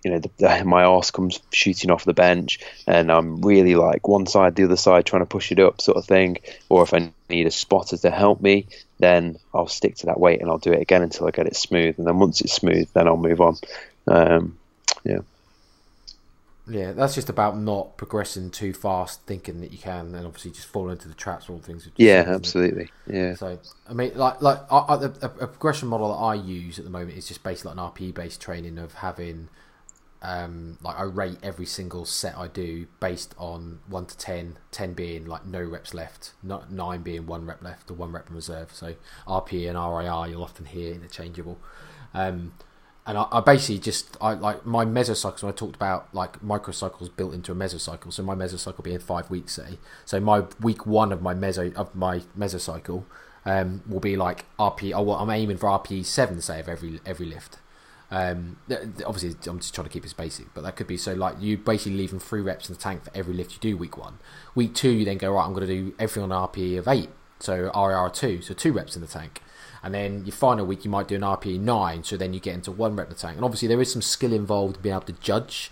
[0.09, 4.09] you know, the, the, my arse comes shooting off the bench, and I'm really like
[4.09, 6.39] one side, the other side, trying to push it up, sort of thing.
[6.71, 8.67] Or if I need a spotter to help me,
[8.99, 11.57] then I'll stick to that weight and I'll do it again until I get it
[11.57, 11.99] smooth.
[11.99, 13.57] And then once it's smooth, then I'll move on.
[14.07, 14.59] Um,
[15.05, 15.19] yeah.
[16.67, 20.67] Yeah, that's just about not progressing too fast, thinking that you can, and obviously just
[20.67, 21.89] fall into the traps, all things.
[21.97, 22.91] Yeah, absolutely.
[23.07, 23.35] Yeah.
[23.35, 23.59] So,
[23.89, 26.91] I mean, like, like I, I, a, a progression model that I use at the
[26.91, 29.49] moment is just basically like an RPE based training of having
[30.21, 34.93] um, like I rate every single set I do based on one to 10, 10
[34.95, 38.35] being like no reps left, not nine being one rep left or one rep in
[38.35, 38.73] reserve.
[38.73, 38.95] So
[39.27, 41.59] RP and RIR you'll often hear interchangeable.
[42.15, 42.55] Um,
[43.07, 45.43] and I, I, basically just I like my mesocycles.
[45.43, 48.13] When I talked about like microcycles built into a mesocycle.
[48.13, 49.79] So my mesocycle being five weeks, say.
[50.05, 53.05] So my week one of my meso of my mesocycle
[53.47, 54.91] um, will be like RP.
[54.91, 57.59] Well, I'm aiming for RPE seven, say, of every every lift
[58.11, 58.57] Um,
[59.05, 61.59] obviously, I'm just trying to keep it basic, but that could be so like you
[61.59, 64.19] basically leaving three reps in the tank for every lift you do week one.
[64.55, 65.45] Week two, you then go right.
[65.45, 68.97] I'm going to do everything on RPE of eight, so RIR two, so two reps
[68.97, 69.43] in the tank.
[69.83, 72.55] And then your final week, you might do an RPE nine, so then you get
[72.55, 73.37] into one rep in the tank.
[73.37, 75.71] And obviously, there is some skill involved in being able to judge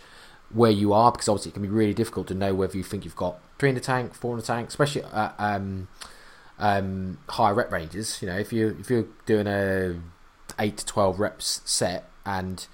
[0.50, 3.04] where you are because obviously it can be really difficult to know whether you think
[3.04, 5.88] you've got three in the tank, four in the tank, especially at um,
[6.58, 8.20] um, higher rep ranges.
[8.20, 10.00] You know, if you if you're doing a
[10.58, 12.66] eight to twelve reps set and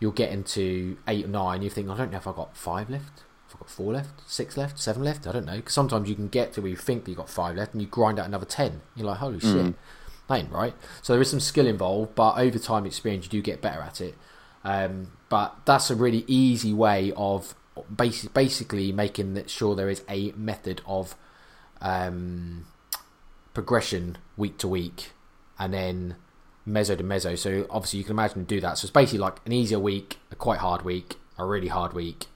[0.00, 2.90] you'll get into eight or nine, you think I don't know if I've got five
[2.90, 5.26] left, if I've got four left, six left, seven left.
[5.26, 7.54] I don't know because sometimes you can get to where you think you've got five
[7.54, 8.80] left and you grind out another ten.
[8.96, 9.52] You're like, holy mm.
[9.52, 9.74] shit.
[10.28, 10.74] That ain't right.
[11.02, 14.00] So there is some skill involved, but over time experience, you do get better at
[14.00, 14.14] it.
[14.64, 17.54] Um, but that's a really easy way of
[17.94, 21.14] basic, basically making sure there is a method of
[21.82, 22.66] um,
[23.52, 25.12] progression week to week,
[25.58, 26.16] and then
[26.66, 27.36] meso to meso.
[27.38, 28.78] So obviously you can imagine do that.
[28.78, 32.26] So it's basically like an easier week, a quite hard week, a really hard week.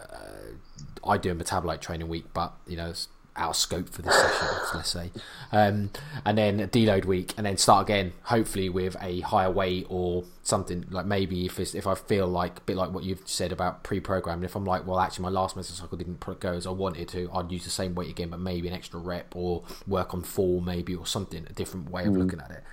[0.00, 0.56] Uh,
[1.04, 4.14] I do a metabolite training week, but you know it's out of scope for this
[4.14, 5.10] session, let's say.
[5.52, 5.90] Um,
[6.24, 10.24] and then a deload week, and then start again, hopefully with a higher weight or
[10.42, 13.84] something like maybe if if I feel like a bit like what you've said about
[13.84, 14.44] pre-programming.
[14.44, 17.50] If I'm like, well, actually my last mesocycle didn't go as I wanted to, I'd
[17.50, 20.94] use the same weight again, but maybe an extra rep or work on form, maybe
[20.94, 22.18] or something, a different way of mm.
[22.18, 22.64] looking at it.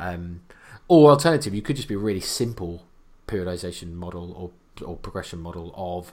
[0.00, 0.40] Um,
[0.88, 2.86] or alternative, you could just be a really simple
[3.26, 4.50] periodization model or
[4.84, 6.12] or progression model of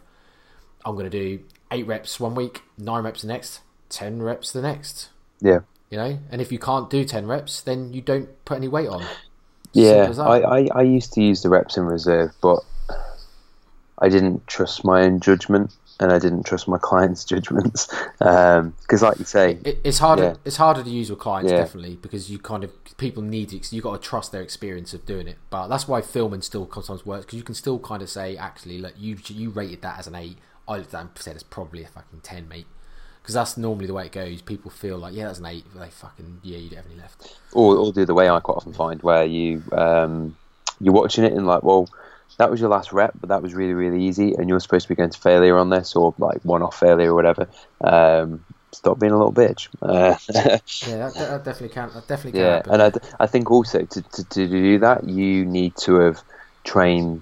[0.86, 4.62] I'm going to do eight reps one week, nine reps the next 10 reps the
[4.62, 5.10] next.
[5.42, 5.60] Yeah.
[5.90, 8.90] You know, and if you can't do 10 reps, then you don't put any weight
[8.90, 9.06] on.
[9.74, 12.60] Yeah, I, I, I used to use the reps in reserve, but
[14.00, 19.10] I didn't trust my own judgment and I didn't trust my clients' judgments because, um,
[19.10, 20.24] like you say, it, it's harder.
[20.24, 20.36] Yeah.
[20.46, 21.58] It's harder to use with clients yeah.
[21.58, 23.72] definitely because you kind of people need it.
[23.72, 25.38] You got to trust their experience of doing it.
[25.50, 28.78] But that's why filming still sometimes works because you can still kind of say, actually,
[28.78, 30.38] look, you you rated that as an eight.
[30.68, 30.84] I
[31.16, 32.68] said it's probably a fucking ten, mate
[33.28, 34.42] because that's normally the way it goes.
[34.42, 36.96] People feel like, yeah, that's an eight, but they fucking yeah, you don't have any
[36.96, 37.38] left.
[37.52, 40.38] Or, or the other way, I quite often find where you um,
[40.80, 41.90] you're watching it and like, well,
[42.38, 44.90] that was your last rep, but that was really really easy, and you're supposed to
[44.90, 47.48] be going to failure on this or like one off failure or whatever.
[47.82, 49.68] Um, stop being a little bitch.
[49.82, 50.16] Uh,
[50.88, 51.90] yeah, that, that, definitely can.
[51.94, 52.42] That definitely can.
[52.42, 52.82] Yeah, happen.
[52.82, 56.22] and I, I think also to, to, to do that, you need to have
[56.64, 57.22] trained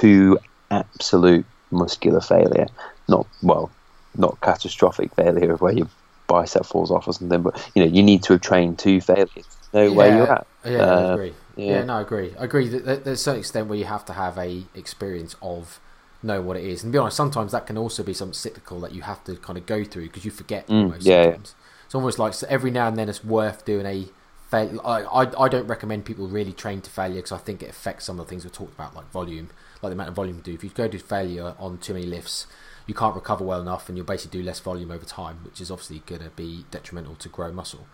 [0.00, 0.38] to
[0.70, 2.66] absolute muscular failure.
[3.08, 3.70] Not well,
[4.16, 5.88] not catastrophic failure of where your
[6.26, 9.26] bicep falls off or something, but you know you need to have trained to failure
[9.26, 9.42] to
[9.74, 10.46] know yeah, where you're at.
[10.64, 11.34] Yeah, uh, I agree.
[11.56, 11.66] Yeah.
[11.66, 11.84] yeah.
[11.84, 12.34] no, I agree.
[12.38, 15.80] I agree that there's a certain extent where you have to have a experience of
[16.22, 16.82] know what it is.
[16.82, 19.58] And be honest, sometimes that can also be something cyclical that you have to kind
[19.58, 21.24] of go through because you forget mm, almost yeah.
[21.24, 21.36] Yeah.
[21.84, 24.06] It's almost like so every now and then it's worth doing a
[24.50, 24.80] fail.
[24.84, 28.06] I, I, I don't recommend people really train to failure because I think it affects
[28.06, 29.50] some of the things we talked about, like volume,
[29.82, 30.54] like the amount of volume you do.
[30.54, 32.46] If you go to failure on too many lifts,
[32.86, 35.70] you can't recover well enough and you'll basically do less volume over time, which is
[35.70, 37.86] obviously going to be detrimental to grow muscle.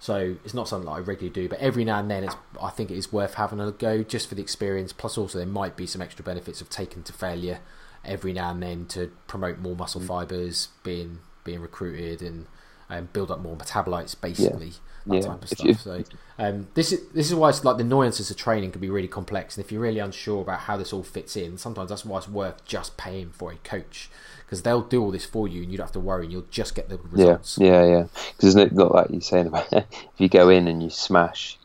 [0.00, 2.70] So it's not something that I regularly do, but every now and then, it's I
[2.70, 4.92] think it is worth having a go just for the experience.
[4.92, 7.60] Plus, also there might be some extra benefits of taking to failure
[8.02, 10.06] every now and then to promote more muscle mm.
[10.06, 12.46] fibers being being recruited and
[12.88, 14.68] um, build up more metabolites, basically.
[14.68, 14.72] Yeah
[15.06, 15.20] that yeah.
[15.22, 15.80] type of stuff.
[15.80, 16.04] So
[16.38, 19.08] um, this is this is why it's like the nuances of training can be really
[19.08, 22.18] complex, and if you're really unsure about how this all fits in, sometimes that's why
[22.18, 24.10] it's worth just paying for a coach
[24.50, 26.46] because they'll do all this for you, and you don't have to worry, and you'll
[26.50, 27.56] just get the results.
[27.56, 28.02] Yeah, yeah, yeah.
[28.32, 29.86] Because isn't it not like you're saying about if
[30.18, 31.56] you go in and you smash.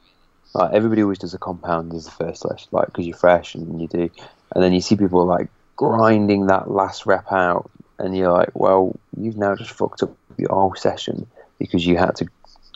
[0.54, 3.82] Like everybody always does a compound as the first lift, like because you're fresh and
[3.82, 4.10] you do,
[4.54, 8.96] and then you see people like grinding that last rep out, and you're like, well,
[9.18, 11.26] you've now just fucked up your whole session
[11.58, 12.28] because you had to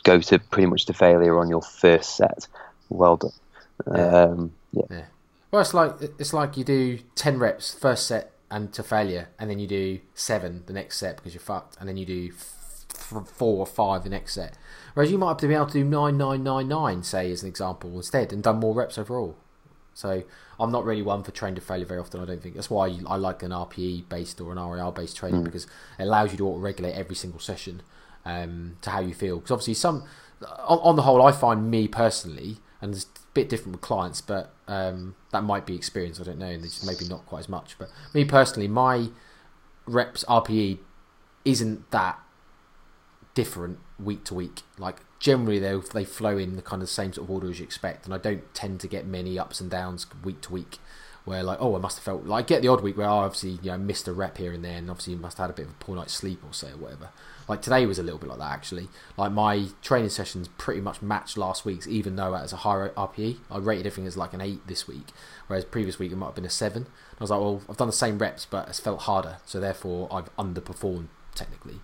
[0.02, 2.48] go to pretty much to failure on your first set.
[2.88, 3.30] Well done.
[3.86, 4.02] Yeah.
[4.02, 4.82] Um, yeah.
[4.90, 5.04] yeah.
[5.52, 9.48] Well, it's like it's like you do ten reps first set and to failure, and
[9.48, 13.26] then you do seven the next set because you're fucked, and then you do f-
[13.28, 14.56] four or five the next set.
[14.94, 17.42] Whereas you might have to be able to do nine nine nine nine, say as
[17.42, 19.36] an example, instead, and done more reps overall.
[19.94, 20.22] So
[20.58, 22.20] I'm not really one for train to failure very often.
[22.20, 25.42] I don't think that's why I like an RPE based or an RIR based training
[25.42, 25.44] mm.
[25.44, 25.64] because
[25.98, 27.82] it allows you to auto regulate every single session
[28.24, 29.36] um, to how you feel.
[29.36, 30.04] Because obviously, some
[30.42, 33.04] on, on, the whole, I find me personally, and
[33.34, 36.20] bit different with clients, but um, that might be experience.
[36.20, 37.76] I don't know, and maybe not quite as much.
[37.78, 39.08] But me personally, my
[39.86, 40.78] reps RPE
[41.44, 42.18] isn't that
[43.34, 44.62] different week to week.
[44.78, 47.64] Like generally, they they flow in the kind of same sort of order as you
[47.64, 50.78] expect, and I don't tend to get many ups and downs week to week.
[51.24, 53.24] where like oh I must have felt like I get the odd week where I
[53.24, 55.54] obviously you know missed a rep here and there and obviously must have had a
[55.54, 57.10] bit of a poor night's sleep or say or whatever.
[57.50, 58.88] Like today was a little bit like that actually.
[59.16, 63.38] Like my training sessions pretty much matched last week's, even though was a higher RPE.
[63.50, 65.08] I rated everything as like an eight this week,
[65.48, 66.86] whereas previous week it might have been a seven.
[67.18, 70.06] I was like, well, I've done the same reps, but it's felt harder, so therefore
[70.12, 71.80] I've underperformed technically.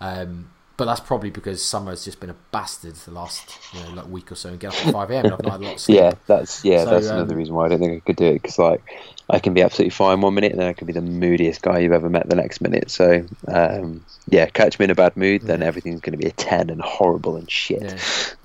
[0.00, 0.50] Um,
[0.82, 4.32] but that's probably because summer's just been a bastard the last you know like week
[4.32, 5.80] or so and get up at five am and I've not had a lot of
[5.80, 5.98] sleep.
[5.98, 8.24] Yeah, that's yeah, So, that's um, another reason why I don't think I could do
[8.24, 8.82] it because like
[9.30, 11.78] I can be absolutely fine one minute and then I can be the moodiest guy
[11.78, 12.90] you've ever met the next minute.
[12.90, 16.32] So um, yeah, catch me in a bad mood, then everything's going to be a
[16.32, 17.80] ten and horrible and shit.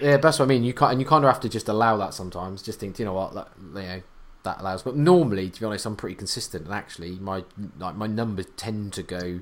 [0.00, 0.64] Yeah, that's what I mean.
[0.64, 2.62] You can't, and you kind of have to just allow that sometimes.
[2.62, 4.02] Just think, you know what, that, you know,
[4.44, 4.82] that allows.
[4.82, 7.44] But normally, to be honest, I'm pretty consistent, and actually, my
[7.78, 9.40] like my numbers tend to go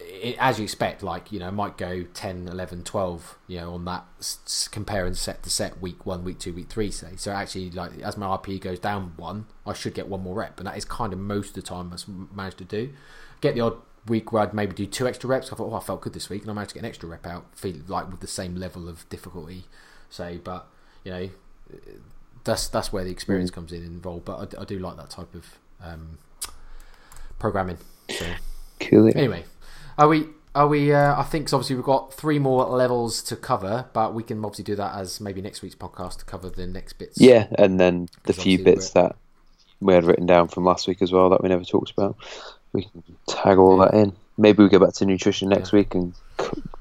[0.00, 1.02] i as you expect.
[1.02, 5.14] Like you know, might go 10, 11, 12, You know, on that s- s- comparing
[5.14, 6.90] set to set, week one, week two, week three.
[6.90, 7.32] Say so.
[7.32, 10.66] Actually, like as my RP goes down one, I should get one more rep, and
[10.66, 12.04] that is kind of most of the time I've
[12.36, 12.90] managed to do.
[13.40, 15.52] Get the odd week where I'd maybe do two extra reps.
[15.52, 17.08] I thought, oh, I felt good this week, and I managed to get an extra
[17.08, 19.64] rep out, feel like with the same level of difficulty.
[20.10, 20.38] say.
[20.42, 20.66] but
[21.04, 21.30] you know,
[22.44, 24.24] that's that's where the experience comes in involved.
[24.24, 25.46] But I, I do like that type of
[25.82, 26.18] um,
[27.38, 27.78] programming.
[28.10, 28.26] So
[28.80, 29.08] cool.
[29.16, 29.44] anyway,
[29.98, 30.26] are we?
[30.54, 30.92] Are we?
[30.92, 34.44] Uh, I think 'cause obviously we've got three more levels to cover, but we can
[34.44, 37.20] obviously do that as maybe next week's podcast to cover the next bits.
[37.20, 39.16] Yeah, and then the few bits that
[39.80, 42.16] we had written down from last week as well that we never talked about.
[42.72, 44.12] We can tag all that in.
[44.38, 46.14] Maybe we go back to nutrition next week and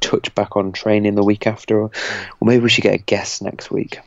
[0.01, 1.85] touch back on training the week after, or,
[2.39, 3.99] or maybe we should get a guest next week.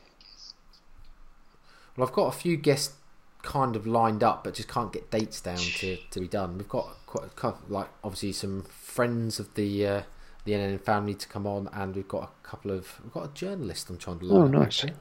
[1.96, 2.94] Well, I've got a few guests
[3.42, 6.58] kind of lined up, but just can't get dates down to, to be done.
[6.58, 10.02] We've got quite a couple, like obviously some friends of the uh,
[10.44, 13.34] the NN family to come on, and we've got a couple of we've got a
[13.34, 14.84] journalist I'm trying to line Oh, up, nice.
[14.84, 14.92] actually.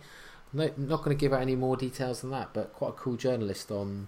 [0.53, 3.17] No, not going to give out any more details than that, but quite a cool
[3.17, 4.07] journalist on.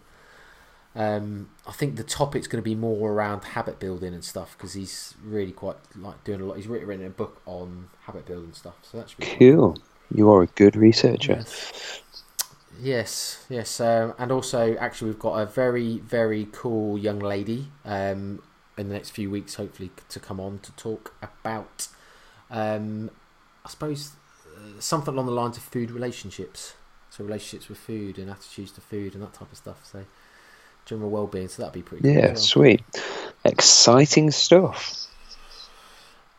[0.95, 4.73] Um, I think the topic's going to be more around habit building and stuff because
[4.73, 6.57] he's really quite like doing a lot.
[6.57, 9.15] He's written a book on habit building stuff, so that's.
[9.21, 9.77] Cool.
[10.13, 11.33] You are a good researcher.
[11.33, 12.01] Yes,
[12.81, 13.79] yes, yes.
[13.79, 18.41] Um, and also, actually, we've got a very, very cool young lady um,
[18.77, 21.87] in the next few weeks, hopefully, to come on to talk about,
[22.49, 23.11] um,
[23.65, 24.11] I suppose,
[24.55, 26.73] uh, something along the lines of food relationships.
[27.09, 29.85] So, relationships with food and attitudes to food and that type of stuff.
[29.85, 30.05] So,
[30.85, 31.47] general well-being.
[31.47, 32.03] So that'd be pretty.
[32.03, 32.35] Cool Yeah, well.
[32.35, 32.83] sweet.
[33.45, 35.07] Exciting stuff.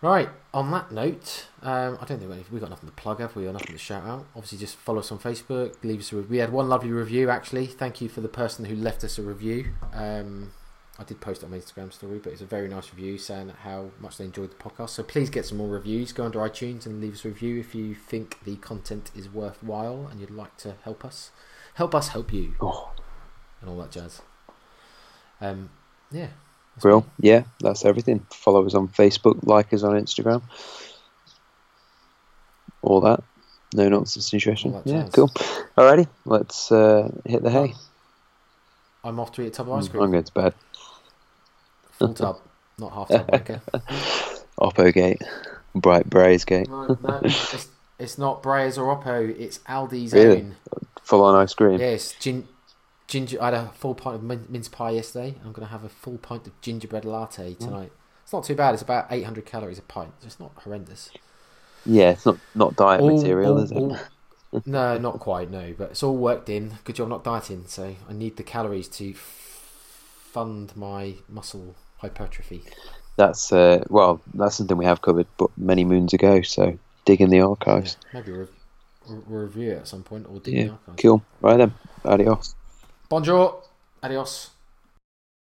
[0.02, 0.28] Right.
[0.52, 3.46] On that note, um, I don't think we've we've got nothing to plug, have we?
[3.46, 4.26] Or nothing to shout out.
[4.34, 5.76] Obviously, just follow us on Facebook.
[5.84, 6.16] Leave us a.
[6.16, 7.66] Re- we had one lovely review actually.
[7.66, 9.72] Thank you for the person who left us a review.
[9.92, 10.52] Um,
[10.98, 13.50] I did post it on my Instagram story, but it's a very nice review saying
[13.62, 14.90] how much they enjoyed the podcast.
[14.90, 16.12] So please get some more reviews.
[16.12, 20.08] Go under iTunes and leave us a review if you think the content is worthwhile
[20.10, 21.30] and you'd like to help us.
[21.74, 22.90] Help us help you Oh,
[23.60, 24.20] and all that jazz.
[25.40, 25.70] Um,
[26.10, 26.28] yeah.
[26.74, 27.00] That's Brill.
[27.00, 27.06] me.
[27.30, 28.26] Yeah, that's everything.
[28.30, 30.42] Follow us on Facebook, like us on Instagram.
[32.82, 33.22] All that.
[33.74, 34.72] No nonsense nutrition.
[34.74, 35.12] All that Yeah, jazz.
[35.12, 35.28] cool.
[35.76, 37.74] Alrighty, let's uh, hit the hay.
[39.04, 40.02] I'm off to eat a tub of ice cream.
[40.02, 40.12] I'm cream.
[40.12, 40.54] going to bed.
[41.92, 42.40] Full tub,
[42.78, 43.28] not half tub.
[43.28, 43.60] wanker.
[44.60, 45.22] Oppo Gate.
[45.74, 46.68] Bright Braze Gate.
[46.68, 47.68] No, no, it's,
[47.98, 49.28] it's not Breyers or Oppo.
[49.38, 50.38] It's Aldi's Really?
[50.38, 50.56] own.
[51.02, 51.78] Full on ice cream.
[51.78, 52.46] Yes, gin,
[53.10, 53.42] ginger.
[53.42, 55.34] I had a full pint of min- mince pie yesterday.
[55.44, 57.92] I'm going to have a full pint of gingerbread latte tonight.
[58.22, 58.72] It's not too bad.
[58.74, 60.12] It's about 800 calories a pint.
[60.20, 61.10] So it's not horrendous.
[61.84, 63.76] Yeah, it's not, not diet All- material, all- is it?
[63.76, 63.98] all-
[64.66, 65.50] no, not quite.
[65.50, 66.78] No, but it's all worked in.
[66.84, 67.64] Good job not dieting.
[67.66, 69.18] So I need the calories to f-
[70.32, 72.62] fund my muscle hypertrophy.
[73.16, 76.40] That's uh, well, that's something we have covered, but many moons ago.
[76.42, 77.96] So dig in the archives.
[78.14, 78.48] Maybe we'll,
[79.26, 81.02] review it at some point or dig Yeah, the archives.
[81.02, 81.22] cool.
[81.40, 81.74] Right then,
[82.04, 82.54] adios.
[83.10, 83.64] Bonjour.
[84.02, 84.52] Adios.